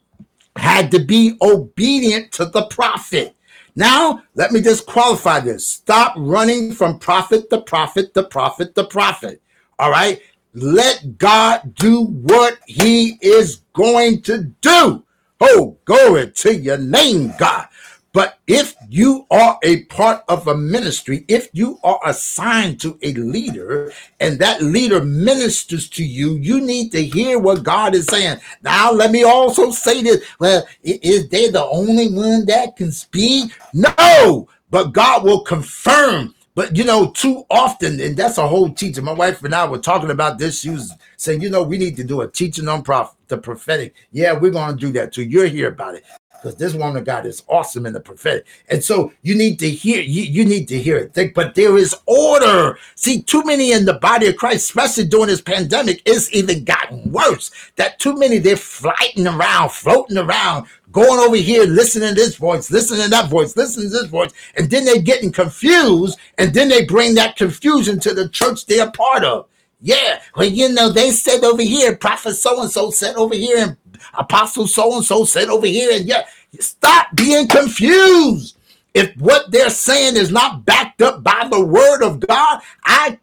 had 0.55 0.91
to 0.91 0.99
be 0.99 1.35
obedient 1.41 2.31
to 2.33 2.45
the 2.45 2.65
prophet. 2.67 3.35
Now, 3.75 4.23
let 4.35 4.51
me 4.51 4.61
just 4.61 4.85
qualify 4.85 5.39
this. 5.39 5.65
Stop 5.65 6.13
running 6.15 6.73
from 6.73 6.99
prophet 6.99 7.49
to 7.49 7.61
prophet 7.61 8.13
to 8.13 8.23
prophet 8.23 8.75
to 8.75 8.83
prophet. 8.83 9.41
All 9.79 9.91
right. 9.91 10.21
Let 10.53 11.17
God 11.17 11.73
do 11.75 12.03
what 12.03 12.59
he 12.67 13.17
is 13.21 13.61
going 13.73 14.21
to 14.23 14.43
do. 14.61 15.03
Oh, 15.41 15.77
glory 15.85 16.31
to 16.31 16.55
your 16.55 16.77
name, 16.77 17.33
God. 17.39 17.67
But 18.13 18.37
if 18.45 18.75
you 18.89 19.25
are 19.31 19.57
a 19.63 19.85
part 19.85 20.23
of 20.27 20.47
a 20.47 20.55
ministry, 20.55 21.25
if 21.27 21.49
you 21.51 21.79
are 21.83 21.99
assigned 22.05 22.79
to 22.81 22.99
a 23.01 23.11
leader 23.13 23.91
and 24.19 24.37
that 24.37 24.61
leader 24.61 25.03
ministers 25.03 25.89
to 25.89 26.05
you, 26.05 26.35
you 26.35 26.61
need 26.61 26.91
to 26.91 27.03
hear 27.03 27.39
what 27.39 27.63
God 27.63 27.95
is 27.95 28.05
saying. 28.05 28.37
Now, 28.61 28.91
let 28.91 29.09
me 29.09 29.23
also 29.23 29.71
say 29.71 30.03
this. 30.03 30.23
Well, 30.39 30.63
is 30.83 31.27
they 31.29 31.49
the 31.49 31.65
only 31.65 32.13
one 32.13 32.45
that 32.45 32.75
can 32.75 32.91
speak? 32.91 33.51
No, 33.73 34.47
but 34.69 34.93
God 34.93 35.23
will 35.23 35.41
confirm 35.41 36.35
but 36.55 36.75
you 36.75 36.83
know, 36.83 37.11
too 37.11 37.45
often, 37.49 37.99
and 37.99 38.15
that's 38.15 38.37
a 38.37 38.47
whole 38.47 38.69
teaching. 38.69 39.03
My 39.03 39.13
wife 39.13 39.43
and 39.43 39.55
I 39.55 39.67
were 39.67 39.79
talking 39.79 40.11
about 40.11 40.37
this. 40.37 40.59
She 40.59 40.69
was 40.69 40.93
saying, 41.17 41.41
you 41.41 41.49
know, 41.49 41.63
we 41.63 41.77
need 41.77 41.95
to 41.97 42.03
do 42.03 42.21
a 42.21 42.27
teaching 42.29 42.67
on 42.67 42.83
prophet, 42.83 43.17
the 43.27 43.37
prophetic. 43.37 43.95
Yeah, 44.11 44.33
we're 44.33 44.51
going 44.51 44.77
to 44.77 44.79
do 44.79 44.91
that 44.93 45.13
too. 45.13 45.23
You're 45.23 45.47
here 45.47 45.69
about 45.69 45.95
it 45.95 46.03
because 46.43 46.57
this 46.57 46.73
woman 46.73 46.97
of 46.97 47.05
God 47.05 47.25
is 47.25 47.43
awesome 47.47 47.85
in 47.85 47.93
the 47.93 48.01
prophetic. 48.01 48.45
And 48.69 48.83
so 48.83 49.13
you 49.21 49.33
need 49.33 49.59
to 49.59 49.69
hear, 49.69 50.01
you, 50.01 50.23
you 50.23 50.43
need 50.43 50.67
to 50.67 50.77
hear 50.77 50.97
it. 50.97 51.13
Think, 51.13 51.33
but 51.33 51.55
there 51.55 51.77
is 51.77 51.95
order. 52.05 52.77
See, 52.95 53.21
too 53.21 53.43
many 53.45 53.71
in 53.71 53.85
the 53.85 53.93
body 53.93 54.27
of 54.27 54.35
Christ, 54.35 54.65
especially 54.65 55.05
during 55.05 55.27
this 55.27 55.41
pandemic, 55.41 56.01
it's 56.05 56.33
even 56.33 56.65
gotten 56.65 57.11
worse. 57.11 57.49
That 57.77 57.97
too 57.97 58.17
many, 58.17 58.39
they're 58.39 58.57
flighting 58.57 59.25
around, 59.25 59.71
floating 59.71 60.17
around, 60.17 60.67
going 60.93 61.19
over 61.19 61.35
here, 61.35 61.65
listening 61.65 62.09
to 62.09 62.15
this 62.15 62.37
voice, 62.37 62.71
listening 62.71 63.03
to 63.03 63.09
that 63.09 63.29
voice, 63.29 63.57
listening 63.57 63.89
to 63.89 63.97
this 63.97 64.07
voice, 64.07 64.31
and 64.55 64.69
then 64.69 64.85
they're 64.85 65.01
getting 65.01 65.31
confused, 65.31 66.17
and 66.37 66.53
then 66.53 66.69
they 66.69 66.85
bring 66.85 67.15
that 67.15 67.35
confusion 67.35 67.99
to 67.99 68.13
the 68.13 68.29
church 68.29 68.65
they're 68.65 68.91
part 68.91 69.25
of. 69.25 69.47
Yeah, 69.81 70.21
well, 70.37 70.47
you 70.47 70.69
know, 70.69 70.89
they 70.89 71.11
said 71.11 71.43
over 71.43 71.61
here, 71.61 71.97
prophet 71.97 72.35
so 72.35 72.61
and 72.61 72.71
so 72.71 72.91
said 72.91 73.15
over 73.15 73.35
here, 73.35 73.57
and 73.57 73.77
apostle 74.13 74.67
so 74.67 74.95
and 74.95 75.03
so 75.03 75.25
said 75.25 75.49
over 75.49 75.67
here, 75.67 75.91
and 75.91 76.05
yeah, 76.05 76.25
stop 76.59 77.07
being 77.15 77.47
confused. 77.47 78.57
If 78.93 79.15
what 79.17 79.51
they're 79.51 79.71
saying 79.71 80.15
is 80.15 80.31
not 80.31 80.65
backed 80.65 81.01
up 81.01 81.23
by 81.23 81.47
the 81.51 81.65
word 81.65 82.03
of 82.03 82.19
God, 82.19 82.61
I 82.85 83.19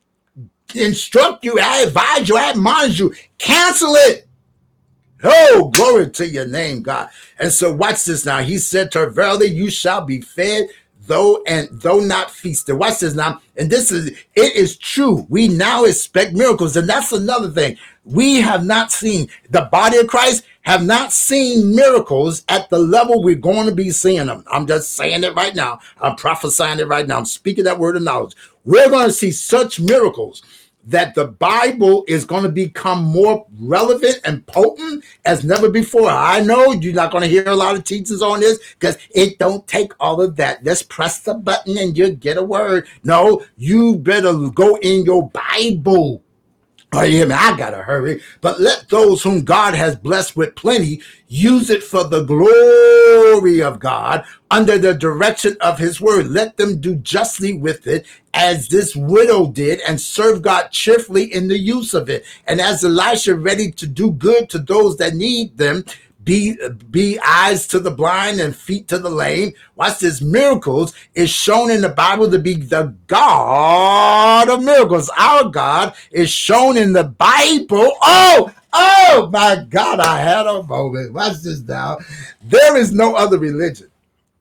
instruct 0.74 1.44
you, 1.44 1.58
I 1.60 1.84
advise 1.86 2.28
you, 2.28 2.36
I 2.36 2.50
admonish 2.50 2.98
you, 2.98 3.14
cancel 3.38 3.94
it. 3.94 4.26
Oh, 5.22 5.70
glory 5.74 6.10
to 6.10 6.28
your 6.28 6.46
name, 6.46 6.82
God. 6.82 7.08
And 7.38 7.52
so 7.52 7.72
watch 7.72 8.04
this 8.04 8.24
now. 8.24 8.38
He 8.38 8.58
said 8.58 8.90
to 8.92 9.00
her, 9.00 9.10
Verily, 9.10 9.48
you 9.48 9.70
shall 9.70 10.02
be 10.02 10.20
fed 10.20 10.68
though 11.06 11.42
and 11.46 11.68
though 11.72 12.00
not 12.00 12.30
feasted. 12.30 12.76
Watch 12.76 13.00
this 13.00 13.14
now. 13.14 13.40
And 13.56 13.68
this 13.68 13.90
is 13.90 14.10
it 14.10 14.54
is 14.54 14.76
true. 14.76 15.26
We 15.28 15.48
now 15.48 15.84
expect 15.84 16.34
miracles, 16.34 16.76
and 16.76 16.88
that's 16.88 17.12
another 17.12 17.50
thing. 17.50 17.76
We 18.04 18.40
have 18.40 18.64
not 18.64 18.92
seen 18.92 19.28
the 19.50 19.62
body 19.62 19.98
of 19.98 20.06
Christ 20.06 20.44
have 20.62 20.84
not 20.84 21.12
seen 21.12 21.74
miracles 21.74 22.44
at 22.48 22.68
the 22.70 22.78
level 22.78 23.22
we're 23.22 23.34
going 23.34 23.66
to 23.66 23.74
be 23.74 23.90
seeing 23.90 24.26
them. 24.26 24.44
I'm 24.50 24.66
just 24.66 24.94
saying 24.94 25.24
it 25.24 25.34
right 25.34 25.54
now. 25.54 25.80
I'm 26.00 26.16
prophesying 26.16 26.78
it 26.78 26.86
right 26.88 27.06
now. 27.06 27.18
I'm 27.18 27.24
speaking 27.24 27.64
that 27.64 27.78
word 27.78 27.96
of 27.96 28.02
knowledge. 28.02 28.34
We're 28.64 28.90
going 28.90 29.06
to 29.06 29.12
see 29.12 29.32
such 29.32 29.80
miracles 29.80 30.42
that 30.84 31.14
the 31.14 31.26
Bible 31.26 32.04
is 32.08 32.24
going 32.24 32.42
to 32.42 32.48
become 32.48 33.04
more 33.04 33.46
relevant 33.58 34.20
and 34.24 34.46
potent 34.46 35.04
as 35.24 35.44
never 35.44 35.68
before. 35.68 36.08
I 36.08 36.40
know 36.40 36.72
you're 36.72 36.94
not 36.94 37.12
going 37.12 37.22
to 37.22 37.28
hear 37.28 37.46
a 37.46 37.56
lot 37.56 37.76
of 37.76 37.84
teachings 37.84 38.22
on 38.22 38.40
this 38.40 38.58
because 38.78 38.98
it 39.14 39.38
don't 39.38 39.66
take 39.66 39.92
all 40.00 40.20
of 40.20 40.36
that. 40.36 40.64
Just 40.64 40.88
press 40.88 41.20
the 41.20 41.34
button 41.34 41.78
and 41.78 41.96
you 41.96 42.10
get 42.12 42.36
a 42.36 42.42
word. 42.42 42.88
No, 43.04 43.44
you 43.56 43.96
better 43.96 44.32
go 44.50 44.76
in 44.76 45.04
your 45.04 45.30
Bible 45.30 46.22
Oh, 46.92 47.02
yeah, 47.02 47.24
I 47.38 47.56
gotta 47.56 47.82
hurry. 47.82 48.20
But 48.40 48.60
let 48.60 48.88
those 48.88 49.22
whom 49.22 49.44
God 49.44 49.74
has 49.74 49.94
blessed 49.94 50.36
with 50.36 50.56
plenty 50.56 51.00
use 51.28 51.70
it 51.70 51.84
for 51.84 52.02
the 52.02 52.24
glory 52.24 53.62
of 53.62 53.78
God 53.78 54.24
under 54.50 54.76
the 54.76 54.94
direction 54.94 55.56
of 55.60 55.78
his 55.78 56.00
word. 56.00 56.26
Let 56.26 56.56
them 56.56 56.80
do 56.80 56.96
justly 56.96 57.52
with 57.52 57.86
it 57.86 58.06
as 58.34 58.66
this 58.68 58.96
widow 58.96 59.46
did 59.52 59.80
and 59.86 60.00
serve 60.00 60.42
God 60.42 60.70
cheerfully 60.72 61.32
in 61.32 61.46
the 61.46 61.58
use 61.58 61.94
of 61.94 62.10
it. 62.10 62.24
And 62.48 62.60
as 62.60 62.84
Elisha 62.84 63.36
ready 63.36 63.70
to 63.70 63.86
do 63.86 64.10
good 64.10 64.50
to 64.50 64.58
those 64.58 64.96
that 64.96 65.14
need 65.14 65.56
them, 65.56 65.84
be 66.24 66.56
be 66.90 67.18
eyes 67.20 67.66
to 67.68 67.78
the 67.78 67.90
blind 67.90 68.40
and 68.40 68.54
feet 68.54 68.88
to 68.88 68.98
the 68.98 69.08
lame. 69.08 69.52
Watch 69.76 70.00
this. 70.00 70.20
Miracles 70.20 70.94
is 71.14 71.30
shown 71.30 71.70
in 71.70 71.80
the 71.80 71.88
Bible 71.88 72.30
to 72.30 72.38
be 72.38 72.54
the 72.54 72.94
God 73.06 74.48
of 74.48 74.62
miracles. 74.62 75.10
Our 75.16 75.48
God 75.48 75.94
is 76.10 76.30
shown 76.30 76.76
in 76.76 76.92
the 76.92 77.04
Bible. 77.04 77.96
Oh, 78.02 78.52
oh 78.72 79.30
my 79.32 79.64
God! 79.68 80.00
I 80.00 80.18
had 80.18 80.46
a 80.46 80.62
moment. 80.62 81.12
Watch 81.12 81.38
this 81.42 81.62
now. 81.62 81.98
There 82.42 82.76
is 82.76 82.92
no 82.92 83.14
other 83.14 83.38
religion. 83.38 83.90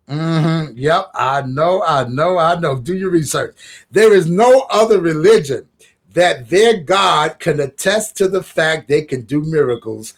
Mm-hmm. 0.10 0.76
Yep, 0.76 1.12
I 1.14 1.44
know, 1.44 1.84
I 1.84 2.08
know, 2.08 2.40
I 2.40 2.60
know. 2.60 2.80
Do 2.80 2.96
your 2.96 3.12
research. 3.12 3.56
There 3.92 4.14
is 4.14 4.28
no 4.28 4.66
other 4.72 5.00
religion 5.00 5.68
that 6.14 6.50
their 6.50 6.82
God 6.82 7.38
can 7.40 7.60
attest 7.60 8.18
to 8.18 8.28
the 8.28 8.42
fact 8.42 8.88
they 8.88 9.04
can 9.04 9.22
do 9.22 9.42
miracles 9.42 10.16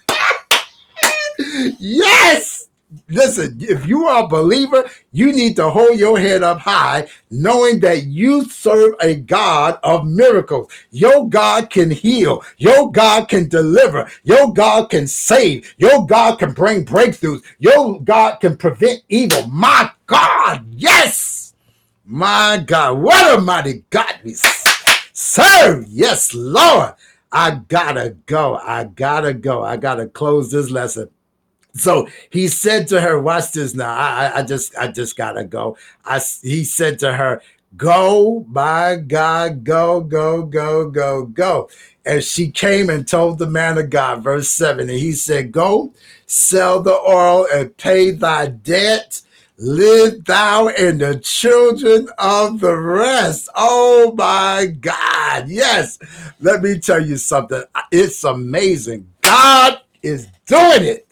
yes. 1.80 2.68
Listen, 3.08 3.58
if 3.62 3.88
you 3.88 4.06
are 4.08 4.26
a 4.26 4.28
believer, 4.28 4.90
you 5.14 5.32
need 5.32 5.56
to 5.56 5.70
hold 5.70 5.98
your 5.98 6.20
head 6.20 6.44
up 6.44 6.60
high, 6.60 7.08
knowing 7.30 7.80
that 7.80 8.04
you 8.04 8.44
serve 8.46 8.96
a 9.02 9.16
God 9.16 9.80
of 9.84 10.06
miracles. 10.06 10.70
Your 10.92 11.30
God 11.30 11.70
can 11.70 11.90
heal. 11.90 12.44
Your 12.58 12.92
God 12.92 13.30
can 13.30 13.48
deliver. 13.48 14.10
Your 14.24 14.54
God 14.54 14.90
can 14.90 15.08
save. 15.08 15.74
Your 15.78 16.06
God 16.06 16.38
can 16.38 16.52
bring 16.52 16.86
breakthroughs. 16.86 17.44
Your 17.60 18.02
God 18.02 18.42
can 18.42 18.58
prevent 18.58 19.04
evil. 19.08 19.48
My 19.48 19.90
God, 20.06 20.66
yes. 20.72 21.54
My 22.06 22.62
God, 22.66 23.00
what 23.00 23.40
a 23.40 23.42
mighty 23.42 23.86
God 23.90 24.20
we 24.26 24.36
serve. 25.14 25.86
Yes, 25.88 26.34
Lord. 26.34 26.94
I 27.32 27.62
gotta 27.70 28.18
go. 28.26 28.56
I 28.58 28.84
gotta 28.84 29.34
go. 29.34 29.64
I 29.64 29.78
gotta 29.78 30.08
close 30.08 30.52
this 30.52 30.70
lesson. 30.70 31.10
So 31.74 32.08
he 32.30 32.48
said 32.48 32.88
to 32.90 33.02
her, 33.02 33.20
"Watch 33.20 33.54
this 33.54 33.74
now. 33.74 33.94
I, 33.94 34.40
I 34.40 34.44
just, 34.44 34.76
I 34.78 34.88
just 34.88 35.16
gotta 35.16 35.44
go." 35.44 35.78
I, 36.06 36.20
he 36.42 36.64
said 36.64 37.00
to 37.00 37.14
her, 37.14 37.42
"Go, 37.78 38.46
my 38.50 38.98
God, 38.98 39.64
go, 39.64 40.02
go, 40.02 40.44
go, 40.44 40.90
go, 40.90 41.26
go." 41.26 41.70
And 42.06 42.24
she 42.24 42.50
came 42.50 42.90
and 42.90 43.08
told 43.08 43.38
the 43.38 43.48
man 43.48 43.78
of 43.78 43.90
God, 43.90 44.24
verse 44.24 44.50
seven, 44.50 44.90
and 44.90 45.00
he 45.00 45.14
said, 45.14 45.52
"Go, 45.52 45.94
sell 46.26 46.82
the 46.82 46.98
oil 47.00 47.48
and 47.54 47.76
pay 47.78 48.12
thy 48.12 48.48
debt." 48.48 49.22
Live 49.64 50.26
thou 50.26 50.70
and 50.70 51.00
the 51.00 51.20
children 51.20 52.10
of 52.18 52.62
the 52.62 52.76
rest. 52.76 53.48
Oh 53.56 54.12
my 54.18 54.66
God. 54.80 55.50
Yes. 55.50 56.00
Let 56.40 56.64
me 56.64 56.80
tell 56.80 57.06
you 57.06 57.18
something. 57.18 57.62
It's 57.92 58.24
amazing. 58.24 59.08
God 59.22 59.80
is 60.02 60.30
doing 60.48 60.84
it. 60.84 61.08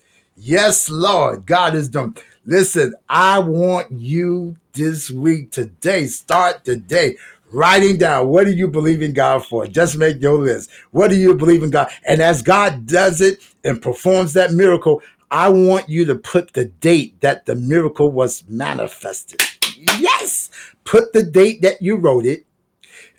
Yes, 0.50 0.89
Lord, 0.89 1.45
God 1.45 1.76
is 1.76 1.89
done. 1.89 2.16
Listen, 2.43 2.95
I 3.08 3.38
want 3.38 3.91
you 3.91 4.58
this 4.74 5.12
week, 5.12 5.52
today, 5.52 6.08
start 6.08 6.66
today, 6.66 7.18
writing 7.52 7.97
down 7.97 8.30
what 8.30 8.45
do 8.45 8.52
you 8.52 8.68
believe 8.68 9.04
in 9.04 9.14
God 9.14 9.45
for? 9.45 9.68
Just 9.68 9.95
make 9.95 10.20
your 10.20 10.39
list. 10.39 10.72
What 10.89 11.12
do 11.12 11.18
you 11.18 11.36
believe 11.36 11.62
in 11.62 11.70
God? 11.70 11.91
And 12.04 12.20
as 12.20 12.41
God 12.41 12.88
does 12.88 13.22
it 13.22 13.43
and 13.64 13.80
performs 13.80 14.34
that 14.34 14.52
miracle, 14.52 15.04
I 15.30 15.50
want 15.50 15.88
you 15.88 16.04
to 16.06 16.16
put 16.16 16.54
the 16.54 16.66
date 16.66 17.22
that 17.22 17.45
the 17.45 17.54
miracle 17.54 18.12
was 18.12 18.43
manifested. 18.47 19.43
Yes, 20.00 20.50
put 20.84 21.14
the 21.14 21.22
date 21.22 21.62
that 21.62 21.80
you 21.80 21.95
wrote 21.95 22.26
it 22.26 22.43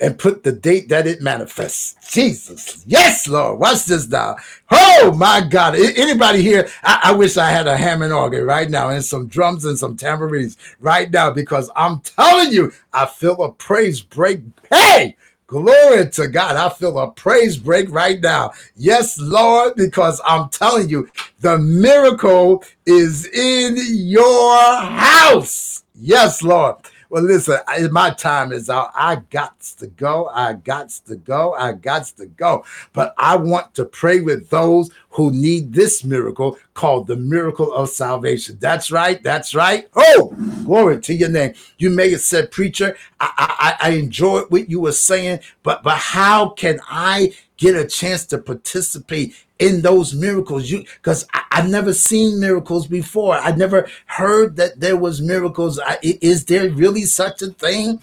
and 0.01 0.19
put 0.19 0.43
the 0.43 0.53
date 0.53 0.89
that 0.89 1.07
it 1.07 1.21
manifests. 1.21 1.97
Jesus. 2.11 2.83
Yes, 2.87 3.29
Lord. 3.29 3.61
Watch 3.61 3.85
this 3.85 4.09
now. 4.09 4.37
Oh 4.71 5.15
my 5.17 5.41
God. 5.41 5.77
Anybody 5.77 6.43
here? 6.43 6.69
I, 6.83 7.01
I, 7.05 7.13
wish 7.13 7.37
I 7.37 7.51
had 7.51 7.69
a 7.69 7.77
Hammond 7.77 8.13
organ 8.13 8.45
right 8.45 8.69
now 8.69 8.89
and 8.89 9.05
some 9.05 9.27
drums 9.29 9.65
and 9.65 9.79
some 9.79 9.97
tambourines 9.97 10.57
right 10.81 11.11
now 11.11 11.31
because 11.31 11.71
I'm 11.77 12.01
telling 12.01 12.53
you, 12.53 12.73
I 12.93 13.07
feel 13.07 13.43
a 13.43 13.53
praise 13.53 14.01
break. 14.01 14.41
Hey, 14.71 15.17
Glory 15.51 16.09
to 16.09 16.29
God. 16.29 16.55
I 16.55 16.69
feel 16.69 16.97
a 17.01 17.11
praise 17.11 17.57
break 17.57 17.91
right 17.91 18.21
now. 18.21 18.53
Yes, 18.77 19.19
Lord, 19.19 19.75
because 19.75 20.21
I'm 20.25 20.49
telling 20.51 20.89
you, 20.89 21.11
the 21.41 21.59
miracle 21.59 22.63
is 22.87 23.27
in 23.27 23.77
your 23.89 24.77
house. 24.77 25.83
Yes, 25.97 26.45
Lord. 26.45 26.77
Well, 27.11 27.25
listen, 27.25 27.59
my 27.91 28.11
time 28.11 28.53
is 28.53 28.71
out. 28.71 28.93
I 28.95 29.17
got 29.31 29.59
to 29.79 29.89
go. 29.89 30.29
I 30.29 30.53
got 30.53 30.91
to 31.09 31.17
go. 31.17 31.55
I 31.55 31.73
got 31.73 32.05
to 32.05 32.27
go. 32.27 32.65
But 32.93 33.15
I 33.19 33.35
want 33.35 33.75
to 33.75 33.85
pray 33.85 34.21
with 34.21 34.49
those 34.49 34.91
who 35.09 35.33
need 35.33 35.73
this 35.73 36.05
miracle 36.05 36.57
called 36.75 37.09
the 37.09 37.17
miracle 37.17 37.73
of 37.73 37.89
salvation. 37.89 38.59
That's 38.61 38.93
right. 38.93 39.21
That's 39.25 39.57
right. 39.57 39.89
Oh, 39.97 40.33
glory 40.65 41.01
to 41.01 41.15
your 41.15 41.31
name. 41.31 41.55
You 41.79 41.91
may 41.91 42.13
have 42.13 42.21
said, 42.21 42.53
preacher, 42.53 42.97
I, 43.19 43.77
I, 43.81 43.89
I 43.89 43.91
enjoyed 43.95 44.49
what 44.51 44.71
you 44.71 44.81
were 44.81 44.93
saying, 44.93 45.41
but 45.65 45.83
but 45.83 45.99
how 45.99 46.51
can 46.51 46.79
I 46.89 47.35
get 47.61 47.77
a 47.77 47.87
chance 47.87 48.27
to 48.27 48.39
participate 48.39 49.35
in 49.61 49.83
those 49.83 50.15
miracles. 50.15 50.69
You 50.69 50.85
because 50.97 51.27
i've 51.53 51.69
never 51.71 51.93
seen 51.93 52.41
miracles 52.41 52.89
before. 52.89 53.35
I 53.35 53.53
never 53.53 53.87
heard 54.07 54.57
that 54.57 54.81
there 54.81 54.97
was 54.97 55.21
miracles. 55.21 55.79
I, 55.79 55.99
is 56.03 56.47
there 56.47 56.71
really 56.71 57.05
such 57.05 57.43
a 57.43 57.49
thing? 57.49 58.03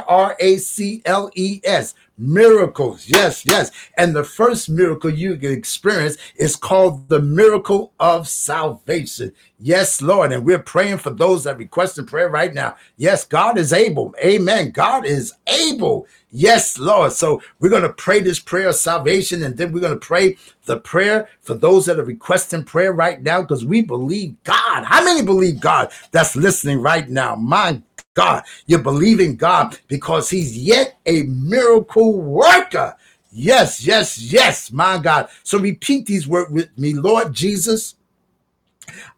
miracles 2.17 3.07
yes 3.07 3.45
yes. 3.45 3.71
And 3.97 4.15
the 4.15 4.23
first 4.23 4.69
miracle 4.69 5.09
you 5.09 5.37
can 5.37 5.51
experience 5.51 6.17
is 6.35 6.55
called 6.55 7.07
the 7.09 7.21
miracle 7.21 7.93
of 7.99 8.27
salvation. 8.27 9.31
Yes 9.59 10.01
lord 10.01 10.31
and 10.31 10.45
we're 10.45 10.59
praying 10.59 10.97
for 10.97 11.11
those 11.11 11.45
that 11.45 11.57
request 11.57 11.97
a 11.97 12.03
prayer 12.03 12.29
right 12.29 12.53
now. 12.53 12.75
Yes 12.97 13.25
god 13.25 13.57
is 13.57 13.73
able. 13.73 14.13
Amen. 14.23 14.71
God 14.71 15.05
is 15.05 15.33
able. 15.47 16.07
Yes, 16.31 16.77
Lord. 16.77 17.11
So 17.11 17.41
we're 17.59 17.69
going 17.69 17.81
to 17.81 17.89
pray 17.93 18.19
this 18.19 18.39
prayer 18.39 18.69
of 18.69 18.75
salvation 18.75 19.41
and 19.41 19.57
then 19.57 19.71
we're 19.71 19.79
going 19.79 19.99
to 19.99 20.05
pray 20.05 20.37
the 20.65 20.79
prayer 20.79 21.27
for 21.41 21.55
those 21.55 21.87
that 21.87 21.99
are 21.99 22.03
requesting 22.03 22.63
prayer 22.63 22.93
right 22.93 23.19
now 23.19 23.41
because 23.41 23.65
we 23.65 23.81
believe 23.81 24.35
God. 24.43 24.83
How 24.83 25.03
many 25.03 25.23
believe 25.23 25.59
God 25.59 25.91
that's 26.11 26.35
listening 26.35 26.81
right 26.81 27.08
now? 27.09 27.35
My 27.35 27.81
God, 28.13 28.43
you're 28.65 28.79
believing 28.79 29.35
God 29.35 29.77
because 29.87 30.29
He's 30.29 30.57
yet 30.57 30.97
a 31.05 31.23
miracle 31.23 32.21
worker. 32.21 32.95
Yes, 33.31 33.85
yes, 33.85 34.19
yes, 34.19 34.71
my 34.71 34.97
God. 34.97 35.29
So 35.43 35.59
repeat 35.59 36.05
these 36.05 36.27
words 36.27 36.51
with 36.51 36.77
me, 36.77 36.93
Lord 36.93 37.33
Jesus. 37.33 37.95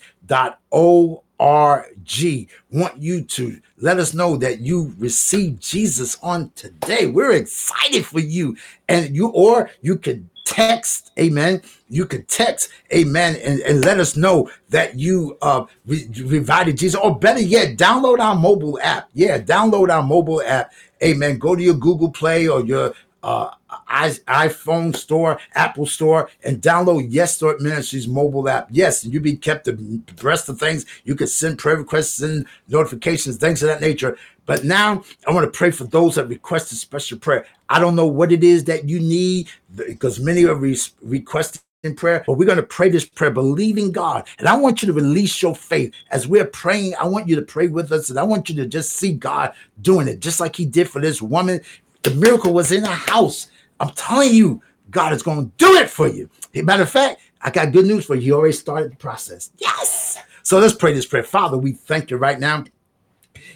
RG. 1.38 2.48
Want 2.70 3.00
you 3.00 3.22
to 3.22 3.60
let 3.78 3.98
us 3.98 4.14
know 4.14 4.36
that 4.36 4.60
you 4.60 4.94
received 4.98 5.62
Jesus 5.62 6.16
on 6.22 6.50
today. 6.54 7.06
We're 7.06 7.32
excited 7.32 8.06
for 8.06 8.20
you. 8.20 8.56
And 8.88 9.14
you, 9.14 9.28
or 9.28 9.70
you 9.82 9.96
could 9.96 10.28
text, 10.48 11.12
amen. 11.18 11.60
You 11.90 12.06
can 12.06 12.24
text, 12.24 12.70
amen, 12.92 13.36
and, 13.44 13.60
and 13.60 13.84
let 13.84 14.00
us 14.00 14.16
know 14.16 14.50
that 14.70 14.98
you 14.98 15.36
uh 15.42 15.66
re- 15.86 16.08
revived 16.24 16.76
Jesus. 16.78 16.98
Or 16.98 17.18
better 17.18 17.40
yet, 17.40 17.76
download 17.76 18.18
our 18.18 18.34
mobile 18.34 18.80
app. 18.80 19.10
Yeah, 19.12 19.38
download 19.38 19.90
our 19.90 20.02
mobile 20.02 20.42
app. 20.42 20.72
Amen. 21.02 21.38
Go 21.38 21.54
to 21.54 21.62
your 21.62 21.74
Google 21.74 22.10
Play 22.10 22.48
or 22.48 22.64
your 22.64 22.94
uh, 23.22 23.50
iPhone 23.88 24.94
store, 24.94 25.38
Apple 25.54 25.86
store, 25.86 26.30
and 26.44 26.60
download 26.60 27.06
Yes 27.08 27.40
Lord 27.40 27.60
Ministries 27.60 28.06
mobile 28.08 28.48
app. 28.48 28.68
Yes, 28.70 29.04
and 29.04 29.12
you 29.12 29.20
be 29.20 29.36
kept 29.36 29.68
abreast 29.68 30.48
of 30.48 30.58
things. 30.58 30.86
You 31.04 31.14
can 31.14 31.26
send 31.26 31.58
prayer 31.58 31.76
requests 31.76 32.20
and 32.20 32.46
notifications, 32.68 33.36
things 33.36 33.62
of 33.62 33.68
that 33.68 33.80
nature. 33.80 34.16
But 34.46 34.64
now 34.64 35.04
I 35.26 35.32
want 35.32 35.44
to 35.44 35.56
pray 35.56 35.70
for 35.70 35.84
those 35.84 36.14
that 36.14 36.26
requested 36.26 36.78
special 36.78 37.18
prayer. 37.18 37.46
I 37.68 37.78
don't 37.78 37.96
know 37.96 38.06
what 38.06 38.32
it 38.32 38.42
is 38.42 38.64
that 38.64 38.88
you 38.88 38.98
need 38.98 39.48
because 39.74 40.20
many 40.20 40.44
are 40.46 40.54
re- 40.54 40.78
requesting 41.02 41.62
in 41.84 41.94
prayer, 41.94 42.24
but 42.26 42.34
we're 42.34 42.44
going 42.44 42.56
to 42.56 42.62
pray 42.62 42.88
this 42.88 43.04
prayer, 43.04 43.30
believing 43.30 43.92
God. 43.92 44.26
And 44.38 44.48
I 44.48 44.56
want 44.56 44.82
you 44.82 44.86
to 44.86 44.92
release 44.92 45.40
your 45.40 45.54
faith 45.54 45.92
as 46.10 46.26
we're 46.26 46.46
praying. 46.46 46.94
I 46.98 47.06
want 47.06 47.28
you 47.28 47.36
to 47.36 47.42
pray 47.42 47.68
with 47.68 47.92
us, 47.92 48.10
and 48.10 48.18
I 48.18 48.24
want 48.24 48.48
you 48.48 48.56
to 48.56 48.66
just 48.66 48.92
see 48.92 49.12
God 49.12 49.52
doing 49.80 50.08
it, 50.08 50.20
just 50.20 50.40
like 50.40 50.56
He 50.56 50.66
did 50.66 50.90
for 50.90 51.00
this 51.00 51.22
woman. 51.22 51.60
The 52.02 52.14
miracle 52.14 52.52
was 52.52 52.72
in 52.72 52.84
a 52.84 52.88
house. 52.88 53.48
I'm 53.80 53.90
telling 53.90 54.34
you, 54.34 54.62
God 54.90 55.12
is 55.12 55.22
going 55.22 55.46
to 55.46 55.52
do 55.58 55.74
it 55.74 55.90
for 55.90 56.08
you. 56.08 56.30
Matter 56.54 56.82
of 56.82 56.90
fact, 56.90 57.20
I 57.42 57.50
got 57.50 57.72
good 57.72 57.86
news 57.86 58.06
for 58.06 58.14
you. 58.14 58.22
You 58.22 58.34
already 58.34 58.54
started 58.54 58.92
the 58.92 58.96
process. 58.96 59.50
Yes. 59.58 60.18
So 60.42 60.58
let's 60.58 60.74
pray 60.74 60.92
this 60.92 61.06
prayer. 61.06 61.22
Father, 61.22 61.58
we 61.58 61.72
thank 61.72 62.10
you 62.10 62.16
right 62.16 62.40
now 62.40 62.64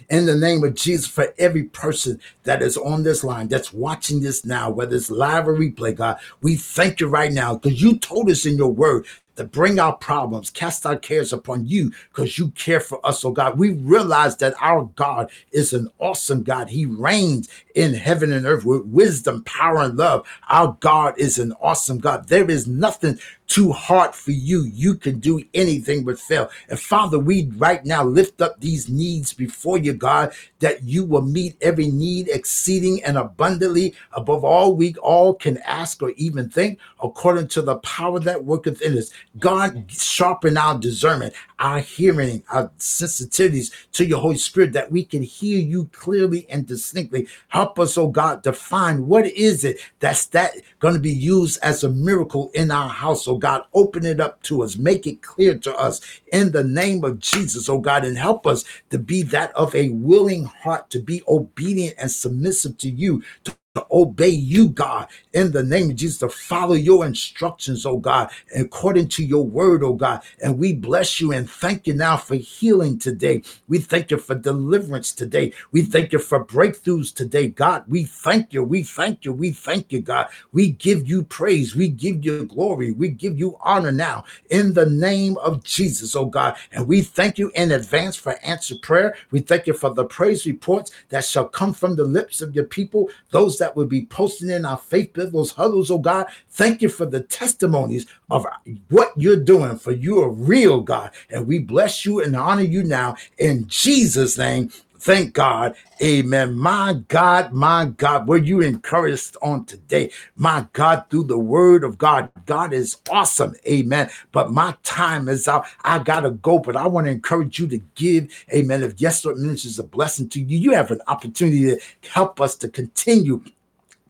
in 0.09 0.25
the 0.25 0.35
name 0.35 0.63
of 0.63 0.75
Jesus 0.75 1.07
for 1.07 1.33
every 1.37 1.63
person 1.63 2.19
that 2.43 2.61
is 2.61 2.77
on 2.77 3.03
this 3.03 3.23
line 3.23 3.47
that's 3.47 3.73
watching 3.73 4.21
this 4.21 4.45
now, 4.45 4.69
whether 4.69 4.95
it's 4.95 5.09
live 5.09 5.47
or 5.47 5.57
replay, 5.57 5.95
God. 5.95 6.19
We 6.41 6.55
thank 6.55 6.99
you 6.99 7.07
right 7.07 7.31
now 7.31 7.55
because 7.55 7.81
you 7.81 7.97
told 7.97 8.29
us 8.29 8.45
in 8.45 8.57
your 8.57 8.71
word 8.71 9.07
to 9.35 9.43
bring 9.43 9.79
our 9.79 9.95
problems, 9.95 10.49
cast 10.49 10.85
our 10.85 10.97
cares 10.97 11.33
upon 11.33 11.65
you 11.65 11.91
because 12.09 12.37
you 12.37 12.49
care 12.51 12.79
for 12.79 13.05
us, 13.05 13.23
oh 13.25 13.31
God. 13.31 13.57
We 13.57 13.73
realize 13.73 14.37
that 14.37 14.53
our 14.61 14.89
God 14.95 15.31
is 15.51 15.73
an 15.73 15.89
awesome 15.99 16.43
God. 16.43 16.69
He 16.69 16.85
reigns 16.85 17.49
in 17.75 17.93
heaven 17.93 18.31
and 18.31 18.45
earth 18.45 18.65
with 18.65 18.85
wisdom, 18.85 19.43
power, 19.43 19.81
and 19.81 19.97
love. 19.97 20.27
Our 20.49 20.77
God 20.79 21.17
is 21.17 21.39
an 21.39 21.53
awesome 21.61 21.97
God. 21.97 22.27
There 22.27 22.49
is 22.49 22.67
nothing 22.67 23.19
too 23.47 23.71
hard 23.71 24.15
for 24.15 24.31
you. 24.31 24.63
You 24.63 24.95
can 24.95 25.19
do 25.19 25.43
anything 25.53 26.03
but 26.03 26.19
fail. 26.19 26.49
And 26.69 26.79
Father, 26.79 27.19
we 27.19 27.49
right 27.57 27.85
now 27.85 28.03
lift 28.03 28.41
up 28.41 28.59
these 28.59 28.89
needs 28.89 29.33
before 29.33 29.77
you, 29.77 29.93
God, 29.93 30.33
that 30.59 30.83
you 30.83 31.03
will 31.03 31.21
meet 31.21 31.57
every 31.61 31.87
need 31.87 32.29
exceeding 32.29 33.03
and 33.03 33.17
abundantly 33.17 33.93
above 34.13 34.43
all 34.43 34.75
we 34.75 34.95
all 34.95 35.33
can 35.33 35.57
ask 35.59 36.01
or 36.01 36.11
even 36.11 36.49
think, 36.49 36.79
according 37.03 37.47
to 37.49 37.61
the 37.61 37.75
power 37.77 38.19
that 38.19 38.43
worketh 38.43 38.81
in 38.81 38.97
us. 38.97 39.11
God, 39.39 39.85
sharpen 39.91 40.57
our 40.57 40.79
discernment, 40.79 41.33
our 41.59 41.79
hearing, 41.79 42.43
our 42.49 42.69
sensitivities 42.79 43.71
to 43.91 44.05
your 44.05 44.19
Holy 44.19 44.37
Spirit, 44.37 44.73
that 44.73 44.91
we 44.91 45.03
can 45.03 45.21
hear 45.21 45.59
you 45.59 45.89
clearly 45.91 46.47
and 46.49 46.65
distinctly. 46.65 47.27
Help 47.49 47.79
us, 47.79 47.97
oh 47.97 48.07
God, 48.07 48.43
to 48.43 48.53
find 48.53 49.07
what 49.07 49.27
is 49.27 49.63
it 49.63 49.79
that's 49.99 50.27
that 50.27 50.53
going 50.79 50.93
to 50.93 50.99
be 50.99 51.11
used 51.11 51.59
as 51.61 51.83
a 51.83 51.89
miracle 51.89 52.51
in 52.53 52.71
our 52.71 52.89
house, 52.89 53.27
oh 53.33 53.37
God. 53.37 53.63
Open 53.73 54.05
it 54.05 54.19
up 54.19 54.41
to 54.43 54.63
us, 54.63 54.77
make 54.77 55.07
it 55.07 55.21
clear 55.21 55.57
to 55.57 55.75
us 55.75 56.01
in 56.31 56.51
the 56.51 56.63
name 56.63 57.03
of 57.03 57.19
Jesus, 57.19 57.67
oh 57.67 57.79
God, 57.79 58.05
and 58.05 58.17
help 58.17 58.45
us 58.45 58.63
to 58.91 58.99
be 58.99 59.23
that 59.23 59.51
of 59.55 59.73
a 59.75 59.89
willing 59.89 60.45
heart, 60.45 60.89
to 60.91 60.99
be 60.99 61.23
obedient 61.27 61.95
and 61.97 62.11
submissive 62.11 62.77
to 62.77 62.89
you, 62.89 63.23
to 63.43 63.55
to 63.75 63.85
obey 63.91 64.29
you, 64.29 64.69
God, 64.69 65.07
in 65.33 65.51
the 65.51 65.63
name 65.63 65.89
of 65.89 65.95
Jesus, 65.95 66.19
to 66.19 66.29
follow 66.29 66.75
your 66.75 67.07
instructions, 67.07 67.87
oh 67.87 67.97
God, 67.97 68.29
according 68.55 69.07
to 69.09 69.25
your 69.25 69.43
word, 69.43 69.83
oh 69.83 69.95
God. 69.95 70.21
And 70.43 70.59
we 70.59 70.73
bless 70.73 71.19
you 71.19 71.31
and 71.31 71.49
thank 71.49 71.87
you 71.87 71.95
now 71.95 72.17
for 72.17 72.35
healing 72.35 72.99
today. 72.99 73.41
We 73.67 73.79
thank 73.79 74.11
you 74.11 74.19
for 74.19 74.35
deliverance 74.35 75.11
today. 75.11 75.53
We 75.71 75.81
thank 75.81 76.11
you 76.13 76.19
for 76.19 76.45
breakthroughs 76.45 77.15
today, 77.15 77.47
God. 77.47 77.85
We 77.87 78.03
thank 78.03 78.53
you. 78.53 78.63
We 78.63 78.83
thank 78.83 79.25
you. 79.25 79.33
We 79.33 79.49
thank 79.49 79.91
you, 79.91 80.01
God. 80.01 80.27
We 80.51 80.69
give 80.69 81.09
you 81.09 81.23
praise. 81.23 81.75
We 81.75 81.87
give 81.87 82.23
you 82.23 82.45
glory. 82.45 82.91
We 82.91 83.09
give 83.09 83.39
you 83.39 83.57
honor 83.61 83.91
now 83.91 84.25
in 84.51 84.75
the 84.75 84.85
name 84.85 85.35
of 85.37 85.63
Jesus, 85.63 86.15
oh 86.15 86.27
God. 86.27 86.57
And 86.73 86.87
we 86.87 87.01
thank 87.01 87.39
you 87.39 87.51
in 87.55 87.71
advance 87.71 88.17
for 88.17 88.37
answered 88.43 88.83
prayer. 88.83 89.15
We 89.31 89.39
thank 89.39 89.65
you 89.65 89.73
for 89.73 89.91
the 89.91 90.05
praise 90.05 90.45
reports 90.45 90.91
that 91.09 91.25
shall 91.25 91.47
come 91.47 91.73
from 91.73 91.95
the 91.95 92.05
lips 92.05 92.39
of 92.39 92.53
your 92.53 92.65
people, 92.65 93.09
those 93.31 93.62
that 93.63 93.77
will 93.77 93.85
be 93.85 94.05
posting 94.07 94.49
in 94.49 94.65
our 94.65 94.77
faith 94.77 95.13
builders 95.13 95.53
huddles, 95.53 95.89
oh 95.89 95.97
God. 95.97 96.27
Thank 96.49 96.81
you 96.81 96.89
for 96.89 97.05
the 97.05 97.21
testimonies 97.21 98.05
of 98.29 98.45
what 98.89 99.13
you're 99.15 99.37
doing, 99.37 99.77
for 99.77 99.93
you 99.93 100.19
are 100.19 100.29
real, 100.29 100.81
God. 100.81 101.11
And 101.29 101.47
we 101.47 101.59
bless 101.59 102.05
you 102.05 102.21
and 102.21 102.35
honor 102.35 102.63
you 102.63 102.83
now 102.83 103.15
in 103.37 103.65
Jesus' 103.69 104.37
name. 104.37 104.69
Thank 105.03 105.33
God. 105.33 105.75
Amen. 106.01 106.57
My 106.57 106.93
God, 107.09 107.51
my 107.51 107.87
God, 107.87 108.25
were 108.25 108.37
you 108.37 108.61
encouraged 108.61 109.35
on 109.41 109.65
today? 109.65 110.11
My 110.37 110.65
God, 110.71 111.03
through 111.09 111.25
the 111.25 111.37
word 111.37 111.83
of 111.83 111.97
God, 111.97 112.29
God 112.45 112.71
is 112.71 112.95
awesome. 113.11 113.53
Amen. 113.67 114.09
But 114.31 114.51
my 114.53 114.77
time 114.83 115.27
is 115.27 115.45
out. 115.45 115.65
I 115.83 115.99
got 115.99 116.21
to 116.21 116.31
go, 116.31 116.57
but 116.57 116.77
I 116.77 116.87
want 116.87 117.07
to 117.07 117.11
encourage 117.11 117.59
you 117.59 117.67
to 117.67 117.79
give. 117.95 118.33
Amen. 118.53 118.81
If 118.81 119.01
Yes 119.01 119.25
Lord 119.25 119.39
Ministry 119.39 119.71
is 119.71 119.79
a 119.79 119.83
blessing 119.83 120.29
to 120.29 120.39
you, 120.41 120.57
you 120.57 120.71
have 120.71 120.89
an 120.89 121.01
opportunity 121.07 121.63
to 121.65 121.81
help 122.09 122.39
us 122.39 122.55
to 122.55 122.69
continue 122.69 123.43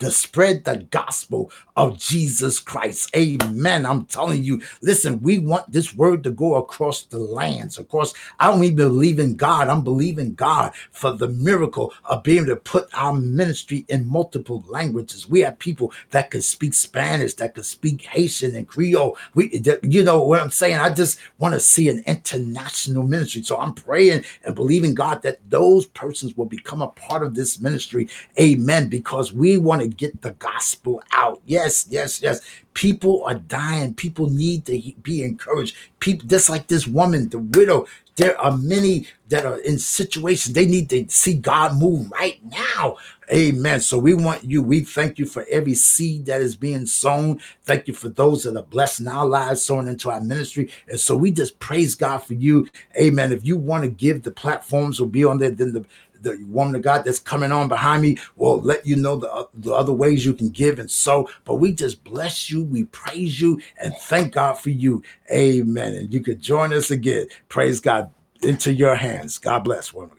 to 0.04 0.10
spread 0.10 0.64
the 0.64 0.78
gospel 0.90 1.50
of 1.76 1.98
Jesus 1.98 2.60
Christ. 2.60 3.14
Amen. 3.16 3.84
I'm 3.84 4.04
telling 4.06 4.44
you, 4.44 4.62
listen, 4.80 5.20
we 5.20 5.38
want 5.38 5.70
this 5.70 5.94
word 5.94 6.22
to 6.24 6.30
go 6.30 6.56
across 6.56 7.02
the 7.02 7.18
lands. 7.18 7.78
Of 7.78 7.88
course, 7.88 8.14
I 8.38 8.50
don't 8.50 8.62
even 8.62 8.76
believe 8.76 9.18
in 9.18 9.36
God. 9.36 9.68
I'm 9.68 9.82
believing 9.82 10.34
God 10.34 10.72
for 10.92 11.12
the 11.12 11.28
miracle 11.28 11.92
of 12.04 12.22
being 12.22 12.44
able 12.44 12.48
to 12.48 12.56
put 12.56 12.88
our 12.94 13.12
ministry 13.12 13.84
in 13.88 14.08
multiple 14.08 14.64
languages. 14.68 15.28
We 15.28 15.40
have 15.40 15.58
people 15.58 15.92
that 16.10 16.30
can 16.30 16.42
speak 16.42 16.74
Spanish, 16.74 17.34
that 17.34 17.54
can 17.54 17.64
speak 17.64 18.02
Haitian 18.02 18.54
and 18.54 18.68
Creole. 18.68 19.16
We, 19.34 19.62
you 19.82 20.04
know 20.04 20.22
what 20.22 20.40
I'm 20.40 20.50
saying? 20.50 20.76
I 20.76 20.90
just 20.90 21.18
want 21.38 21.54
to 21.54 21.60
see 21.60 21.88
an 21.88 22.04
international 22.06 23.02
ministry. 23.02 23.42
So 23.42 23.58
I'm 23.58 23.74
praying 23.74 24.24
and 24.44 24.54
believing 24.54 24.94
God 24.94 25.22
that 25.22 25.38
those 25.50 25.86
persons 25.86 26.36
will 26.36 26.46
become 26.46 26.82
a 26.82 26.88
part 26.88 27.22
of 27.22 27.34
this 27.34 27.60
ministry. 27.60 28.08
Amen. 28.38 28.88
Because 28.88 29.32
we 29.32 29.58
want 29.58 29.82
to 29.82 29.88
get 29.96 30.22
the 30.22 30.32
gospel 30.32 31.02
out. 31.12 31.40
Yes, 31.46 31.86
yes, 31.88 32.22
yes. 32.22 32.40
People 32.74 33.24
are 33.24 33.34
dying. 33.34 33.94
People 33.94 34.30
need 34.30 34.66
to 34.66 34.80
be 35.02 35.22
encouraged. 35.22 35.76
People, 36.00 36.28
just 36.28 36.50
like 36.50 36.66
this 36.66 36.86
woman, 36.86 37.28
the 37.28 37.38
widow, 37.38 37.86
there 38.16 38.40
are 38.40 38.56
many 38.56 39.08
that 39.28 39.44
are 39.44 39.58
in 39.58 39.78
situations 39.78 40.54
they 40.54 40.66
need 40.66 40.88
to 40.90 41.06
see 41.08 41.34
God 41.34 41.76
move 41.76 42.10
right 42.12 42.40
now. 42.44 42.96
Amen. 43.32 43.80
So 43.80 43.98
we 43.98 44.14
want 44.14 44.44
you. 44.44 44.62
We 44.62 44.80
thank 44.80 45.18
you 45.18 45.26
for 45.26 45.46
every 45.50 45.74
seed 45.74 46.26
that 46.26 46.42
is 46.42 46.54
being 46.54 46.86
sown. 46.86 47.40
Thank 47.64 47.88
you 47.88 47.94
for 47.94 48.10
those 48.10 48.44
that 48.44 48.56
are 48.56 48.62
blessing 48.62 49.08
our 49.08 49.26
lives, 49.26 49.64
sowing 49.64 49.88
into 49.88 50.10
our 50.10 50.20
ministry. 50.20 50.70
And 50.88 51.00
so 51.00 51.16
we 51.16 51.30
just 51.30 51.58
praise 51.58 51.94
God 51.94 52.18
for 52.18 52.34
you. 52.34 52.68
Amen. 53.00 53.32
If 53.32 53.44
you 53.44 53.56
want 53.56 53.84
to 53.84 53.90
give, 53.90 54.22
the 54.22 54.30
platforms 54.30 55.00
will 55.00 55.08
be 55.08 55.24
on 55.24 55.38
there. 55.38 55.50
Then 55.50 55.72
the 55.72 55.84
the 56.24 56.44
woman 56.48 56.74
of 56.74 56.82
God 56.82 57.04
that's 57.04 57.20
coming 57.20 57.52
on 57.52 57.68
behind 57.68 58.02
me 58.02 58.18
will 58.36 58.60
let 58.60 58.86
you 58.86 58.96
know 58.96 59.16
the, 59.16 59.48
the 59.54 59.72
other 59.72 59.92
ways 59.92 60.26
you 60.26 60.34
can 60.34 60.50
give 60.50 60.78
and 60.78 60.90
so. 60.90 61.30
But 61.44 61.56
we 61.56 61.72
just 61.72 62.02
bless 62.04 62.50
you, 62.50 62.64
we 62.64 62.84
praise 62.84 63.40
you, 63.40 63.60
and 63.80 63.94
thank 64.02 64.34
God 64.34 64.54
for 64.54 64.70
you. 64.70 65.02
Amen. 65.30 65.94
And 65.94 66.12
you 66.12 66.20
could 66.20 66.40
join 66.40 66.72
us 66.72 66.90
again. 66.90 67.28
Praise 67.48 67.80
God 67.80 68.10
into 68.42 68.72
your 68.72 68.96
hands. 68.96 69.38
God 69.38 69.60
bless, 69.60 69.92
woman. 69.92 70.16